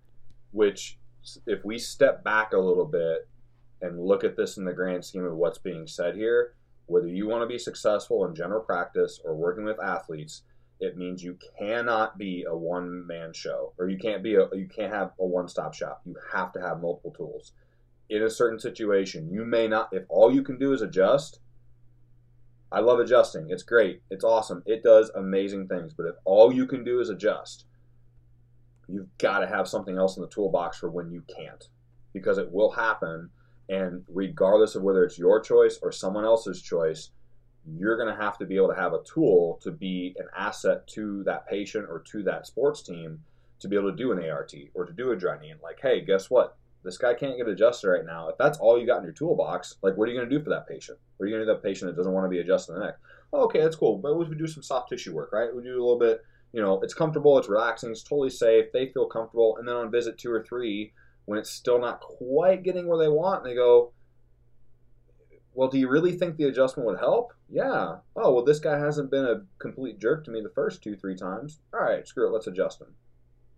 which 0.53 0.99
if 1.47 1.65
we 1.65 1.79
step 1.79 2.23
back 2.25 2.53
a 2.53 2.59
little 2.59 2.85
bit 2.85 3.29
and 3.81 3.99
look 4.01 4.23
at 4.25 4.37
this 4.37 4.57
in 4.59 4.65
the 4.65 4.73
grand 4.73 5.05
scheme 5.05 5.25
of 5.25 5.35
what's 5.37 5.59
being 5.59 5.87
said 5.87 6.15
here 6.17 6.55
whether 6.87 7.07
you 7.07 7.27
want 7.29 7.43
to 7.43 7.47
be 7.47 7.57
successful 7.59 8.25
in 8.27 8.35
general 8.35 8.61
practice 8.61 9.21
or 9.25 9.35
working 9.35 9.65
with 9.65 9.81
athletes 9.83 10.43
it 10.81 10.97
means 10.99 11.23
you 11.23 11.39
cannot 11.59 12.19
be 12.19 12.45
a 12.49 12.55
one 12.57 13.07
man 13.07 13.33
show 13.33 13.73
or 13.79 13.89
you 13.89 13.97
can't 13.97 14.23
be 14.23 14.35
a 14.35 14.49
you 14.53 14.67
can't 14.69 14.93
have 14.93 15.13
a 15.21 15.25
one 15.25 15.47
stop 15.49 15.73
shop 15.73 16.03
you 16.05 16.15
have 16.33 16.53
to 16.53 16.61
have 16.61 16.81
multiple 16.83 17.13
tools 17.17 17.53
in 18.11 18.23
a 18.23 18.29
certain 18.31 18.59
situation 18.59 19.31
you 19.33 19.45
may 19.45 19.67
not 19.69 19.89
if 19.93 20.03
all 20.09 20.35
you 20.35 20.43
can 20.43 20.59
do 20.59 20.73
is 20.73 20.83
adjust 20.83 21.39
I 22.73 22.81
love 22.81 22.99
adjusting. 22.99 23.51
It's 23.51 23.63
great. 23.63 24.03
It's 24.11 24.25
awesome. 24.25 24.63
It 24.67 24.83
does 24.83 25.11
amazing 25.15 25.69
things. 25.69 25.93
But 25.95 26.07
if 26.07 26.15
all 26.25 26.53
you 26.53 26.67
can 26.67 26.85
do 26.85 27.01
is 27.01 27.11
adjust, 27.11 27.67
you've 28.89 29.17
got 29.19 29.41
to 29.41 29.47
have 29.47 29.69
something 29.69 29.97
else 29.97 30.17
in 30.17 30.23
the 30.23 30.29
toolbox 30.29 30.79
for 30.79 30.91
when 30.91 31.11
you 31.11 31.23
can't 31.37 31.69
because 32.13 32.39
it 32.39 32.51
will 32.51 32.71
happen 32.71 33.31
and 33.69 34.05
regardless 34.09 34.75
of 34.75 34.83
whether 34.83 35.05
it's 35.05 35.19
your 35.19 35.41
choice 35.41 35.79
or 35.83 35.93
someone 35.93 36.25
else's 36.25 36.61
choice 36.61 37.11
you're 37.79 37.97
going 37.97 38.13
to 38.13 38.21
have 38.21 38.37
to 38.37 38.45
be 38.45 38.57
able 38.57 38.69
to 38.69 38.75
have 38.75 38.93
a 38.93 39.03
tool 39.05 39.59
to 39.63 39.71
be 39.71 40.15
an 40.19 40.27
asset 40.37 40.87
to 40.89 41.23
that 41.25 41.47
patient 41.47 41.87
or 41.89 42.01
to 42.01 42.23
that 42.23 42.47
sports 42.47 42.83
team 42.83 43.21
to 43.61 43.69
be 43.69 43.77
able 43.77 43.91
to 43.91 43.97
do 43.97 44.11
an 44.11 44.29
ART 44.29 44.53
or 44.75 44.85
to 44.85 44.93
do 44.93 45.13
a 45.13 45.17
dry 45.17 45.39
knee 45.41 45.51
and 45.51 45.61
like 45.63 45.79
hey 45.81 46.05
guess 46.05 46.29
what 46.29 46.57
this 46.85 46.99
guy 46.99 47.15
can't 47.15 47.37
get 47.37 47.49
adjusted 47.49 47.89
right 47.89 48.07
now 48.07 48.29
if 48.29 48.37
that's 48.39 48.59
all 48.59 48.79
you 48.79 48.87
got 48.87 48.99
in 48.99 49.05
your 49.05 49.13
toolbox 49.13 49.77
like 49.83 49.97
what 49.97 50.09
are 50.09 50.13
you 50.13 50.19
going 50.19 50.29
to 50.29 50.39
do 50.39 50.43
for 50.43 50.51
that 50.51 50.67
patient 50.67 50.99
what 51.17 51.25
are 51.25 51.29
you 51.29 51.35
going 51.35 51.47
to 51.47 51.51
do 51.51 51.55
that 51.55 51.63
patient 51.63 51.91
that 51.91 51.97
doesn't 51.97 52.13
want 52.13 52.25
to 52.25 52.31
be 52.31 52.41
adjusted 52.41 52.73
in 52.73 52.81
the 52.81 52.85
neck 52.87 52.95
oh, 53.33 53.45
okay 53.45 53.61
that's 53.61 53.77
cool 53.77 53.99
but 53.99 54.15
we 54.17 54.25
do 54.35 54.47
some 54.47 54.63
soft 54.63 54.89
tissue 54.89 55.15
work 55.15 55.33
right 55.33 55.55
we 55.55 55.63
do 55.63 55.71
a 55.71 55.83
little 55.83 55.99
bit 55.99 56.23
you 56.53 56.61
know, 56.61 56.81
it's 56.83 56.95
comfortable, 56.95 57.39
it's 57.39 57.49
relaxing, 57.49 57.91
it's 57.91 58.03
totally 58.03 58.31
safe. 58.31 58.67
They 58.73 58.89
feel 58.89 59.07
comfortable, 59.07 59.57
and 59.57 59.67
then 59.67 59.75
on 59.75 59.91
visit 59.91 60.19
two 60.19 60.31
or 60.31 60.45
three, 60.45 60.93
when 61.25 61.39
it's 61.39 61.51
still 61.51 61.81
not 61.81 62.01
quite 62.01 62.63
getting 62.63 62.87
where 62.87 62.99
they 62.99 63.09
want, 63.09 63.43
they 63.43 63.55
go, 63.55 63.93
"Well, 65.55 65.69
do 65.69 65.79
you 65.79 65.89
really 65.89 66.13
think 66.13 66.37
the 66.37 66.45
adjustment 66.45 66.87
would 66.87 66.99
help?" 66.99 67.33
Yeah. 67.49 67.99
Oh, 68.17 68.35
well, 68.35 68.45
this 68.45 68.61
guy 68.61 68.79
hasn't 68.79 69.11
been 69.11 69.25
a 69.25 69.45
complete 69.59 69.99
jerk 69.99 70.25
to 70.25 70.31
me 70.31 70.43
the 70.43 70.51
first 70.51 70.83
two, 70.83 70.97
three 70.97 71.17
times. 71.17 71.61
All 71.73 71.81
right, 71.81 72.07
screw 72.07 72.29
it, 72.29 72.33
let's 72.33 72.47
adjust 72.47 72.83
him. 72.83 72.95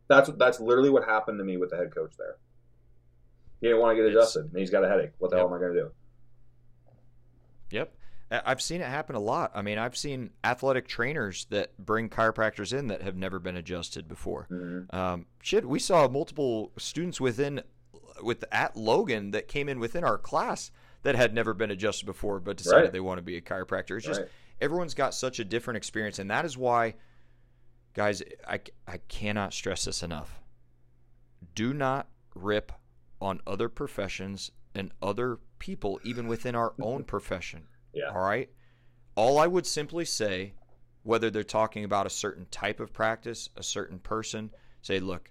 That's 0.09 0.31
that's 0.39 0.61
literally 0.61 0.91
what 0.91 1.05
happened 1.05 1.39
to 1.39 1.45
me 1.45 1.57
with 1.57 1.71
the 1.71 1.77
head 1.77 1.95
coach 1.95 2.15
there. 2.17 2.37
He 3.61 3.67
didn't 3.69 3.81
want 3.81 3.97
to 3.97 4.03
get 4.03 4.11
adjusted, 4.11 4.47
and 4.47 4.59
he's 4.59 4.71
got 4.71 4.85
a 4.85 4.89
headache. 4.89 5.13
What 5.19 5.31
the 5.31 5.37
Yep. 5.37 5.47
hell 5.47 5.55
am 5.55 5.55
I 5.55 5.59
going 5.65 5.75
to 5.75 5.81
do? 5.81 5.91
Yep. 7.71 7.95
I've 8.31 8.61
seen 8.63 8.81
it 8.81 8.87
happen 8.89 9.15
a 9.15 9.21
lot. 9.21 9.53
I 9.55 9.63
mean, 9.63 9.79
I've 9.79 9.97
seen 9.97 10.31
athletic 10.43 10.89
trainers 10.89 11.45
that 11.51 11.77
bring 11.79 12.09
chiropractors 12.09 12.77
in 12.77 12.89
that 12.89 13.03
have 13.03 13.17
never 13.17 13.39
been 13.39 13.57
adjusted 13.57 14.09
before. 14.09 14.47
Mhm. 14.51 14.93
Um, 14.93 15.27
shit, 15.41 15.65
we 15.69 15.79
saw 15.79 16.09
multiple 16.09 16.73
students 16.79 17.21
within 17.21 17.63
with 18.23 18.45
at 18.53 18.77
Logan 18.77 19.33
that 19.33 19.47
came 19.49 19.69
in 19.69 19.79
within 19.81 20.05
our 20.05 20.17
class 20.19 20.71
that 21.03 21.15
had 21.15 21.35
never 21.35 21.53
been 21.53 21.71
adjusted 21.71 22.07
before, 22.07 22.41
but 22.41 22.57
decided 22.57 22.83
Right. 22.85 22.93
they 22.93 23.01
want 23.01 23.19
to 23.19 23.23
be 23.23 23.37
a 23.37 23.41
chiropractor. 23.41 23.97
It's 23.97 24.07
just 24.07 24.21
Right. 24.23 24.31
everyone's 24.61 24.95
got 24.95 25.15
such 25.15 25.39
a 25.39 25.45
different 25.45 25.77
experience, 25.77 26.19
and 26.19 26.31
that 26.31 26.45
is 26.45 26.57
why, 26.57 26.95
guys, 27.93 28.23
I 28.47 28.61
I 28.87 28.99
cannot 28.99 29.53
stress 29.53 29.85
this 29.85 30.03
enough. 30.03 30.41
Do 31.55 31.73
not 31.75 32.09
rip 32.35 32.73
on 33.25 33.41
other 33.47 33.69
professions 33.69 34.51
and 34.75 34.93
other 35.03 35.39
people, 35.59 35.99
even 36.05 36.29
within 36.29 36.55
our 36.55 36.75
own 36.81 37.03
profession. 37.15 37.63
Yeah. 37.93 38.11
All 38.15 38.23
right. 38.23 38.51
All 39.17 39.39
I 39.39 39.47
would 39.47 39.67
simply 39.67 40.05
say, 40.05 40.53
whether 41.03 41.31
they're 41.31 41.43
talking 41.43 41.85
about 41.85 42.07
a 42.07 42.11
certain 42.11 42.47
type 42.51 42.81
of 42.81 42.93
practice, 42.93 43.49
a 43.57 43.63
certain 43.63 43.99
person, 43.99 44.51
say, 44.83 45.01
look, 45.01 45.31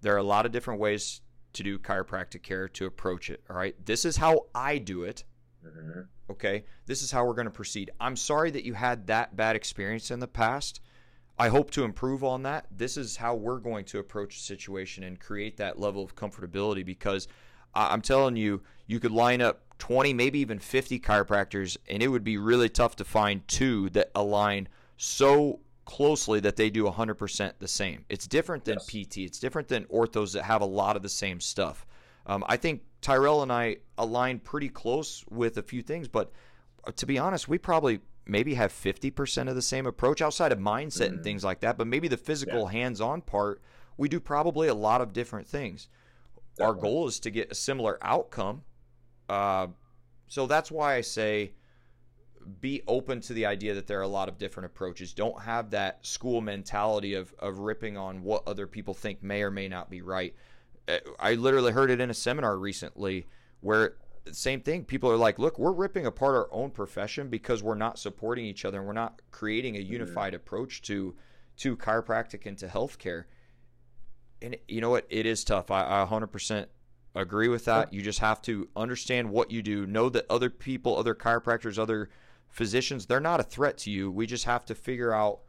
there 0.00 0.14
are 0.14 0.18
a 0.18 0.22
lot 0.22 0.46
of 0.46 0.52
different 0.52 0.80
ways 0.80 1.20
to 1.54 1.62
do 1.62 1.78
chiropractic 1.78 2.42
care 2.42 2.68
to 2.68 2.86
approach 2.86 3.30
it. 3.30 3.42
All 3.50 3.56
right. 3.56 3.74
This 3.84 4.04
is 4.04 4.16
how 4.16 4.46
I 4.54 4.78
do 4.78 5.02
it. 5.02 5.24
Mhm. 5.66 6.06
Okay. 6.30 6.64
This 6.86 7.02
is 7.02 7.10
how 7.10 7.26
we're 7.26 7.34
going 7.34 7.46
to 7.46 7.50
proceed. 7.50 7.90
I'm 8.00 8.16
sorry 8.16 8.50
that 8.52 8.64
you 8.64 8.74
had 8.74 9.06
that 9.08 9.36
bad 9.36 9.56
experience 9.56 10.10
in 10.10 10.20
the 10.20 10.28
past. 10.28 10.80
I 11.38 11.48
hope 11.48 11.70
to 11.72 11.84
improve 11.84 12.24
on 12.24 12.42
that. 12.42 12.66
This 12.70 12.96
is 12.96 13.16
how 13.16 13.34
we're 13.34 13.60
going 13.60 13.84
to 13.86 13.98
approach 13.98 14.36
the 14.36 14.42
situation 14.42 15.04
and 15.04 15.20
create 15.20 15.56
that 15.58 15.78
level 15.78 16.02
of 16.02 16.16
comfortability 16.16 16.84
because 16.84 17.28
I'm 17.74 18.02
telling 18.02 18.36
you, 18.36 18.62
you 18.86 18.98
could 18.98 19.12
line 19.12 19.40
up 19.40 19.62
20, 19.78 20.12
maybe 20.14 20.40
even 20.40 20.58
50 20.58 20.98
chiropractors, 20.98 21.76
and 21.88 22.02
it 22.02 22.08
would 22.08 22.24
be 22.24 22.38
really 22.38 22.68
tough 22.68 22.96
to 22.96 23.04
find 23.04 23.46
two 23.46 23.88
that 23.90 24.10
align 24.14 24.68
so 24.96 25.60
closely 25.84 26.40
that 26.40 26.56
they 26.56 26.70
do 26.70 26.84
100% 26.84 27.52
the 27.58 27.68
same. 27.68 28.04
It's 28.08 28.26
different 28.26 28.64
than 28.64 28.78
Yes. 28.80 29.06
PT, 29.06 29.18
it's 29.18 29.38
different 29.38 29.68
than 29.68 29.84
orthos 29.84 30.32
that 30.32 30.42
have 30.42 30.60
a 30.60 30.66
lot 30.66 30.96
of 30.96 31.02
the 31.02 31.08
same 31.08 31.40
stuff. 31.40 31.86
Um, 32.26 32.44
I 32.46 32.56
think 32.56 32.82
Tyrel 33.00 33.42
and 33.42 33.52
I 33.52 33.76
align 33.96 34.40
pretty 34.40 34.68
close 34.68 35.24
with 35.30 35.56
a 35.56 35.62
few 35.62 35.82
things, 35.82 36.08
but 36.08 36.32
uh, 36.86 36.92
to 36.96 37.06
be 37.06 37.18
honest, 37.18 37.48
we 37.48 37.58
probably 37.58 38.00
maybe 38.28 38.54
have 38.54 38.72
50% 38.72 39.48
of 39.48 39.54
the 39.54 39.62
same 39.62 39.86
approach 39.86 40.20
outside 40.20 40.52
of 40.52 40.58
mindset 40.58 41.06
and 41.08 41.20
Mhm. 41.20 41.24
things 41.24 41.44
like 41.44 41.60
that. 41.60 41.78
But 41.78 41.86
maybe 41.86 42.08
the 42.08 42.16
physical 42.16 42.66
hands 42.66 43.00
on 43.00 43.22
part, 43.22 43.60
we 43.96 44.08
do 44.08 44.20
probably 44.20 44.68
a 44.68 44.74
lot 44.74 45.00
of 45.00 45.12
different 45.12 45.48
things. 45.48 45.88
Our 46.60 46.74
goal 46.74 47.06
is 47.08 47.18
to 47.20 47.30
get 47.30 47.50
a 47.50 47.54
similar 47.54 47.98
outcome. 48.02 48.64
Uh, 49.28 49.68
so 50.26 50.46
that's 50.46 50.70
why 50.70 50.94
I 50.96 51.00
say 51.00 51.52
be 52.60 52.82
open 52.86 53.20
to 53.20 53.32
the 53.32 53.44
idea 53.46 53.74
that 53.74 53.86
there 53.86 53.98
are 53.98 54.02
a 54.02 54.08
lot 54.08 54.28
of 54.28 54.38
different 54.38 54.66
approaches. 54.66 55.12
Don't 55.12 55.42
have 55.42 55.70
that 55.70 56.04
school 56.06 56.40
mentality 56.40 57.14
of, 57.14 57.34
of 57.38 57.58
ripping 57.58 57.96
on 57.96 58.22
what 58.22 58.46
other 58.46 58.66
people 58.66 58.94
think 58.94 59.22
may 59.22 59.42
or 59.42 59.50
may 59.50 59.68
not 59.68 59.90
be 59.90 60.00
right. 60.02 60.34
Uh, 60.86 60.98
I 61.18 61.34
literally 61.34 61.72
heard 61.72 61.90
it 61.90 62.00
in 62.00 62.10
a 62.10 62.14
seminar 62.14 62.56
recently 62.58 63.26
where 63.60 63.96
same 64.32 64.60
thing. 64.60 64.84
People 64.84 65.10
are 65.10 65.16
like, 65.16 65.38
look, 65.38 65.58
we're 65.58 65.72
ripping 65.72 66.06
apart 66.06 66.34
our 66.34 66.48
own 66.52 66.70
profession 66.70 67.28
because 67.28 67.62
we're 67.62 67.74
not 67.74 67.98
supporting 67.98 68.44
each 68.44 68.64
other 68.64 68.78
and 68.78 68.86
we're 68.86 68.92
not 68.92 69.20
creating 69.30 69.76
a 69.76 69.80
mm-hmm. 69.80 69.92
unified 69.92 70.34
approach 70.34 70.82
to 70.82 71.14
to 71.58 71.76
chiropractic 71.76 72.46
and 72.46 72.56
to 72.58 72.68
healthcare. 72.68 73.24
And 74.40 74.56
you 74.68 74.80
know 74.80 74.90
what? 74.90 75.06
It 75.10 75.26
is 75.26 75.42
tough. 75.42 75.70
I, 75.72 76.02
I 76.02 76.06
100% 76.06 76.66
agree 77.16 77.48
with 77.48 77.64
that. 77.64 77.92
You 77.92 78.00
just 78.00 78.20
have 78.20 78.40
to 78.42 78.68
understand 78.76 79.30
what 79.30 79.50
you 79.50 79.62
do. 79.62 79.84
Know 79.84 80.08
that 80.10 80.26
other 80.30 80.50
people, 80.50 80.96
other 80.96 81.16
chiropractors, 81.16 81.76
other 81.76 82.10
physicians, 82.48 83.06
they're 83.06 83.18
not 83.18 83.40
a 83.40 83.42
threat 83.42 83.76
to 83.78 83.90
you. 83.90 84.10
We 84.10 84.26
just 84.26 84.44
have 84.44 84.64
to 84.66 84.74
figure 84.76 85.12
out 85.12 85.40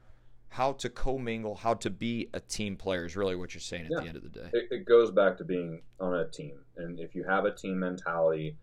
how 0.50 0.74
to 0.74 0.90
commingle, 0.90 1.56
how 1.56 1.76
to 1.76 1.90
be 1.90 2.28
a 2.34 2.40
team 2.40 2.76
player 2.76 3.06
is 3.06 3.16
really 3.16 3.36
what 3.36 3.54
you're 3.54 3.62
saying 3.62 3.86
at 3.86 3.92
Yeah. 3.92 4.00
the 4.02 4.08
end 4.08 4.18
of 4.18 4.24
the 4.24 4.30
day. 4.30 4.50
It, 4.52 4.68
it 4.72 4.86
goes 4.86 5.12
back 5.12 5.38
to 5.38 5.44
being 5.44 5.82
on 6.00 6.16
a 6.16 6.28
team, 6.28 6.60
and 6.76 7.00
if 7.00 7.14
you 7.14 7.24
have 7.24 7.46
a 7.46 7.54
team 7.54 7.80
mentality, 7.80 8.58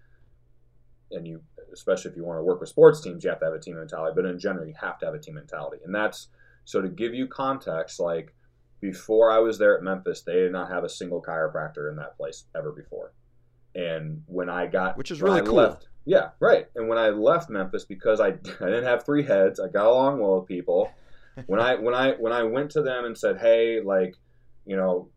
and 1.10 1.26
you, 1.26 1.40
especially 1.72 2.10
if 2.10 2.16
you 2.16 2.24
want 2.24 2.38
to 2.38 2.42
work 2.42 2.60
with 2.60 2.68
sports 2.68 3.00
teams, 3.00 3.24
you 3.24 3.30
have 3.30 3.38
to 3.40 3.46
have 3.46 3.54
a 3.54 3.60
team 3.60 3.76
mentality. 3.76 4.12
But 4.14 4.24
in 4.26 4.38
general, 4.38 4.66
you 4.66 4.74
have 4.80 4.98
to 5.00 5.06
have 5.06 5.14
a 5.14 5.18
team 5.18 5.34
mentality, 5.34 5.78
and 5.84 5.94
that's 5.94 6.28
so 6.64 6.80
to 6.80 6.88
give 6.88 7.14
you 7.14 7.26
context. 7.26 8.00
Like 8.00 8.34
before 8.80 9.30
I 9.30 9.38
was 9.38 9.58
there 9.58 9.76
at 9.76 9.82
Memphis, 9.82 10.22
they 10.22 10.34
did 10.34 10.52
not 10.52 10.70
have 10.70 10.84
a 10.84 10.88
single 10.88 11.22
chiropractor 11.22 11.90
in 11.90 11.96
that 11.96 12.16
place 12.16 12.44
ever 12.54 12.72
before. 12.72 13.12
And 13.74 14.22
when 14.26 14.48
I 14.48 14.66
got, 14.66 14.96
Which 14.96 15.10
is 15.10 15.20
really 15.20 15.40
I 15.40 15.44
cool. 15.44 15.54
left- 15.56 15.88
yeah, 16.04 16.30
right. 16.40 16.66
And 16.76 16.88
when 16.88 16.98
I 16.98 17.08
left 17.10 17.50
Memphis, 17.50 17.84
because 17.84 18.20
I, 18.20 18.28
I 18.28 18.30
didn't 18.30 18.84
have 18.84 19.04
three 19.04 19.24
heads, 19.24 19.60
I 19.60 19.68
got 19.68 19.86
along 19.86 20.20
well 20.20 20.40
with 20.40 20.48
people. 20.48 20.90
when 21.46 21.60
I 21.60 21.74
when 21.74 21.94
I 21.94 22.12
when 22.12 22.32
I 22.32 22.42
went 22.44 22.70
to 22.72 22.82
them 22.82 23.04
and 23.04 23.16
said, 23.16 23.38
hey, 23.38 23.80
like, 23.82 24.14
you 24.64 24.76
know, 24.76 25.08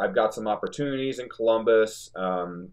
I've 0.00 0.14
got 0.14 0.32
some 0.34 0.48
opportunities 0.48 1.18
in 1.18 1.28
Columbus. 1.28 2.10
Um, 2.16 2.70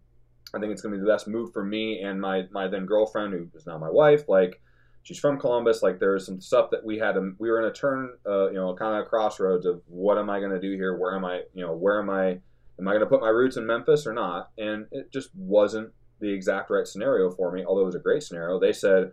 I 0.57 0.59
think 0.59 0.71
it's 0.73 0.81
going 0.81 0.93
to 0.93 0.97
be 0.97 1.05
the 1.05 1.11
best 1.11 1.27
move 1.27 1.53
for 1.53 1.63
me 1.63 2.01
and 2.01 2.19
my 2.19 2.47
my 2.51 2.67
then 2.67 2.85
girlfriend, 2.85 3.33
who 3.33 3.47
is 3.55 3.67
now 3.67 3.77
my 3.77 3.89
wife. 3.89 4.27
Like, 4.27 4.59
she's 5.03 5.19
from 5.19 5.39
Columbus. 5.39 5.83
Like, 5.83 5.99
there 5.99 6.13
was 6.13 6.25
some 6.25 6.41
stuff 6.41 6.71
that 6.71 6.83
we 6.83 6.97
had 6.97 7.13
to. 7.13 7.33
We 7.37 7.49
were 7.49 7.59
in 7.59 7.69
a 7.69 7.73
turn, 7.73 8.09
uh, 8.25 8.47
you 8.49 8.55
know, 8.55 8.75
kind 8.75 8.99
of 8.99 9.05
a 9.05 9.09
crossroads 9.09 9.65
of 9.65 9.81
what 9.87 10.17
am 10.17 10.29
I 10.29 10.39
going 10.39 10.51
to 10.51 10.59
do 10.59 10.73
here? 10.75 10.97
Where 10.97 11.15
am 11.15 11.23
I? 11.23 11.43
You 11.53 11.65
know, 11.65 11.73
where 11.73 11.99
am 11.99 12.09
I? 12.09 12.39
Am 12.79 12.87
I 12.87 12.91
going 12.91 13.01
to 13.01 13.07
put 13.07 13.21
my 13.21 13.29
roots 13.29 13.57
in 13.57 13.65
Memphis 13.65 14.05
or 14.05 14.13
not? 14.13 14.49
And 14.57 14.87
it 14.91 15.11
just 15.11 15.29
wasn't 15.35 15.91
the 16.19 16.29
exact 16.29 16.69
right 16.69 16.87
scenario 16.87 17.29
for 17.29 17.51
me. 17.51 17.63
Although 17.63 17.83
it 17.83 17.85
was 17.85 17.95
a 17.95 17.99
great 17.99 18.23
scenario, 18.23 18.59
they 18.59 18.73
said, 18.73 19.11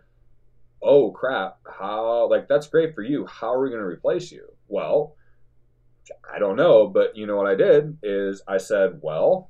"Oh 0.81 1.11
crap! 1.11 1.59
How? 1.79 2.27
Like, 2.29 2.47
that's 2.47 2.67
great 2.67 2.93
for 2.95 3.03
you. 3.03 3.25
How 3.27 3.53
are 3.53 3.61
we 3.61 3.69
going 3.69 3.81
to 3.81 3.87
replace 3.87 4.31
you?" 4.31 4.47
Well. 4.67 5.15
I 6.31 6.37
don't 6.37 6.55
know, 6.55 6.85
but 6.85 7.17
you 7.17 7.25
know 7.25 7.35
what 7.35 7.47
I 7.47 7.55
did 7.55 7.97
is 8.03 8.43
I 8.47 8.57
said, 8.59 8.99
well, 9.01 9.49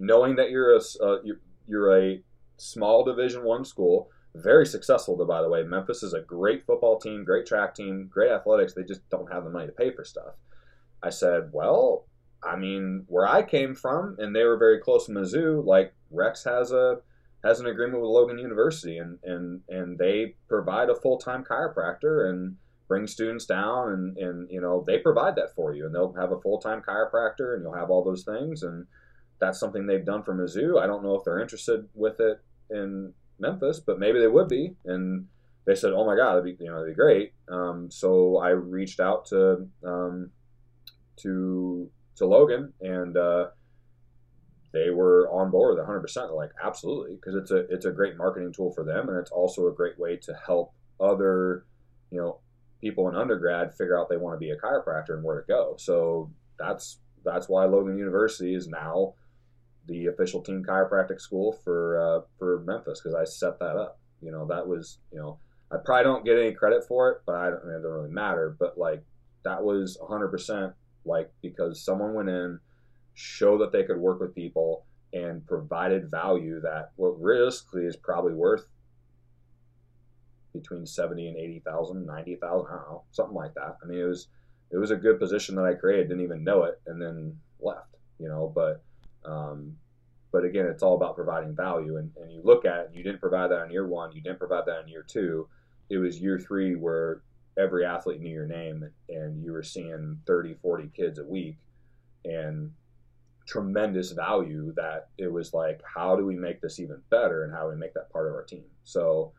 knowing 0.00 0.36
that 0.36 0.50
you're 0.50 0.74
a 0.74 0.80
uh, 1.00 1.18
you're, 1.22 1.40
you're 1.66 1.96
a 1.96 2.22
small 2.56 3.04
Division 3.04 3.44
One 3.44 3.64
school, 3.64 4.10
very 4.34 4.66
successful. 4.66 5.16
Though, 5.16 5.26
by 5.26 5.42
the 5.42 5.48
way, 5.48 5.62
Memphis 5.62 6.02
is 6.02 6.14
a 6.14 6.20
great 6.20 6.64
football 6.66 6.98
team, 6.98 7.24
great 7.24 7.46
track 7.46 7.74
team, 7.74 8.08
great 8.10 8.32
athletics. 8.32 8.74
They 8.74 8.82
just 8.82 9.08
don't 9.10 9.32
have 9.32 9.44
the 9.44 9.50
money 9.50 9.66
to 9.66 9.72
pay 9.72 9.92
for 9.92 10.04
stuff. 10.04 10.34
I 11.02 11.10
said, 11.10 11.50
well, 11.52 12.06
I 12.42 12.56
mean, 12.56 13.04
where 13.06 13.28
I 13.28 13.42
came 13.42 13.74
from, 13.74 14.16
and 14.18 14.34
they 14.34 14.44
were 14.44 14.56
very 14.56 14.78
close 14.78 15.06
to 15.06 15.12
Mizzou. 15.12 15.64
Like 15.64 15.94
Rex 16.10 16.44
has 16.44 16.72
a 16.72 16.98
has 17.44 17.60
an 17.60 17.66
agreement 17.66 18.02
with 18.02 18.10
Logan 18.10 18.38
University, 18.38 18.98
and 18.98 19.18
and 19.22 19.60
and 19.68 19.98
they 19.98 20.36
provide 20.48 20.88
a 20.88 20.94
full 20.94 21.18
time 21.18 21.44
chiropractor 21.44 22.28
and 22.30 22.56
bring 22.90 23.06
students 23.06 23.46
down 23.46 23.92
and, 23.92 24.18
and 24.18 24.50
you 24.50 24.60
know 24.60 24.82
they 24.84 24.98
provide 24.98 25.36
that 25.36 25.54
for 25.54 25.72
you 25.72 25.86
and 25.86 25.94
they'll 25.94 26.12
have 26.14 26.32
a 26.32 26.40
full-time 26.40 26.82
chiropractor 26.82 27.54
and 27.54 27.62
you'll 27.62 27.72
have 27.72 27.88
all 27.88 28.02
those 28.02 28.24
things 28.24 28.64
and 28.64 28.84
that's 29.40 29.58
something 29.58 29.86
they've 29.86 30.04
done 30.04 30.22
for 30.22 30.34
Mizzou. 30.34 30.80
I 30.80 30.86
don't 30.86 31.02
know 31.02 31.14
if 31.14 31.24
they're 31.24 31.40
interested 31.40 31.88
with 31.94 32.20
it 32.20 32.40
in 32.70 33.14
Memphis, 33.38 33.80
but 33.80 33.98
maybe 33.98 34.20
they 34.20 34.28
would 34.28 34.48
be. 34.48 34.76
And 34.84 35.26
they 35.64 35.74
said, 35.74 35.92
"Oh 35.92 36.04
my 36.04 36.16
God, 36.16 36.32
that'd 36.36 36.58
be 36.58 36.62
you 36.62 36.70
know 36.70 36.78
that'd 36.80 36.94
be 36.94 37.00
great." 37.00 37.32
Um, 37.48 37.90
so 37.90 38.38
I 38.38 38.50
reached 38.50 39.00
out 39.00 39.26
to 39.26 39.66
um, 39.84 40.30
to 41.18 41.90
to 42.16 42.26
Logan, 42.26 42.72
and 42.80 43.16
uh, 43.16 43.46
they 44.72 44.90
were 44.90 45.28
on 45.30 45.50
board 45.50 45.70
with 45.70 45.78
100. 45.78 46.00
percent 46.00 46.32
like, 46.34 46.50
"Absolutely," 46.62 47.16
because 47.16 47.34
it's 47.34 47.50
a 47.50 47.58
it's 47.72 47.86
a 47.86 47.92
great 47.92 48.16
marketing 48.16 48.52
tool 48.52 48.72
for 48.72 48.84
them, 48.84 49.08
and 49.08 49.18
it's 49.18 49.30
also 49.30 49.68
a 49.68 49.72
great 49.72 49.98
way 49.98 50.16
to 50.16 50.34
help 50.46 50.72
other 51.00 51.64
you 52.10 52.20
know 52.20 52.40
people 52.80 53.08
in 53.08 53.14
undergrad 53.16 53.74
figure 53.74 53.98
out 53.98 54.08
they 54.08 54.16
want 54.16 54.34
to 54.34 54.38
be 54.38 54.50
a 54.50 54.56
chiropractor 54.56 55.10
and 55.14 55.24
where 55.24 55.40
to 55.40 55.46
go. 55.46 55.74
So 55.78 56.30
that's 56.58 56.98
that's 57.24 57.48
why 57.48 57.64
Logan 57.64 57.98
University 57.98 58.54
is 58.54 58.66
now 58.68 59.14
the 59.90 60.06
official 60.06 60.40
team 60.40 60.64
chiropractic 60.66 61.20
school 61.20 61.52
for 61.64 62.00
uh, 62.00 62.20
for 62.38 62.62
Memphis 62.66 63.00
because 63.02 63.14
I 63.14 63.24
set 63.24 63.58
that 63.58 63.76
up. 63.76 63.98
You 64.22 64.30
know, 64.30 64.46
that 64.46 64.66
was 64.66 64.98
you 65.12 65.18
know 65.18 65.38
I 65.70 65.76
probably 65.84 66.04
don't 66.04 66.24
get 66.24 66.38
any 66.38 66.52
credit 66.52 66.84
for 66.86 67.10
it, 67.10 67.18
but 67.26 67.34
I 67.34 67.50
don't, 67.50 67.62
I 67.62 67.66
mean, 67.66 67.76
it 67.76 67.82
doesn't 67.82 67.90
really 67.90 68.10
matter. 68.10 68.56
But 68.58 68.78
like 68.78 69.02
that 69.44 69.62
was 69.62 69.98
100 70.00 70.28
percent 70.28 70.72
like 71.04 71.30
because 71.42 71.84
someone 71.84 72.14
went 72.14 72.28
in, 72.28 72.60
showed 73.14 73.58
that 73.58 73.72
they 73.72 73.82
could 73.82 73.98
work 73.98 74.20
with 74.20 74.34
people, 74.34 74.84
and 75.12 75.46
provided 75.46 76.10
value 76.10 76.60
that 76.60 76.92
what 76.96 77.20
realistically 77.20 77.84
is 77.84 77.96
probably 77.96 78.34
worth 78.34 78.66
between 80.52 80.84
70 80.84 81.28
and 81.28 81.36
80,000, 81.36 82.06
90,000, 82.06 82.46
I 82.48 82.50
don't 82.50 82.70
know, 82.88 83.04
something 83.12 83.36
like 83.36 83.54
that. 83.54 83.76
I 83.82 83.86
mean, 83.86 84.00
it 84.00 84.04
was 84.04 84.28
it 84.70 84.78
was 84.78 84.92
a 84.92 84.96
good 84.96 85.18
position 85.18 85.56
that 85.56 85.64
I 85.64 85.74
created, 85.74 86.08
didn't 86.08 86.24
even 86.24 86.44
know 86.44 86.64
it, 86.64 86.80
and 86.86 87.02
then 87.02 87.36
left, 87.60 87.96
you 88.18 88.28
know, 88.28 88.52
but 88.54 88.82
um, 89.24 89.76
but 90.32 90.44
again, 90.44 90.66
it's 90.66 90.82
all 90.82 90.94
about 90.94 91.16
providing 91.16 91.54
value. 91.54 91.96
And, 91.96 92.12
and 92.16 92.32
you 92.32 92.40
look 92.44 92.64
at 92.64 92.78
it, 92.78 92.90
you 92.94 93.02
didn't 93.02 93.20
provide 93.20 93.50
that 93.50 93.64
in 93.64 93.70
year 93.70 93.86
one, 93.86 94.12
you 94.12 94.20
didn't 94.20 94.38
provide 94.38 94.66
that 94.66 94.82
in 94.82 94.88
year 94.88 95.04
two. 95.06 95.48
It 95.88 95.98
was 95.98 96.20
year 96.20 96.38
three 96.38 96.76
where 96.76 97.22
every 97.58 97.84
athlete 97.84 98.20
knew 98.20 98.30
your 98.30 98.46
name 98.46 98.88
and 99.08 99.42
you 99.42 99.52
were 99.52 99.62
seeing 99.62 100.20
30, 100.26 100.54
40 100.62 100.90
kids 100.94 101.18
a 101.18 101.24
week. 101.24 101.56
and 102.24 102.72
tremendous 103.50 104.12
value 104.12 104.72
that 104.76 105.08
it 105.18 105.30
was 105.30 105.52
like, 105.52 105.80
how 105.84 106.14
do 106.14 106.24
we 106.24 106.36
make 106.36 106.60
this 106.60 106.78
even 106.78 107.02
better 107.10 107.42
and 107.42 107.52
how 107.52 107.62
do 107.62 107.70
we 107.70 107.74
make 107.76 107.92
that 107.94 108.08
part 108.12 108.28
of 108.28 108.32
our 108.32 108.44
team? 108.44 108.62
So 108.84 109.32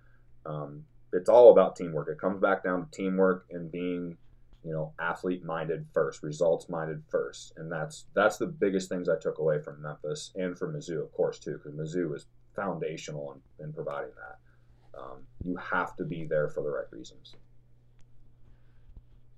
um, 0.46 0.84
it's 1.14 1.30
all 1.30 1.52
about 1.52 1.78
teamwork. 1.78 2.10
It 2.10 2.20
comes 2.20 2.42
back 2.42 2.64
down 2.64 2.86
to 2.86 2.92
teamwork 2.92 3.46
and 3.52 3.72
being, 3.72 4.18
you 4.64 4.72
know, 4.72 4.94
athlete 5.00 5.44
minded 5.44 5.86
first, 5.94 6.24
results 6.24 6.70
minded 6.70 7.04
first, 7.10 7.54
and 7.58 7.72
that's 7.72 8.06
that's 8.14 8.38
the 8.38 8.48
biggest 8.48 8.90
things 8.90 9.10
I 9.10 9.18
took 9.18 9.40
away 9.40 9.60
from 9.60 9.82
Memphis 9.82 10.32
and 10.36 10.58
from 10.58 10.74
Mizzou, 10.74 11.02
of 11.02 11.12
course, 11.12 11.40
too, 11.40 11.60
because 11.64 11.74
Mizzou 11.74 12.10
was 12.10 12.28
foundational 12.56 13.36
in, 13.60 13.66
in 13.66 13.74
providing 13.74 14.12
that. 14.16 15.00
Um, 15.00 15.20
you 15.44 15.56
have 15.58 15.96
to 15.96 16.04
be 16.04 16.26
there 16.26 16.50
for 16.50 16.62
the 16.62 16.70
right 16.70 16.86
reasons. 16.92 17.36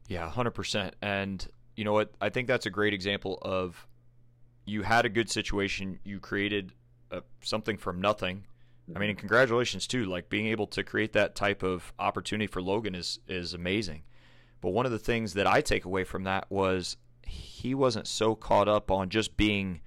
Yeah, 0.07 0.30
hundred 0.30 0.51
percent. 0.51 0.95
And 1.01 1.45
you 1.76 1.86
know 1.86 1.93
what? 1.93 2.11
I 2.19 2.30
think 2.30 2.47
that's 2.47 2.65
a 2.65 2.69
great 2.69 2.93
example 2.93 3.39
of 3.41 3.88
you 4.65 4.82
had 4.82 5.05
a 5.05 5.09
good 5.09 5.30
situation. 5.30 5.99
You 6.03 6.19
created 6.19 6.74
a, 7.11 7.21
something 7.41 7.78
from 7.78 8.01
nothing. 8.01 8.45
I 8.93 8.99
mean, 8.99 9.09
and 9.11 9.17
congratulations 9.17 9.88
too. 9.88 10.05
Like 10.05 10.28
being 10.28 10.47
able 10.47 10.67
to 10.67 10.84
create 10.84 11.13
that 11.13 11.36
type 11.36 11.63
of 11.63 11.93
opportunity 11.99 12.47
for 12.47 12.61
Logan 12.61 12.95
is 12.95 13.19
is 13.28 13.53
amazing. 13.53 14.03
But 14.64 14.70
one 14.72 14.86
of 14.86 14.93
the 14.93 14.97
things 14.97 15.34
that 15.34 15.45
I 15.45 15.59
take 15.59 15.84
away 15.84 16.05
from 16.05 16.24
that 16.24 16.49
was 16.49 16.95
he 17.28 17.76
wasn't 17.76 18.07
so 18.07 18.34
caught 18.34 18.70
up 18.70 18.89
on 18.89 19.09
just 19.09 19.36
being 19.36 19.82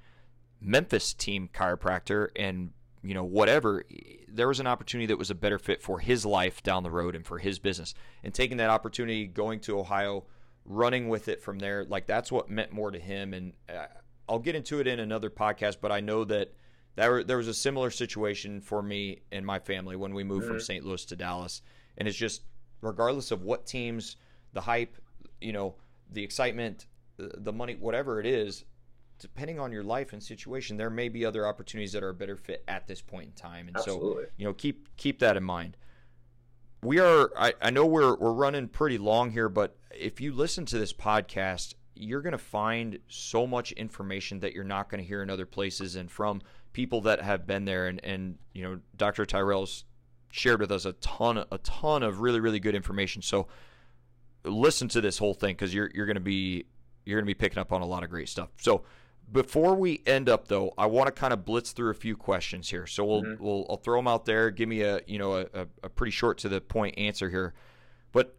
Memphis 0.60 1.14
team 1.14 1.48
chiropractor 1.50 2.28
and 2.36 2.72
you 3.02 3.14
know 3.14 3.24
whatever. 3.24 3.84
There 4.28 4.46
was 4.46 4.60
an 4.60 4.66
opportunity 4.66 5.06
that 5.06 5.16
was 5.16 5.30
a 5.30 5.34
better 5.34 5.58
fit 5.58 5.80
for 5.80 5.98
his 5.98 6.26
life 6.26 6.62
down 6.62 6.82
the 6.82 6.90
road 6.90 7.16
and 7.16 7.26
for 7.26 7.38
his 7.38 7.58
business. 7.58 7.94
And 8.22 8.34
taking 8.34 8.58
that 8.58 8.68
opportunity, 8.68 9.26
going 9.26 9.60
to 9.60 9.78
Ohio, 9.78 10.24
running 10.66 11.08
with 11.08 11.28
it 11.28 11.40
from 11.42 11.58
there, 11.58 11.86
like 11.86 12.06
that's 12.06 12.30
what 12.30 12.50
meant 12.50 12.70
more 12.70 12.90
to 12.90 12.98
him. 12.98 13.32
And 13.32 13.54
uh, 13.70 13.86
I'll 14.28 14.38
get 14.38 14.56
into 14.56 14.78
it 14.78 14.86
in 14.86 15.00
another 15.00 15.30
podcast, 15.30 15.78
but 15.80 15.90
I 15.90 16.00
know 16.00 16.22
that 16.24 16.52
there, 16.96 17.24
there 17.24 17.38
was 17.38 17.48
a 17.48 17.54
similar 17.54 17.90
situation 17.90 18.60
for 18.60 18.82
me 18.82 19.22
and 19.32 19.46
my 19.46 19.58
family 19.58 19.96
when 19.96 20.12
we 20.12 20.22
moved 20.22 20.42
mm-hmm. 20.42 20.52
from 20.52 20.60
St. 20.60 20.84
Louis 20.84 21.06
to 21.06 21.16
Dallas. 21.16 21.62
And 21.96 22.06
it's 22.06 22.18
just, 22.18 22.42
regardless 22.82 23.30
of 23.30 23.42
what 23.42 23.64
teams, 23.64 24.16
the 24.56 24.62
hype, 24.62 24.96
you 25.40 25.52
know, 25.52 25.74
the 26.10 26.22
excitement, 26.22 26.86
the 27.16 27.52
money, 27.52 27.76
whatever 27.76 28.20
it 28.20 28.26
is, 28.26 28.64
depending 29.18 29.60
on 29.60 29.70
your 29.70 29.84
life 29.84 30.12
and 30.12 30.22
situation, 30.22 30.76
there 30.76 30.90
may 30.90 31.08
be 31.08 31.24
other 31.24 31.46
opportunities 31.46 31.92
that 31.92 32.02
are 32.02 32.10
a 32.10 32.14
better 32.14 32.36
fit 32.36 32.64
at 32.68 32.86
this 32.86 33.00
point 33.00 33.26
in 33.26 33.32
time. 33.32 33.68
And 33.68 33.76
Absolutely. 33.76 34.24
so, 34.24 34.30
you 34.36 34.44
know, 34.44 34.52
keep 34.52 34.88
keep 34.96 35.20
that 35.20 35.36
in 35.36 35.44
mind. 35.44 35.76
We 36.82 36.98
are 36.98 37.30
I, 37.38 37.54
I 37.62 37.70
know 37.70 37.86
we're 37.86 38.16
we're 38.16 38.32
running 38.32 38.68
pretty 38.68 38.98
long 38.98 39.30
here, 39.30 39.48
but 39.48 39.76
if 39.92 40.20
you 40.20 40.32
listen 40.32 40.66
to 40.66 40.78
this 40.78 40.92
podcast 40.92 41.74
you're 41.96 42.20
going 42.20 42.32
to 42.32 42.38
find 42.38 42.98
so 43.08 43.46
much 43.46 43.72
information 43.72 44.40
that 44.40 44.52
you're 44.52 44.64
not 44.64 44.90
going 44.90 45.02
to 45.02 45.06
hear 45.06 45.22
in 45.22 45.30
other 45.30 45.46
places 45.46 45.96
and 45.96 46.10
from 46.10 46.42
people 46.72 47.00
that 47.00 47.22
have 47.22 47.46
been 47.46 47.64
there 47.64 47.86
and 47.86 48.04
and 48.04 48.36
you 48.52 48.62
know 48.62 48.78
Dr. 48.96 49.24
Tyrel's 49.24 49.84
shared 50.30 50.60
with 50.60 50.70
us 50.70 50.84
a 50.84 50.92
ton 50.94 51.44
a 51.50 51.58
ton 51.58 52.02
of 52.02 52.20
really 52.20 52.40
really 52.40 52.60
good 52.60 52.74
information 52.74 53.22
so 53.22 53.48
listen 54.46 54.88
to 54.88 55.00
this 55.00 55.18
whole 55.18 55.34
thing 55.34 55.56
cuz 55.56 55.74
you're 55.74 55.90
you're 55.94 56.06
going 56.06 56.14
to 56.14 56.20
be 56.20 56.64
you're 57.04 57.18
going 57.18 57.26
to 57.26 57.34
be 57.34 57.38
picking 57.38 57.58
up 57.58 57.72
on 57.72 57.82
a 57.82 57.86
lot 57.86 58.02
of 58.02 58.10
great 58.10 58.28
stuff 58.28 58.50
so 58.58 58.84
before 59.32 59.74
we 59.74 60.02
end 60.06 60.28
up 60.28 60.48
though 60.48 60.72
I 60.78 60.86
want 60.86 61.06
to 61.06 61.12
kind 61.12 61.32
of 61.32 61.44
blitz 61.44 61.72
through 61.72 61.90
a 61.90 61.94
few 61.94 62.16
questions 62.16 62.70
here 62.70 62.86
so 62.86 63.04
we'll 63.04 63.22
mm-hmm. 63.22 63.44
we'll 63.44 63.66
I'll 63.68 63.76
throw 63.76 63.98
them 63.98 64.08
out 64.08 64.24
there 64.24 64.50
give 64.50 64.68
me 64.68 64.82
a 64.82 65.00
you 65.06 65.18
know 65.18 65.36
a, 65.36 65.66
a 65.82 65.88
pretty 65.88 66.12
short 66.12 66.38
to 66.38 66.48
the 66.48 66.60
point 66.60 66.98
answer 66.98 67.28
here 67.28 67.54
but 68.12 68.36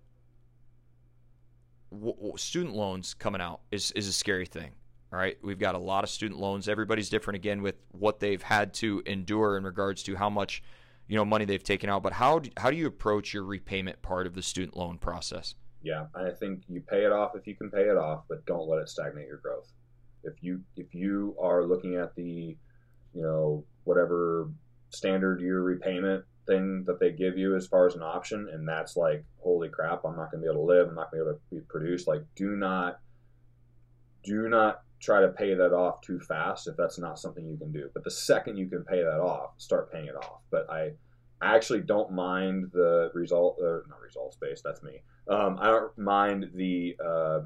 w- 1.92 2.34
student 2.38 2.76
loans 2.76 3.14
coming 3.14 3.42
out 3.42 3.62
is 3.72 3.92
is 3.92 4.08
a 4.08 4.14
scary 4.14 4.46
thing. 4.46 4.72
All 5.12 5.20
right, 5.20 5.38
we've 5.42 5.60
got 5.60 5.76
a 5.76 5.80
lot 5.80 6.04
of 6.04 6.10
student 6.10 6.40
loans. 6.40 6.68
Everybody's 6.68 7.10
different 7.10 7.36
again 7.36 7.62
with 7.62 7.76
what 7.92 8.20
they've 8.20 8.42
had 8.42 8.74
to 8.76 9.02
endure 9.06 9.58
in 9.58 9.64
regards 9.64 10.04
to 10.04 10.16
how 10.16 10.30
much 10.30 10.62
you 11.08 11.16
know 11.16 11.26
money 11.26 11.46
they've 11.46 11.64
taken 11.64 11.90
out. 11.90 12.04
But 12.04 12.14
how 12.14 12.40
do, 12.40 12.50
how 12.58 12.70
do 12.72 12.78
you 12.78 12.88
approach 12.88 13.34
your 13.34 13.44
repayment 13.44 14.02
part 14.02 14.28
of 14.28 14.34
the 14.34 14.42
student 14.42 14.76
loan 14.76 14.98
process? 14.98 15.56
Yeah, 15.82 16.08
I 16.16 16.32
think 16.32 16.64
you 16.68 16.82
pay 16.82 17.06
it 17.06 17.12
off 17.12 17.36
if 17.36 17.48
you 17.48 17.56
can 17.56 17.70
pay 17.70 17.84
it 17.84 17.98
off, 17.98 18.24
but 18.28 18.46
don't 18.46 18.68
let 18.68 18.80
it 18.80 18.90
stagnate 18.90 19.28
your 19.28 19.38
growth. 19.38 19.72
If 20.24 20.34
you 20.42 20.62
if 20.76 20.94
you 20.94 21.36
are 21.42 21.64
looking 21.64 21.96
at 21.96 22.16
the 22.16 22.58
you 23.14 23.22
know 23.22 23.64
whatever 23.84 24.50
standard 24.90 25.42
year 25.42 25.62
repayment 25.62 26.26
thing 26.46 26.84
that 26.86 27.00
they 27.00 27.12
give 27.12 27.38
you 27.38 27.56
as 27.56 27.68
far 27.68 27.88
as 27.88 27.96
an 27.96 28.02
option, 28.02 28.50
and 28.52 28.68
that's 28.68 28.96
like, 28.96 29.24
holy 29.40 29.70
crap, 29.70 30.04
I'm 30.06 30.16
not 30.16 30.32
going 30.32 30.42
to 30.42 30.48
be 30.48 30.52
able 30.52 30.66
to 30.66 30.74
live. 30.74 30.88
I'm 30.88 30.96
not 30.96 31.12
going 31.12 31.20
to 31.20 31.26
be 31.26 31.30
able 31.30 31.40
to 31.40 31.56
be 31.56 31.62
produced. 31.70 32.08
Like, 32.08 32.24
do 32.36 32.56
not, 32.56 33.00
do 34.24 34.48
not 34.48 34.82
try 35.00 35.22
to 35.22 35.28
pay 35.28 35.54
that 35.54 35.74
off 35.74 36.02
too 36.02 36.20
fast 36.20 36.68
if 36.68 36.76
that's 36.76 36.98
not 36.98 37.20
something 37.20 37.46
you 37.46 37.58
can 37.58 37.72
do. 37.72 37.90
But 37.94 38.04
the 38.04 38.12
second 38.12 38.58
you 38.58 38.68
can 38.68 38.84
pay 38.84 39.04
that 39.04 39.20
off, 39.20 39.52
start 39.58 39.92
paying 39.92 40.08
it 40.08 40.16
off. 40.16 40.40
But 40.50 40.70
I, 40.70 40.92
I 41.42 41.56
actually 41.56 41.82
don't 41.82 42.14
mind 42.14 42.72
the 42.74 43.12
result, 43.14 43.58
or 43.62 43.86
not 43.90 44.00
results 44.02 44.38
based. 44.40 44.64
That's 44.64 44.82
me. 44.82 45.02
Um, 45.30 45.58
I 45.60 45.68
don't 45.68 45.98
mind 45.98 46.52
the 46.54 46.96
uh, 47.06 47.40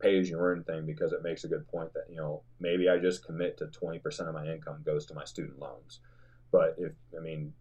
pay 0.00 0.18
as 0.18 0.30
you 0.30 0.38
earn 0.38 0.64
thing 0.64 0.86
because 0.86 1.12
it 1.12 1.22
makes 1.22 1.44
a 1.44 1.48
good 1.48 1.66
point 1.68 1.92
that 1.94 2.04
you 2.10 2.16
know 2.16 2.42
maybe 2.60 2.88
I 2.88 2.98
just 2.98 3.24
commit 3.24 3.58
to 3.58 3.66
20% 3.66 4.28
of 4.28 4.34
my 4.34 4.46
income 4.46 4.82
goes 4.84 5.06
to 5.06 5.14
my 5.14 5.24
student 5.24 5.58
loans. 5.58 6.00
But 6.50 6.76
if 6.78 6.92
I 7.16 7.20
mean 7.20 7.52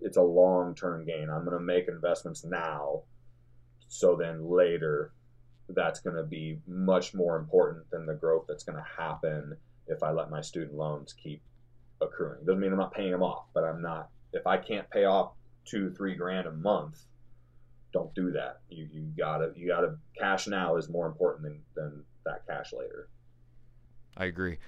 it's 0.00 0.16
a 0.16 0.22
long 0.22 0.74
term 0.74 1.04
gain. 1.04 1.28
I'm 1.30 1.44
going 1.44 1.56
to 1.56 1.64
make 1.64 1.88
investments 1.88 2.44
now, 2.44 3.02
so 3.88 4.16
then 4.16 4.48
later, 4.48 5.12
that's 5.68 6.00
going 6.00 6.16
to 6.16 6.24
be 6.24 6.58
much 6.66 7.14
more 7.14 7.36
important 7.36 7.90
than 7.90 8.06
the 8.06 8.14
growth 8.14 8.46
that's 8.48 8.64
going 8.64 8.78
to 8.78 9.02
happen 9.02 9.56
if 9.86 10.02
I 10.02 10.10
let 10.10 10.30
my 10.30 10.40
student 10.40 10.74
loans 10.74 11.12
keep 11.12 11.42
accruing. 12.00 12.44
Doesn't 12.44 12.60
mean 12.60 12.72
I'm 12.72 12.78
not 12.78 12.94
paying 12.94 13.12
them 13.12 13.22
off, 13.22 13.46
but 13.54 13.64
I'm 13.64 13.82
not. 13.82 14.08
If 14.32 14.46
I 14.46 14.56
can't 14.56 14.88
pay 14.90 15.04
off 15.04 15.32
two, 15.64 15.90
three 15.90 16.14
grand 16.14 16.46
a 16.46 16.52
month, 16.52 16.98
don't 17.92 18.14
do 18.14 18.32
that. 18.32 18.60
You 18.68 18.88
you 18.92 19.02
gotta 19.16 19.52
you 19.56 19.66
gotta 19.68 19.96
cash 20.18 20.46
now 20.46 20.76
is 20.76 20.88
more 20.88 21.06
important 21.06 21.42
than 21.42 21.62
than 21.74 22.04
that 22.24 22.46
cash 22.46 22.72
later. 22.72 23.08
I 24.16 24.26
agree. 24.26 24.58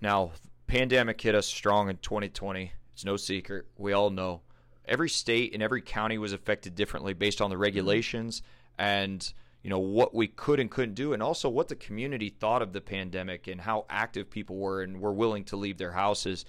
Now, 0.00 0.32
pandemic 0.66 1.20
hit 1.20 1.34
us 1.34 1.46
strong 1.46 1.90
in 1.90 1.98
2020. 1.98 2.72
It's 2.94 3.04
no 3.04 3.16
secret. 3.16 3.66
We 3.76 3.92
all 3.92 4.10
know 4.10 4.42
every 4.86 5.08
state 5.08 5.54
and 5.54 5.62
every 5.62 5.82
county 5.82 6.18
was 6.18 6.32
affected 6.32 6.74
differently 6.74 7.14
based 7.14 7.40
on 7.40 7.50
the 7.50 7.54
mm-hmm. 7.54 7.62
regulations 7.62 8.42
and 8.78 9.32
you 9.62 9.70
know 9.70 9.78
what 9.78 10.14
we 10.14 10.26
could 10.26 10.58
and 10.58 10.70
couldn't 10.70 10.94
do 10.94 11.12
and 11.12 11.22
also 11.22 11.48
what 11.48 11.68
the 11.68 11.76
community 11.76 12.28
thought 12.28 12.62
of 12.62 12.72
the 12.72 12.80
pandemic 12.80 13.46
and 13.46 13.60
how 13.60 13.84
active 13.90 14.30
people 14.30 14.56
were 14.56 14.82
and 14.82 15.00
were 15.00 15.12
willing 15.12 15.44
to 15.44 15.56
leave 15.56 15.78
their 15.78 15.92
houses 15.92 16.44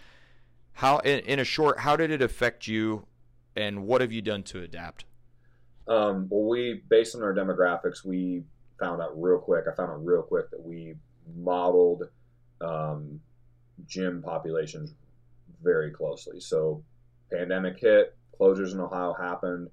how 0.74 0.98
in, 1.00 1.20
in 1.20 1.40
a 1.40 1.44
short 1.44 1.80
how 1.80 1.96
did 1.96 2.10
it 2.10 2.22
affect 2.22 2.68
you 2.68 3.06
and 3.56 3.86
what 3.86 4.02
have 4.02 4.12
you 4.12 4.22
done 4.22 4.42
to 4.42 4.62
adapt 4.62 5.06
um, 5.88 6.28
well 6.30 6.48
we 6.48 6.82
based 6.90 7.16
on 7.16 7.24
our 7.24 7.34
demographics 7.34 8.06
we 8.06 8.44
found 8.80 9.02
out 9.02 9.20
real 9.20 9.38
quick 9.38 9.66
i 9.72 9.76
found 9.76 9.92
out 9.92 10.06
real 10.06 10.22
quick 10.22 10.50
that 10.52 10.62
we 10.62 10.96
modeled 11.36 12.04
um, 12.62 13.20
gym 13.88 14.22
populations 14.22 14.94
very 15.64 15.92
closely 15.92 16.40
so 16.40 16.84
pandemic 17.32 17.80
hit 17.80 18.16
closures 18.42 18.74
in 18.74 18.80
Ohio 18.80 19.14
happened, 19.14 19.70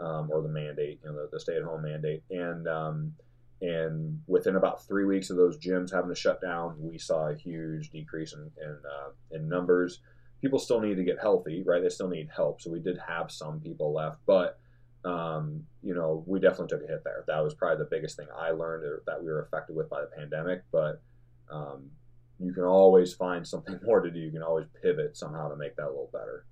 um, 0.00 0.30
or 0.30 0.42
the 0.42 0.48
mandate, 0.48 1.00
you 1.02 1.10
know, 1.10 1.16
the, 1.16 1.28
the 1.32 1.40
stay-at-home 1.40 1.82
mandate, 1.82 2.22
and 2.30 2.68
um, 2.68 3.12
and 3.60 4.20
within 4.26 4.56
about 4.56 4.86
three 4.86 5.04
weeks 5.04 5.30
of 5.30 5.36
those 5.36 5.58
gyms 5.58 5.92
having 5.92 6.08
to 6.08 6.16
shut 6.16 6.40
down, 6.40 6.74
we 6.78 6.98
saw 6.98 7.28
a 7.28 7.34
huge 7.34 7.90
decrease 7.90 8.32
in 8.32 8.50
in, 8.62 8.70
uh, 8.70 9.10
in 9.32 9.48
numbers. 9.48 10.00
People 10.40 10.58
still 10.58 10.80
need 10.80 10.96
to 10.96 11.04
get 11.04 11.20
healthy, 11.20 11.62
right? 11.64 11.82
They 11.82 11.88
still 11.88 12.08
need 12.08 12.28
help. 12.34 12.60
So 12.60 12.70
we 12.70 12.80
did 12.80 12.98
have 13.06 13.30
some 13.30 13.60
people 13.60 13.92
left, 13.92 14.18
but 14.26 14.58
um, 15.04 15.64
you 15.82 15.94
know, 15.94 16.24
we 16.26 16.40
definitely 16.40 16.68
took 16.68 16.84
a 16.84 16.90
hit 16.90 17.04
there. 17.04 17.24
That 17.26 17.42
was 17.42 17.54
probably 17.54 17.78
the 17.78 17.90
biggest 17.90 18.16
thing 18.16 18.26
I 18.36 18.50
learned 18.50 18.84
that 19.06 19.22
we 19.22 19.28
were 19.28 19.42
affected 19.42 19.76
with 19.76 19.88
by 19.88 20.00
the 20.00 20.08
pandemic. 20.16 20.62
But 20.70 21.02
um, 21.50 21.90
you 22.38 22.52
can 22.52 22.64
always 22.64 23.12
find 23.12 23.46
something 23.46 23.78
more 23.84 24.00
to 24.00 24.10
do. 24.10 24.18
You 24.18 24.30
can 24.30 24.42
always 24.42 24.66
pivot 24.82 25.16
somehow 25.16 25.48
to 25.48 25.56
make 25.56 25.76
that 25.76 25.86
a 25.86 25.88
little 25.88 26.10
better 26.12 26.46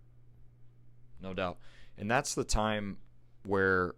no 1.23 1.35
doubt. 1.35 1.59
And 1.99 2.11
that's 2.11 2.35
the 2.35 2.45
time 2.45 2.99
where 3.45 3.95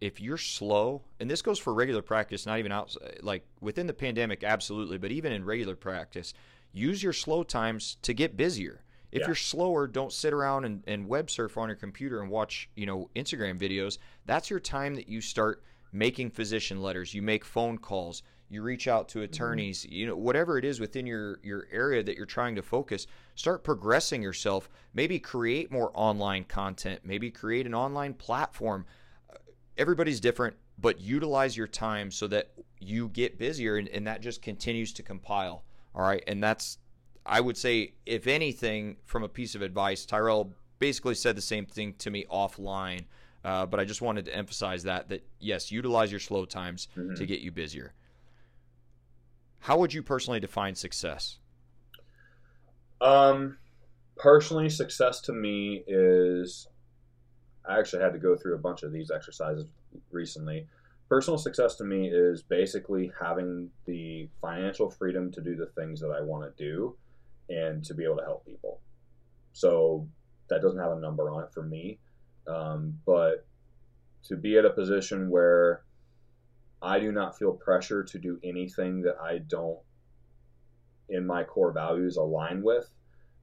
if 0.00 0.20
you're 0.20 0.38
slow, 0.38 1.02
and 1.18 1.30
this 1.30 1.42
goes 1.42 1.58
for 1.58 1.74
regular 1.74 2.02
practice, 2.02 2.46
not 2.46 2.58
even 2.58 2.72
out 2.72 2.96
like 3.22 3.44
within 3.60 3.86
the 3.86 3.94
pandemic, 3.94 4.44
absolutely, 4.44 4.98
but 4.98 5.10
even 5.10 5.32
in 5.32 5.44
regular 5.44 5.76
practice, 5.76 6.34
use 6.72 7.02
your 7.02 7.12
slow 7.12 7.42
times 7.42 7.96
to 8.02 8.12
get 8.12 8.36
busier. 8.36 8.82
If 9.10 9.20
yeah. 9.20 9.26
you're 9.28 9.34
slower, 9.34 9.86
don't 9.86 10.12
sit 10.12 10.32
around 10.32 10.64
and, 10.64 10.82
and 10.86 11.08
web 11.08 11.30
surf 11.30 11.56
on 11.56 11.68
your 11.68 11.76
computer 11.76 12.20
and 12.20 12.30
watch, 12.30 12.68
you 12.74 12.86
know, 12.86 13.08
Instagram 13.16 13.58
videos. 13.58 13.98
That's 14.26 14.50
your 14.50 14.60
time 14.60 14.94
that 14.96 15.08
you 15.08 15.20
start 15.20 15.62
making 15.92 16.30
physician 16.30 16.82
letters, 16.82 17.14
you 17.14 17.22
make 17.22 17.44
phone 17.44 17.78
calls, 17.78 18.22
you 18.50 18.62
reach 18.62 18.88
out 18.88 19.08
to 19.08 19.18
mm-hmm. 19.18 19.24
attorneys, 19.24 19.84
you 19.86 20.06
know, 20.06 20.16
whatever 20.16 20.58
it 20.58 20.64
is 20.64 20.80
within 20.80 21.06
your 21.06 21.38
your 21.42 21.66
area 21.70 22.02
that 22.02 22.16
you're 22.16 22.26
trying 22.26 22.54
to 22.56 22.62
focus, 22.62 23.06
start 23.34 23.64
progressing 23.64 24.22
yourself. 24.22 24.68
Maybe 24.94 25.18
create 25.18 25.70
more 25.70 25.90
online 25.94 26.44
content, 26.44 27.00
maybe 27.04 27.30
create 27.30 27.66
an 27.66 27.74
online 27.74 28.14
platform. 28.14 28.86
Everybody's 29.76 30.20
different, 30.20 30.56
but 30.78 31.00
utilize 31.00 31.56
your 31.56 31.68
time 31.68 32.10
so 32.10 32.26
that 32.28 32.50
you 32.80 33.08
get 33.08 33.38
busier 33.38 33.76
and, 33.76 33.88
and 33.88 34.06
that 34.06 34.20
just 34.20 34.42
continues 34.42 34.92
to 34.94 35.02
compile. 35.02 35.64
All 35.94 36.02
right. 36.02 36.22
And 36.26 36.42
that's, 36.42 36.78
I 37.28 37.40
would 37.40 37.56
say, 37.56 37.92
if 38.06 38.26
anything, 38.26 38.96
from 39.04 39.22
a 39.22 39.28
piece 39.28 39.54
of 39.54 39.60
advice, 39.62 40.06
Tyrel 40.06 40.52
basically 40.78 41.14
said 41.14 41.36
the 41.36 41.42
same 41.42 41.66
thing 41.66 41.92
to 41.98 42.10
me 42.10 42.24
offline. 42.32 43.04
Uh, 43.44 43.66
but 43.66 43.78
I 43.78 43.84
just 43.84 44.00
wanted 44.02 44.24
to 44.24 44.34
emphasize 44.34 44.82
that 44.84 45.08
that 45.10 45.24
yes, 45.38 45.70
utilize 45.70 46.10
your 46.10 46.20
slow 46.20 46.44
times 46.44 46.88
Mhm. 46.96 47.16
to 47.16 47.26
get 47.26 47.40
you 47.40 47.52
busier. 47.52 47.92
How 49.60 49.78
would 49.78 49.92
you 49.92 50.02
personally 50.02 50.40
define 50.40 50.74
success? 50.74 51.38
Um, 53.00 53.58
personally, 54.16 54.68
success 54.70 55.20
to 55.22 55.32
me 55.32 55.84
is. 55.86 56.66
I 57.68 57.78
actually 57.78 58.02
had 58.02 58.14
to 58.14 58.18
go 58.18 58.34
through 58.34 58.54
a 58.54 58.58
bunch 58.58 58.82
of 58.82 58.92
these 58.92 59.10
exercises 59.10 59.66
recently. 60.10 60.66
Personal 61.10 61.36
success 61.36 61.76
to 61.76 61.84
me 61.84 62.08
is 62.08 62.42
basically 62.42 63.12
having 63.20 63.70
the 63.84 64.28
financial 64.40 64.88
freedom 64.90 65.30
to 65.32 65.42
do 65.42 65.54
the 65.54 65.66
things 65.66 66.00
that 66.00 66.10
I 66.10 66.22
want 66.22 66.56
to 66.56 66.64
do 66.64 66.96
and 67.48 67.84
to 67.84 67.94
be 67.94 68.04
able 68.04 68.16
to 68.16 68.24
help 68.24 68.44
people. 68.44 68.80
So 69.52 70.08
that 70.48 70.62
doesn't 70.62 70.78
have 70.78 70.92
a 70.92 71.00
number 71.00 71.30
on 71.30 71.44
it 71.44 71.52
for 71.52 71.62
me. 71.62 71.98
Um, 72.46 72.98
but 73.04 73.46
to 74.24 74.36
be 74.36 74.58
at 74.58 74.64
a 74.64 74.70
position 74.70 75.30
where 75.30 75.82
I 76.80 77.00
do 77.00 77.12
not 77.12 77.38
feel 77.38 77.52
pressure 77.52 78.04
to 78.04 78.18
do 78.18 78.38
anything 78.42 79.02
that 79.02 79.16
I 79.22 79.38
don't 79.38 79.78
in 81.08 81.26
my 81.26 81.42
core 81.42 81.72
values 81.72 82.16
align 82.16 82.62
with 82.62 82.90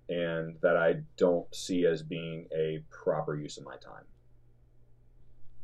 and 0.08 0.56
that 0.62 0.78
I 0.78 1.02
don't 1.18 1.54
see 1.54 1.86
as 1.86 2.04
being 2.04 2.48
a 2.56 2.84
proper 2.92 3.36
use 3.36 3.58
of 3.58 3.66
my 3.66 3.76
time. 3.78 4.04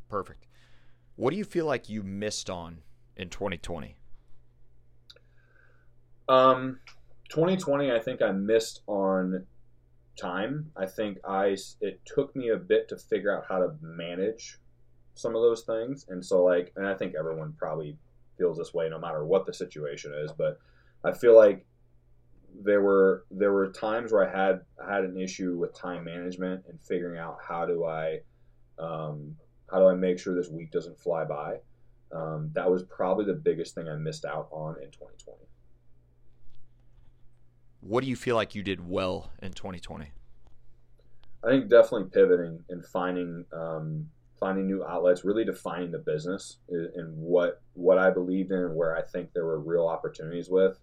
Perfect. 0.09 0.47
What 1.15 1.31
do 1.31 1.37
you 1.37 1.45
feel 1.45 1.65
like 1.65 1.89
you 1.89 2.01
missed 2.01 2.49
on 2.49 2.79
in 3.15 3.29
2020? 3.29 3.95
Um, 6.27 6.79
2020, 7.31 7.91
I 7.91 7.99
think 7.99 8.21
I 8.21 8.31
missed 8.31 8.81
on 8.87 9.45
time. 10.19 10.69
I 10.75 10.85
think 10.85 11.17
I 11.25 11.55
it 11.79 12.01
took 12.05 12.35
me 12.35 12.49
a 12.49 12.57
bit 12.57 12.89
to 12.89 12.97
figure 12.97 13.35
out 13.35 13.45
how 13.47 13.59
to 13.59 13.71
manage 13.81 14.57
some 15.13 15.35
of 15.35 15.41
those 15.41 15.63
things, 15.63 16.05
and 16.09 16.23
so 16.23 16.43
like, 16.43 16.73
and 16.75 16.85
I 16.85 16.93
think 16.93 17.15
everyone 17.17 17.53
probably 17.57 17.97
feels 18.37 18.57
this 18.57 18.73
way 18.73 18.89
no 18.89 18.99
matter 18.99 19.25
what 19.25 19.45
the 19.45 19.53
situation 19.53 20.13
is. 20.13 20.31
But 20.33 20.59
I 21.05 21.13
feel 21.13 21.35
like 21.35 21.65
there 22.63 22.81
were 22.81 23.25
there 23.31 23.53
were 23.53 23.71
times 23.71 24.11
where 24.11 24.27
I 24.27 24.47
had 24.47 24.61
I 24.85 24.93
had 24.93 25.05
an 25.05 25.17
issue 25.17 25.57
with 25.57 25.73
time 25.73 26.03
management 26.03 26.65
and 26.67 26.81
figuring 26.81 27.17
out 27.17 27.37
how 27.47 27.65
do 27.65 27.85
I 27.85 28.19
um, 28.77 29.37
how 29.71 29.79
do 29.79 29.87
I 29.87 29.95
make 29.95 30.19
sure 30.19 30.35
this 30.35 30.49
week 30.49 30.71
doesn't 30.71 30.99
fly 30.99 31.23
by. 31.23 31.59
Um, 32.13 32.51
that 32.55 32.69
was 32.69 32.83
probably 32.83 33.23
the 33.23 33.39
biggest 33.39 33.73
thing 33.73 33.87
I 33.87 33.95
missed 33.95 34.25
out 34.25 34.49
on 34.51 34.75
in 34.83 34.91
2020. 34.91 35.37
What 37.81 38.03
do 38.03 38.09
you 38.09 38.15
feel 38.15 38.35
like 38.35 38.55
you 38.55 38.63
did 38.63 38.87
well 38.87 39.31
in 39.41 39.53
2020? 39.53 40.11
I 41.43 41.49
think 41.49 41.69
definitely 41.69 42.09
pivoting 42.09 42.63
and 42.69 42.85
finding 42.85 43.45
um, 43.51 44.07
finding 44.39 44.67
new 44.67 44.83
outlets, 44.83 45.25
really 45.25 45.43
defining 45.43 45.91
the 45.91 45.99
business 45.99 46.57
and 46.69 47.17
what 47.17 47.61
what 47.73 47.97
I 47.97 48.11
believed 48.11 48.51
in 48.51 48.59
and 48.59 48.75
where 48.75 48.95
I 48.95 49.01
think 49.01 49.33
there 49.33 49.45
were 49.45 49.59
real 49.59 49.87
opportunities 49.87 50.49
with, 50.49 50.79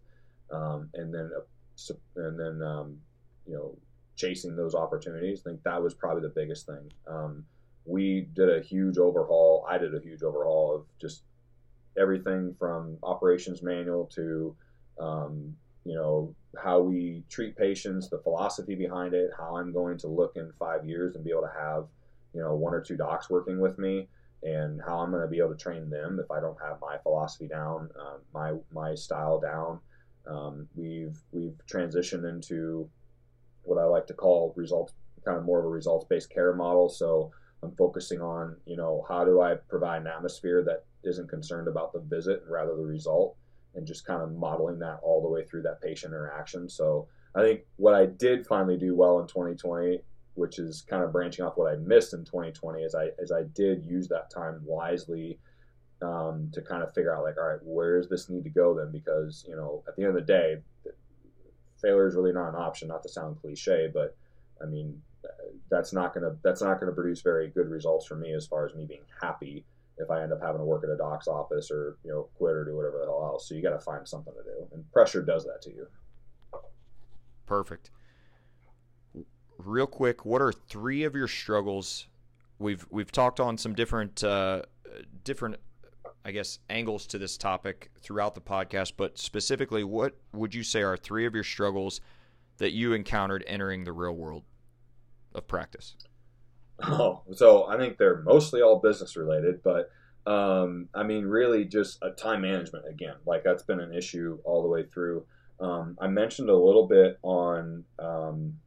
um, 0.53 0.89
and 0.95 1.15
then 1.15 1.31
uh, 1.37 1.95
and 2.17 2.39
then 2.39 2.67
um, 2.67 2.97
you 3.47 3.55
know 3.55 3.77
chasing 4.17 4.57
those 4.57 4.75
opportunities. 4.75 5.43
I 5.45 5.51
think 5.51 5.63
that 5.63 5.81
was 5.81 5.95
probably 5.95 6.23
the 6.23 6.35
biggest 6.35 6.67
thing. 6.67 6.93
Um, 7.07 7.45
we 7.85 8.29
did 8.35 8.51
a 8.51 8.61
huge 8.61 8.99
overhaul. 8.99 9.65
I 9.69 9.79
did 9.79 9.95
a 9.95 10.01
huge 10.01 10.23
overhaul 10.25 10.75
of 10.75 10.85
just 11.01 11.23
everything 11.97 12.55
from 12.59 12.99
operations 13.05 13.63
manual 13.63 14.07
to 14.15 14.57
um, 15.01 15.57
you 15.85 15.95
know 15.95 16.35
how 16.57 16.81
we 16.81 17.23
treat 17.29 17.57
patients, 17.57 18.09
the 18.09 18.19
philosophy 18.19 18.75
behind 18.75 19.15
it, 19.15 19.31
how 19.37 19.57
I'm 19.57 19.73
going 19.73 19.99
to 19.99 20.09
look 20.09 20.33
in 20.37 20.53
five 20.59 20.87
years 20.87 21.15
and 21.15 21.25
be 21.25 21.31
able 21.31 21.43
to 21.43 21.53
have 21.59 21.87
you 22.35 22.41
know 22.41 22.55
one 22.55 22.75
or 22.75 22.81
two 22.81 22.97
docs 22.97 23.31
working 23.31 23.61
with 23.61 23.79
me, 23.79 24.09
and 24.43 24.81
how 24.87 24.99
I'm 24.99 25.11
going 25.11 25.23
to 25.23 25.29
be 25.29 25.39
able 25.39 25.51
to 25.51 25.57
train 25.57 25.91
them 25.91 26.21
if 26.23 26.31
I 26.31 26.41
don't 26.41 26.57
have 26.63 26.81
my 26.81 26.99
philosophy 26.99 27.49
down, 27.49 27.91
uh, 27.99 28.19
my 28.33 28.55
my 28.73 28.95
style 28.95 29.41
down. 29.41 29.81
Um, 30.27 30.69
we've 30.75 31.19
we've 31.33 31.59
transitioned 31.71 32.29
into 32.29 32.89
what 33.63 33.79
I 33.79 33.85
like 33.85 34.07
to 34.07 34.15
call 34.15 34.53
results, 34.57 34.95
kind 35.25 35.39
of 35.39 35.45
more 35.45 35.59
of 35.59 35.65
a 35.65 35.69
results 35.69 36.07
based 36.09 36.31
care 36.31 36.55
model. 36.55 36.89
So 36.89 37.31
I'm 37.63 37.75
focusing 37.77 38.21
on 38.21 38.57
you 38.67 38.77
know 38.77 39.05
how 39.09 39.25
do 39.25 39.41
I 39.41 39.57
provide 39.69 40.03
an 40.03 40.07
atmosphere 40.07 40.63
that 40.65 40.85
isn't 41.05 41.29
concerned 41.29 41.69
about 41.69 41.93
the 41.93 42.01
visit, 42.01 42.43
rather 42.49 42.75
the 42.75 42.85
result 42.85 43.37
and 43.75 43.87
just 43.87 44.07
kind 44.07 44.23
of 44.23 44.33
modeling 44.33 44.79
that 44.81 45.01
all 45.03 45.23
the 45.23 45.29
way 45.29 45.45
through 45.45 45.63
that 45.63 45.81
patient 45.81 46.13
interaction. 46.13 46.69
So 46.69 47.09
I 47.35 47.43
think 47.43 47.61
what 47.77 47.95
I 47.95 48.07
did 48.07 48.47
finally 48.47 48.77
do 48.77 48.95
well 48.95 49.21
in 49.21 49.27
2020, 49.27 50.01
which 50.35 50.59
is 50.59 50.83
kind 50.83 51.03
of 51.03 51.13
branching 51.13 51.45
off 51.45 51.57
what 51.57 51.73
I 51.73 51.77
missed 51.77 52.15
in 52.15 52.25
2020, 52.25 52.83
is 52.83 52.95
I 52.95 53.11
as 53.21 53.33
I 53.33 53.45
did 53.55 53.85
use 53.85 54.09
that 54.09 54.31
time 54.31 54.61
wisely 54.65 55.39
um, 56.01 56.51
to 56.53 56.63
kind 56.63 56.83
of 56.83 56.95
figure 56.95 57.15
out 57.15 57.25
like, 57.25 57.37
all 57.37 57.49
right, 57.49 57.63
where 57.63 58.01
does 58.01 58.09
this 58.09 58.29
need 58.29 58.45
to 58.45 58.51
go 58.51 58.75
then? 58.75 58.91
Because 58.91 59.45
you 59.49 59.57
know, 59.57 59.83
at 59.87 59.97
the 59.97 60.03
end 60.03 60.11
of 60.11 60.27
the 60.27 60.33
day, 60.33 60.59
failure 61.81 62.07
is 62.07 62.15
really 62.15 62.33
not 62.33 62.49
an 62.49 62.55
option. 62.55 62.89
Not 62.89 63.03
to 63.03 63.09
sound 63.09 63.41
cliche, 63.41 63.91
but 63.93 64.17
I 64.63 64.67
mean, 64.67 65.01
that's 65.71 65.93
not 65.93 66.15
gonna 66.15 66.37
that's 66.43 66.63
not 66.63 66.81
gonna 66.81 66.93
produce 66.93 67.21
very 67.21 67.49
good 67.49 67.69
results 67.69 68.07
for 68.07 68.17
me 68.17 68.33
as 68.33 68.47
far 68.47 68.67
as 68.67 68.75
me 68.75 68.85
being 68.85 69.05
happy 69.21 69.65
if 69.99 70.11
I 70.11 70.23
end 70.23 70.33
up 70.33 70.41
having 70.41 70.61
to 70.61 70.65
work 70.65 70.85
at 70.85 70.91
a 70.91 70.97
doc's 70.97 71.29
office 71.29 71.71
or 71.71 71.97
you 72.05 72.11
know 72.11 72.29
quit 72.39 72.55
or 72.55 72.65
do 72.65 72.78
else. 73.39 73.49
So 73.49 73.55
you 73.55 73.63
got 73.63 73.71
to 73.71 73.79
find 73.79 74.07
something 74.07 74.33
to 74.35 74.43
do, 74.43 74.69
and 74.73 74.91
pressure 74.93 75.23
does 75.23 75.45
that 75.45 75.63
to 75.63 75.71
you. 75.71 75.87
Perfect. 77.47 77.91
Real 79.59 79.87
quick, 79.87 80.25
what 80.25 80.43
are 80.43 80.53
three 80.53 81.05
of 81.05 81.15
your 81.15 81.29
struggles? 81.29 82.07
We've 82.59 82.87
we've 82.91 83.11
talked 83.11 83.41
on 83.41 83.57
some 83.57 83.75
different 83.75 84.23
uh, 84.23 84.63
different, 85.25 85.57
I 86.25 86.33
guess, 86.33 86.59
angles 86.69 87.07
to 87.09 87.19
this 87.19 87.37
topic 87.37 87.91
throughout 88.01 88.35
the 88.35 88.41
podcast, 88.41 88.93
but 88.97 89.19
specifically, 89.19 89.85
what 89.85 90.17
would 90.33 90.55
you 90.55 90.63
say 90.63 90.83
are 90.83 90.97
three 90.97 91.27
of 91.27 91.35
your 91.35 91.45
struggles 91.45 92.01
that 92.59 92.73
you 92.73 92.93
encountered 92.93 93.45
entering 93.47 93.85
the 93.85 93.93
real 93.93 94.15
world 94.15 94.45
of 95.35 95.47
practice? 95.47 95.95
Oh, 96.83 97.23
so 97.33 97.67
I 97.67 97.77
think 97.77 97.99
they're 97.99 98.23
mostly 98.23 98.63
all 98.63 98.79
business 98.79 99.17
related, 99.17 99.63
but 99.65 99.91
um, 100.29 100.91
I 100.95 101.05
mean, 101.05 101.25
really 101.25 101.65
just 101.65 101.99
a 102.03 102.11
time 102.11 102.43
management 102.43 102.85
again. 102.87 103.15
Like 103.25 103.43
that's 103.45 103.63
been 103.63 103.81
an 103.81 103.95
issue 103.95 104.39
all 104.45 104.63
the 104.63 104.69
way 104.69 104.85
through. 104.85 105.25
Um, 105.59 105.97
I 105.99 106.07
mentioned 106.09 106.51
a 106.51 106.57
little 106.57 106.87
bit 106.87 107.19
on 107.23 107.85
um, 107.99 108.59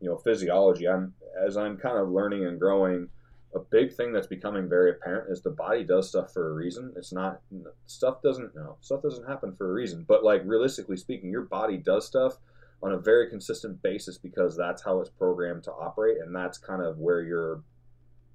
you 0.00 0.08
know 0.08 0.16
physiology. 0.16 0.88
I'm 0.88 1.14
as 1.44 1.56
I'm 1.56 1.76
kind 1.76 1.98
of 1.98 2.08
learning 2.08 2.46
and 2.46 2.58
growing. 2.58 3.08
A 3.54 3.58
big 3.58 3.92
thing 3.92 4.14
that's 4.14 4.28
becoming 4.28 4.66
very 4.66 4.92
apparent 4.92 5.30
is 5.30 5.42
the 5.42 5.50
body 5.50 5.84
does 5.84 6.08
stuff 6.08 6.32
for 6.32 6.50
a 6.50 6.54
reason. 6.54 6.94
It's 6.96 7.12
not 7.12 7.40
stuff 7.86 8.22
doesn't 8.22 8.54
no 8.54 8.76
stuff 8.80 9.02
doesn't 9.02 9.28
happen 9.28 9.56
for 9.56 9.68
a 9.70 9.72
reason. 9.72 10.04
But 10.06 10.22
like 10.22 10.42
realistically 10.44 10.96
speaking, 10.96 11.30
your 11.30 11.42
body 11.42 11.78
does 11.78 12.06
stuff 12.06 12.38
on 12.80 12.92
a 12.92 12.98
very 12.98 13.28
consistent 13.28 13.82
basis 13.82 14.18
because 14.18 14.56
that's 14.56 14.82
how 14.82 15.00
it's 15.00 15.10
programmed 15.10 15.64
to 15.64 15.72
operate 15.72 16.18
and 16.20 16.34
that's 16.34 16.58
kind 16.58 16.82
of 16.82 16.98
where 16.98 17.22
your 17.22 17.62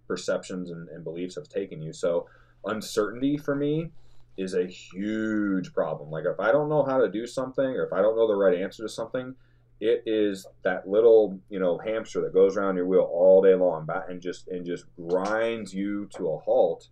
perceptions 0.07 0.69
and, 0.69 0.87
and, 0.87 1.03
beliefs 1.03 1.35
have 1.35 1.49
taken 1.49 1.81
you 1.81 1.91
so 1.91 2.25
uncertainty 2.65 3.37
for 3.37 3.55
me 3.55 3.91
is 4.37 4.53
a 4.53 4.65
huge 4.65 5.73
problem. 5.73 6.11
Like 6.11 6.25
if 6.25 6.39
i 6.39 6.51
don't 6.51 6.69
know 6.69 6.83
how 6.83 6.99
to 6.99 7.09
do 7.09 7.25
something 7.25 7.65
or 7.65 7.85
if 7.85 7.93
i 7.93 8.01
don't 8.01 8.15
know 8.15 8.27
the 8.27 8.35
right 8.35 8.59
answer 8.59 8.83
to 8.83 8.89
something 8.89 9.35
it 9.79 10.03
is 10.05 10.47
that 10.63 10.87
little 10.87 11.39
you 11.49 11.59
know 11.59 11.77
hamster 11.77 12.21
that 12.21 12.33
goes 12.33 12.57
around 12.57 12.75
your 12.75 12.87
wheel 12.87 13.09
all 13.11 13.41
day 13.41 13.53
long 13.53 13.87
and 14.09 14.21
just 14.21 14.47
and 14.47 14.65
just 14.65 14.85
grinds 14.95 15.73
you 15.73 16.07
to 16.15 16.29
a 16.29 16.37
halt 16.39 16.87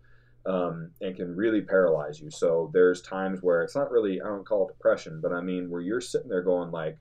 um, 0.45 0.91
and 1.01 1.15
can 1.15 1.35
really 1.35 1.61
paralyze 1.61 2.21
you. 2.21 2.29
So 2.29 2.69
there's 2.71 3.01
times 3.01 3.41
where 3.41 3.63
it's 3.63 3.75
not 3.75 3.91
really 3.91 4.21
i 4.21 4.25
don't 4.25 4.45
call 4.45 4.67
it 4.67 4.73
depression 4.73 5.19
but 5.21 5.33
i 5.33 5.41
mean 5.41 5.69
where 5.69 5.81
you're 5.81 6.01
sitting 6.01 6.29
there 6.29 6.43
going 6.43 6.71
like 6.71 6.97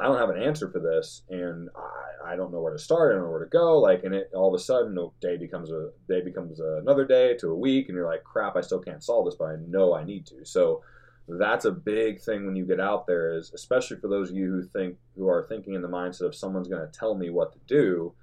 I 0.00 0.04
don't 0.04 0.18
have 0.18 0.30
an 0.30 0.42
answer 0.42 0.70
for 0.70 0.78
this, 0.78 1.22
and 1.28 1.68
I, 1.76 2.32
I 2.32 2.36
don't 2.36 2.50
know 2.50 2.60
where 2.60 2.72
to 2.72 2.78
start. 2.78 3.12
I 3.12 3.16
don't 3.16 3.24
know 3.24 3.30
where 3.30 3.44
to 3.44 3.50
go. 3.50 3.78
Like, 3.78 4.02
and 4.04 4.14
it 4.14 4.30
all 4.34 4.52
of 4.52 4.58
a 4.58 4.62
sudden, 4.62 4.96
a 4.96 5.08
day 5.20 5.36
becomes 5.36 5.70
a 5.70 5.90
day 6.08 6.22
becomes 6.22 6.58
another 6.58 7.04
day 7.04 7.36
to 7.38 7.50
a 7.50 7.54
week, 7.54 7.88
and 7.88 7.96
you're 7.96 8.06
like, 8.06 8.24
crap, 8.24 8.56
I 8.56 8.62
still 8.62 8.80
can't 8.80 9.04
solve 9.04 9.26
this, 9.26 9.34
but 9.34 9.46
I 9.46 9.56
know 9.68 9.94
I 9.94 10.04
need 10.04 10.26
to. 10.26 10.44
So 10.44 10.82
that's 11.28 11.66
a 11.66 11.70
big 11.70 12.20
thing 12.20 12.46
when 12.46 12.56
you 12.56 12.64
get 12.64 12.80
out 12.80 13.06
there, 13.06 13.36
is 13.36 13.52
especially 13.52 13.98
for 13.98 14.08
those 14.08 14.30
of 14.30 14.36
you 14.36 14.50
who 14.50 14.62
think 14.62 14.96
who 15.16 15.28
are 15.28 15.46
thinking 15.48 15.74
in 15.74 15.82
the 15.82 15.88
mindset 15.88 16.26
of 16.26 16.34
someone's 16.34 16.68
going 16.68 16.86
to 16.86 16.98
tell 16.98 17.14
me 17.14 17.28
what 17.28 17.52
to 17.52 17.58
do. 17.66 18.14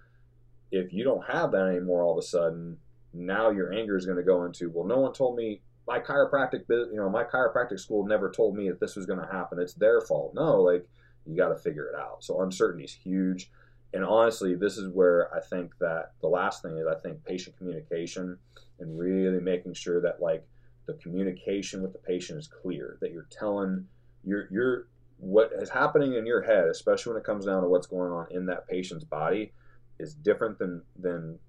If 0.71 0.91
you 0.91 1.03
don't 1.03 1.25
have 1.27 1.51
that 1.51 1.67
anymore, 1.67 2.03
all 2.03 2.17
of 2.17 2.23
a 2.23 2.27
sudden, 2.27 2.77
now 3.13 3.51
your 3.51 3.71
anger 3.71 3.95
is 3.95 4.05
going 4.05 4.17
to 4.17 4.23
go 4.23 4.45
into, 4.45 4.69
well, 4.69 4.85
no 4.85 4.99
one 4.99 5.13
told 5.13 5.37
me 5.37 5.61
my 5.87 5.99
chiropractic, 5.99 6.63
you 6.67 6.95
know, 6.95 7.09
my 7.09 7.23
chiropractic 7.23 7.79
school 7.79 8.05
never 8.05 8.29
told 8.29 8.55
me 8.55 8.67
that 8.67 8.79
this 8.79 8.95
was 8.97 9.05
going 9.05 9.19
to 9.19 9.31
happen. 9.31 9.59
It's 9.59 9.73
their 9.73 10.01
fault. 10.01 10.33
No, 10.35 10.61
like 10.61 10.85
you 11.27 11.35
got 11.35 11.49
to 11.49 11.55
figure 11.55 11.87
it 11.87 11.99
out. 11.99 12.23
So 12.23 12.41
uncertainty 12.41 12.85
is 12.85 12.93
huge. 12.93 13.51
And 13.93 14.03
honestly, 14.03 14.55
this 14.55 14.77
is 14.77 14.93
where 14.93 15.33
I 15.33 15.39
think 15.39 15.77
that 15.79 16.11
the 16.21 16.27
last 16.27 16.61
thing 16.61 16.77
is 16.77 16.85
I 16.87 16.99
think 16.99 17.23
patient 17.25 17.57
communication 17.57 18.37
and 18.79 18.99
really 18.99 19.39
making 19.39 19.73
sure 19.73 20.01
that 20.01 20.21
like 20.21 20.45
the 20.85 20.93
communication 20.93 21.81
with 21.81 21.93
the 21.93 21.99
patient 21.99 22.39
is 22.39 22.47
clear, 22.47 22.97
that 23.01 23.11
you're 23.11 23.27
telling 23.29 23.87
you're 24.23 24.47
you're 24.51 24.87
what 25.19 25.51
is 25.53 25.69
happening 25.69 26.13
in 26.13 26.25
your 26.25 26.41
head, 26.41 26.67
especially 26.67 27.13
when 27.13 27.21
it 27.21 27.25
comes 27.25 27.45
down 27.45 27.63
to 27.63 27.69
what's 27.69 27.87
going 27.87 28.11
on 28.11 28.27
in 28.29 28.45
that 28.47 28.67
patient's 28.67 29.03
body, 29.03 29.51
is 29.99 30.13
different 30.13 30.59
than 30.59 30.81
than 30.99 31.39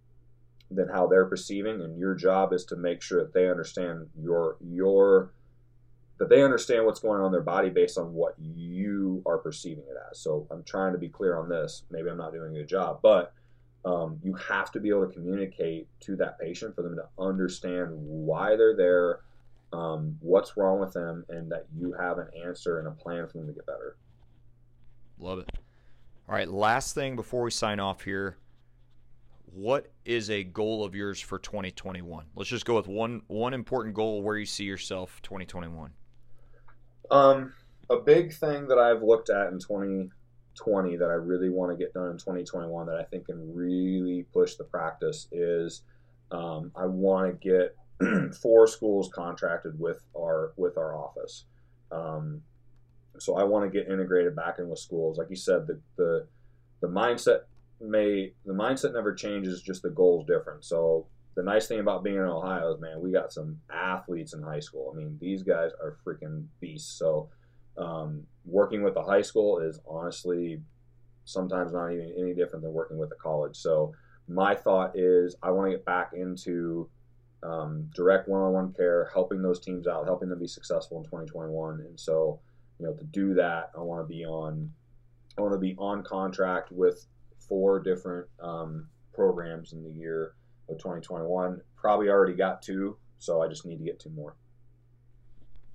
than 0.71 0.89
how 0.89 1.07
they're 1.07 1.27
perceiving, 1.27 1.81
and 1.81 1.99
your 1.99 2.15
job 2.15 2.53
is 2.53 2.65
to 2.67 2.77
make 2.77 3.03
sure 3.03 3.23
that 3.23 3.33
they 3.33 3.49
understand 3.49 4.09
your 4.19 4.57
your 4.61 5.33
that 6.19 6.29
they 6.29 6.43
understand 6.43 6.85
what's 6.85 7.01
going 7.01 7.21
on 7.21 7.27
in 7.27 7.33
their 7.33 7.41
body 7.41 7.71
based 7.71 7.97
on 7.97 8.13
what 8.13 8.35
you 8.39 9.23
are 9.25 9.39
perceiving 9.39 9.85
it 9.85 9.97
as. 10.11 10.19
So 10.19 10.47
I'm 10.51 10.65
trying 10.65 10.93
to 10.93 10.99
be 10.99 11.09
clear 11.09 11.39
on 11.39 11.49
this. 11.49 11.85
Maybe 11.91 12.11
I'm 12.11 12.19
not 12.19 12.33
doing 12.33 12.55
a 12.55 12.59
good 12.59 12.69
job, 12.69 13.01
but 13.03 13.33
um, 13.85 14.19
you 14.23 14.35
have 14.35 14.73
to 14.73 14.81
be 14.81 14.89
able 14.89 15.07
to 15.07 15.13
communicate 15.13 15.87
to 16.01 16.17
that 16.17 16.39
patient 16.39 16.75
for 16.75 16.83
them 16.83 16.97
to 16.97 17.05
understand 17.23 17.91
why 17.93 18.57
they're 18.57 18.77
there, 18.77 19.21
um, 19.73 20.17
what's 20.21 20.57
wrong 20.57 20.81
with 20.81 20.93
them, 20.93 21.25
and 21.29 21.51
that 21.53 21.67
you 21.77 21.93
have 21.93 22.19
an 22.19 22.29
answer 22.45 22.81
and 22.81 22.89
a 22.89 22.91
plan 22.91 23.27
for 23.29 23.39
them 23.39 23.47
to 23.47 23.53
get 23.53 23.67
better. 23.67 23.97
Love 25.21 25.39
it. 25.39 25.51
All 26.29 26.35
right, 26.35 26.49
last 26.49 26.95
thing 26.95 27.17
before 27.17 27.43
we 27.43 27.51
sign 27.51 27.79
off 27.79 28.03
here. 28.03 28.37
What 29.55 29.91
is 30.05 30.29
a 30.29 30.45
goal 30.45 30.85
of 30.85 30.95
yours 30.95 31.21
for 31.21 31.39
2021? 31.39 32.27
Let's 32.37 32.51
just 32.51 32.67
go 32.67 32.77
with 32.77 32.87
one 32.87 33.23
one 33.29 33.55
important 33.55 33.95
goal 33.95 34.23
where 34.23 34.37
you 34.37 34.45
see 34.45 34.65
yourself 34.65 35.23
2021. 35.23 35.91
Um, 37.11 37.55
a 37.91 37.97
big 37.97 38.33
thing 38.33 38.69
that 38.69 38.79
I've 38.79 39.03
looked 39.03 39.31
at 39.31 39.49
in 39.49 39.59
2020 39.59 40.97
that 40.97 41.09
I 41.09 41.15
really 41.15 41.49
want 41.49 41.73
to 41.73 41.77
get 41.77 41.95
done 41.95 42.11
in 42.11 42.19
2021 42.19 42.87
that 42.87 42.97
I 42.97 43.05
think 43.05 43.27
can 43.27 43.55
really 43.55 44.27
push 44.33 44.57
the 44.57 44.65
practice 44.65 45.29
is 45.33 45.83
um, 46.31 46.71
I 46.77 46.87
want 46.87 47.41
to 47.41 47.49
get 47.49 47.77
four 48.35 48.67
schools 48.67 49.11
contracted 49.15 49.79
with 49.79 50.05
our 50.17 50.53
with 50.57 50.77
our 50.77 50.97
office. 50.97 51.45
Um, 51.91 52.43
so 53.19 53.37
I 53.37 53.45
want 53.45 53.65
to 53.65 53.77
get 53.77 53.91
integrated 53.91 54.37
back 54.37 54.59
in 54.59 54.69
with 54.69 54.79
schools. 54.79 55.19
Like 55.19 55.31
you 55.31 55.37
said, 55.37 55.67
the 55.67 55.81
the 55.97 56.27
the 56.81 56.89
mindset 56.89 57.41
may 57.81 58.33
the 58.45 58.53
mindset 58.53 58.93
never 58.93 59.15
changes, 59.15 59.63
just 59.63 59.83
the 59.83 59.91
goals 59.91 60.27
different. 60.27 60.65
So 60.65 61.07
the 61.39 61.45
nice 61.45 61.69
thing 61.69 61.79
about 61.79 62.03
being 62.03 62.17
in 62.17 62.23
Ohio 62.23 62.75
is, 62.75 62.81
man, 62.81 63.01
we 63.01 63.13
got 63.13 63.33
some 63.33 63.61
athletes 63.73 64.35
in 64.35 64.43
high 64.43 64.59
school. 64.59 64.93
I 64.93 64.97
mean, 64.99 65.17
these 65.21 65.45
guys 65.45 65.71
are 65.81 65.97
freaking 66.05 66.47
beasts. 66.59 66.99
So, 66.99 67.29
um, 67.77 68.25
working 68.45 68.83
with 68.83 68.97
a 68.97 69.05
high 69.05 69.23
school 69.23 69.61
is 69.61 69.79
honestly 69.89 70.61
sometimes 71.27 71.73
not 71.73 71.93
even 71.93 72.13
any 72.19 72.35
different 72.35 72.65
than 72.65 72.73
working 72.73 72.99
with 72.99 73.13
a 73.13 73.23
college. 73.23 73.57
So, 73.57 73.95
my 74.27 74.57
thought 74.57 74.99
is, 74.99 75.37
I 75.41 75.53
want 75.53 75.71
to 75.71 75.77
get 75.77 75.85
back 75.85 76.11
into 76.13 76.91
um, 77.45 77.89
direct 77.95 78.29
one-on-one 78.29 78.73
care, 78.73 79.09
helping 79.15 79.41
those 79.41 79.61
teams 79.61 79.87
out, 79.87 80.07
helping 80.07 80.31
them 80.31 80.41
be 80.41 80.49
successful 80.49 80.99
in 80.99 81.05
2021. 81.05 81.79
And 81.87 82.01
so, 82.01 82.41
you 82.81 82.87
know, 82.87 82.95
to 82.95 83.05
do 83.05 83.35
that, 83.35 83.71
I 83.79 83.81
want 83.83 84.03
to 84.03 84.13
be 84.13 84.25
on, 84.25 84.73
I 85.39 85.43
want 85.43 85.55
to 85.55 85.61
be 85.61 85.77
on 85.79 86.03
contract 86.03 86.73
with 86.73 87.07
four 87.49 87.79
different 87.79 88.27
um, 88.41 88.89
programs 89.15 89.73
in 89.73 89.85
the 89.85 89.93
year 89.93 90.33
of 90.69 90.79
2021. 90.79 91.61
Probably 91.77 92.09
already 92.09 92.35
got 92.35 92.63
two, 92.63 92.97
so 93.19 93.43
I 93.43 93.49
just 93.49 93.65
need 93.65 93.79
to 93.79 93.85
get 93.85 94.01
two 94.01 94.11
more. 94.11 94.37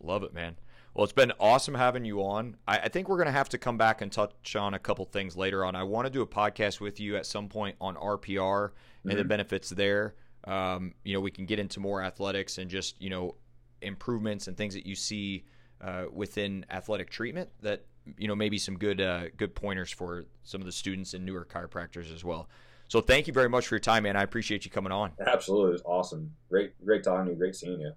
Love 0.01 0.23
it, 0.23 0.33
man. 0.33 0.55
Well, 0.93 1.03
it's 1.03 1.13
been 1.13 1.31
awesome 1.39 1.73
having 1.73 2.05
you 2.05 2.21
on. 2.23 2.57
I, 2.67 2.79
I 2.79 2.89
think 2.89 3.09
we're 3.09 3.17
going 3.17 3.27
to 3.27 3.31
have 3.31 3.49
to 3.49 3.57
come 3.57 3.77
back 3.77 4.01
and 4.01 4.11
touch 4.11 4.55
on 4.55 4.75
a 4.75 4.79
couple 4.79 5.05
things 5.05 5.35
later 5.35 5.65
on. 5.65 5.75
I 5.75 5.83
want 5.83 6.05
to 6.05 6.11
do 6.11 6.21
a 6.21 6.27
podcast 6.27 6.79
with 6.79 6.99
you 6.99 7.15
at 7.17 7.25
some 7.25 7.49
point 7.49 7.75
on 7.81 7.95
RPR 7.95 8.69
and 9.03 9.11
mm-hmm. 9.11 9.17
the 9.17 9.23
benefits 9.23 9.69
there. 9.69 10.13
Um, 10.43 10.93
you 11.03 11.13
know, 11.13 11.19
we 11.19 11.31
can 11.31 11.45
get 11.45 11.57
into 11.57 11.79
more 11.79 12.03
athletics 12.03 12.59
and 12.59 12.69
just, 12.69 13.01
you 13.01 13.09
know, 13.09 13.35
improvements 13.81 14.47
and 14.47 14.55
things 14.55 14.75
that 14.75 14.85
you 14.85 14.95
see 14.95 15.45
uh, 15.81 16.05
within 16.11 16.65
athletic 16.69 17.09
treatment 17.09 17.49
that, 17.61 17.85
you 18.17 18.27
know, 18.27 18.35
maybe 18.35 18.59
some 18.59 18.77
good, 18.77 19.01
uh, 19.01 19.29
good 19.35 19.55
pointers 19.55 19.89
for 19.89 20.25
some 20.43 20.61
of 20.61 20.65
the 20.65 20.71
students 20.71 21.13
and 21.15 21.25
newer 21.25 21.47
chiropractors 21.49 22.13
as 22.13 22.23
well. 22.23 22.49
So 22.87 23.01
thank 23.01 23.27
you 23.27 23.33
very 23.33 23.49
much 23.49 23.67
for 23.67 23.75
your 23.75 23.79
time, 23.79 24.03
man. 24.03 24.15
I 24.15 24.23
appreciate 24.23 24.63
you 24.65 24.71
coming 24.71 24.91
on. 24.91 25.11
Absolutely. 25.25 25.73
It's 25.73 25.83
awesome. 25.85 26.33
Great, 26.49 26.73
great 26.85 27.03
talking 27.03 27.25
to 27.25 27.31
you. 27.31 27.37
Great 27.37 27.55
seeing 27.55 27.81
you. 27.81 27.93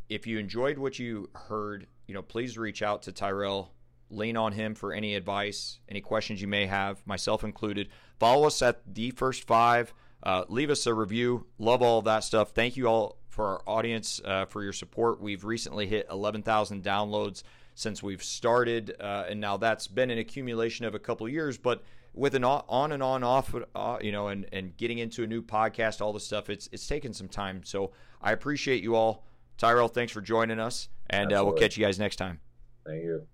If 0.09 0.25
you 0.25 0.39
enjoyed 0.39 0.77
what 0.77 0.97
you 0.97 1.29
heard, 1.33 1.87
you 2.07 2.13
know, 2.13 2.21
please 2.21 2.57
reach 2.57 2.81
out 2.81 3.03
to 3.03 3.11
Tyrel. 3.11 3.69
Lean 4.09 4.37
on 4.37 4.51
him 4.51 4.75
for 4.75 4.93
any 4.93 5.15
advice, 5.15 5.79
any 5.89 6.01
questions 6.01 6.41
you 6.41 6.47
may 6.47 6.67
have, 6.67 7.05
myself 7.05 7.43
included. 7.43 7.89
Follow 8.19 8.45
us 8.45 8.61
at 8.61 8.81
the 8.93 9.11
First 9.11 9.45
Five. 9.45 9.93
Uh, 10.21 10.45
leave 10.47 10.69
us 10.69 10.85
a 10.87 10.93
review. 10.93 11.45
Love 11.57 11.81
all 11.81 12.01
that 12.03 12.23
stuff. 12.23 12.51
Thank 12.51 12.77
you 12.77 12.87
all 12.87 13.17
for 13.27 13.45
our 13.47 13.61
audience 13.65 14.21
uh, 14.23 14.45
for 14.45 14.63
your 14.63 14.73
support. 14.73 15.19
We've 15.19 15.43
recently 15.43 15.87
hit 15.87 16.07
11,000 16.09 16.83
downloads 16.83 17.43
since 17.75 18.03
we've 18.03 18.23
started, 18.23 18.95
uh, 18.99 19.25
and 19.27 19.41
now 19.41 19.57
that's 19.57 19.87
been 19.87 20.11
an 20.11 20.19
accumulation 20.19 20.85
of 20.85 20.93
a 20.93 20.99
couple 20.99 21.27
years, 21.27 21.57
but 21.57 21.83
with 22.13 22.35
an 22.35 22.43
on 22.43 22.91
and 22.91 23.01
on 23.01 23.23
off, 23.23 23.55
uh, 23.75 23.97
you 24.01 24.11
know, 24.11 24.27
and, 24.27 24.45
and 24.51 24.75
getting 24.77 24.99
into 24.99 25.23
a 25.23 25.27
new 25.27 25.41
podcast, 25.41 26.01
all 26.01 26.13
this 26.13 26.25
stuff, 26.25 26.49
it's 26.49 26.69
it's 26.71 26.87
taken 26.87 27.13
some 27.13 27.27
time. 27.27 27.61
So 27.63 27.91
I 28.21 28.31
appreciate 28.31 28.83
you 28.83 28.95
all. 28.95 29.25
Tyrel, 29.57 29.91
thanks 29.91 30.11
for 30.11 30.21
joining 30.21 30.59
us, 30.59 30.89
and 31.09 31.31
uh, 31.31 31.43
we'll 31.43 31.53
catch 31.53 31.77
you 31.77 31.85
guys 31.85 31.99
next 31.99 32.15
time. 32.17 32.39
Thank 32.85 33.03
you. 33.03 33.27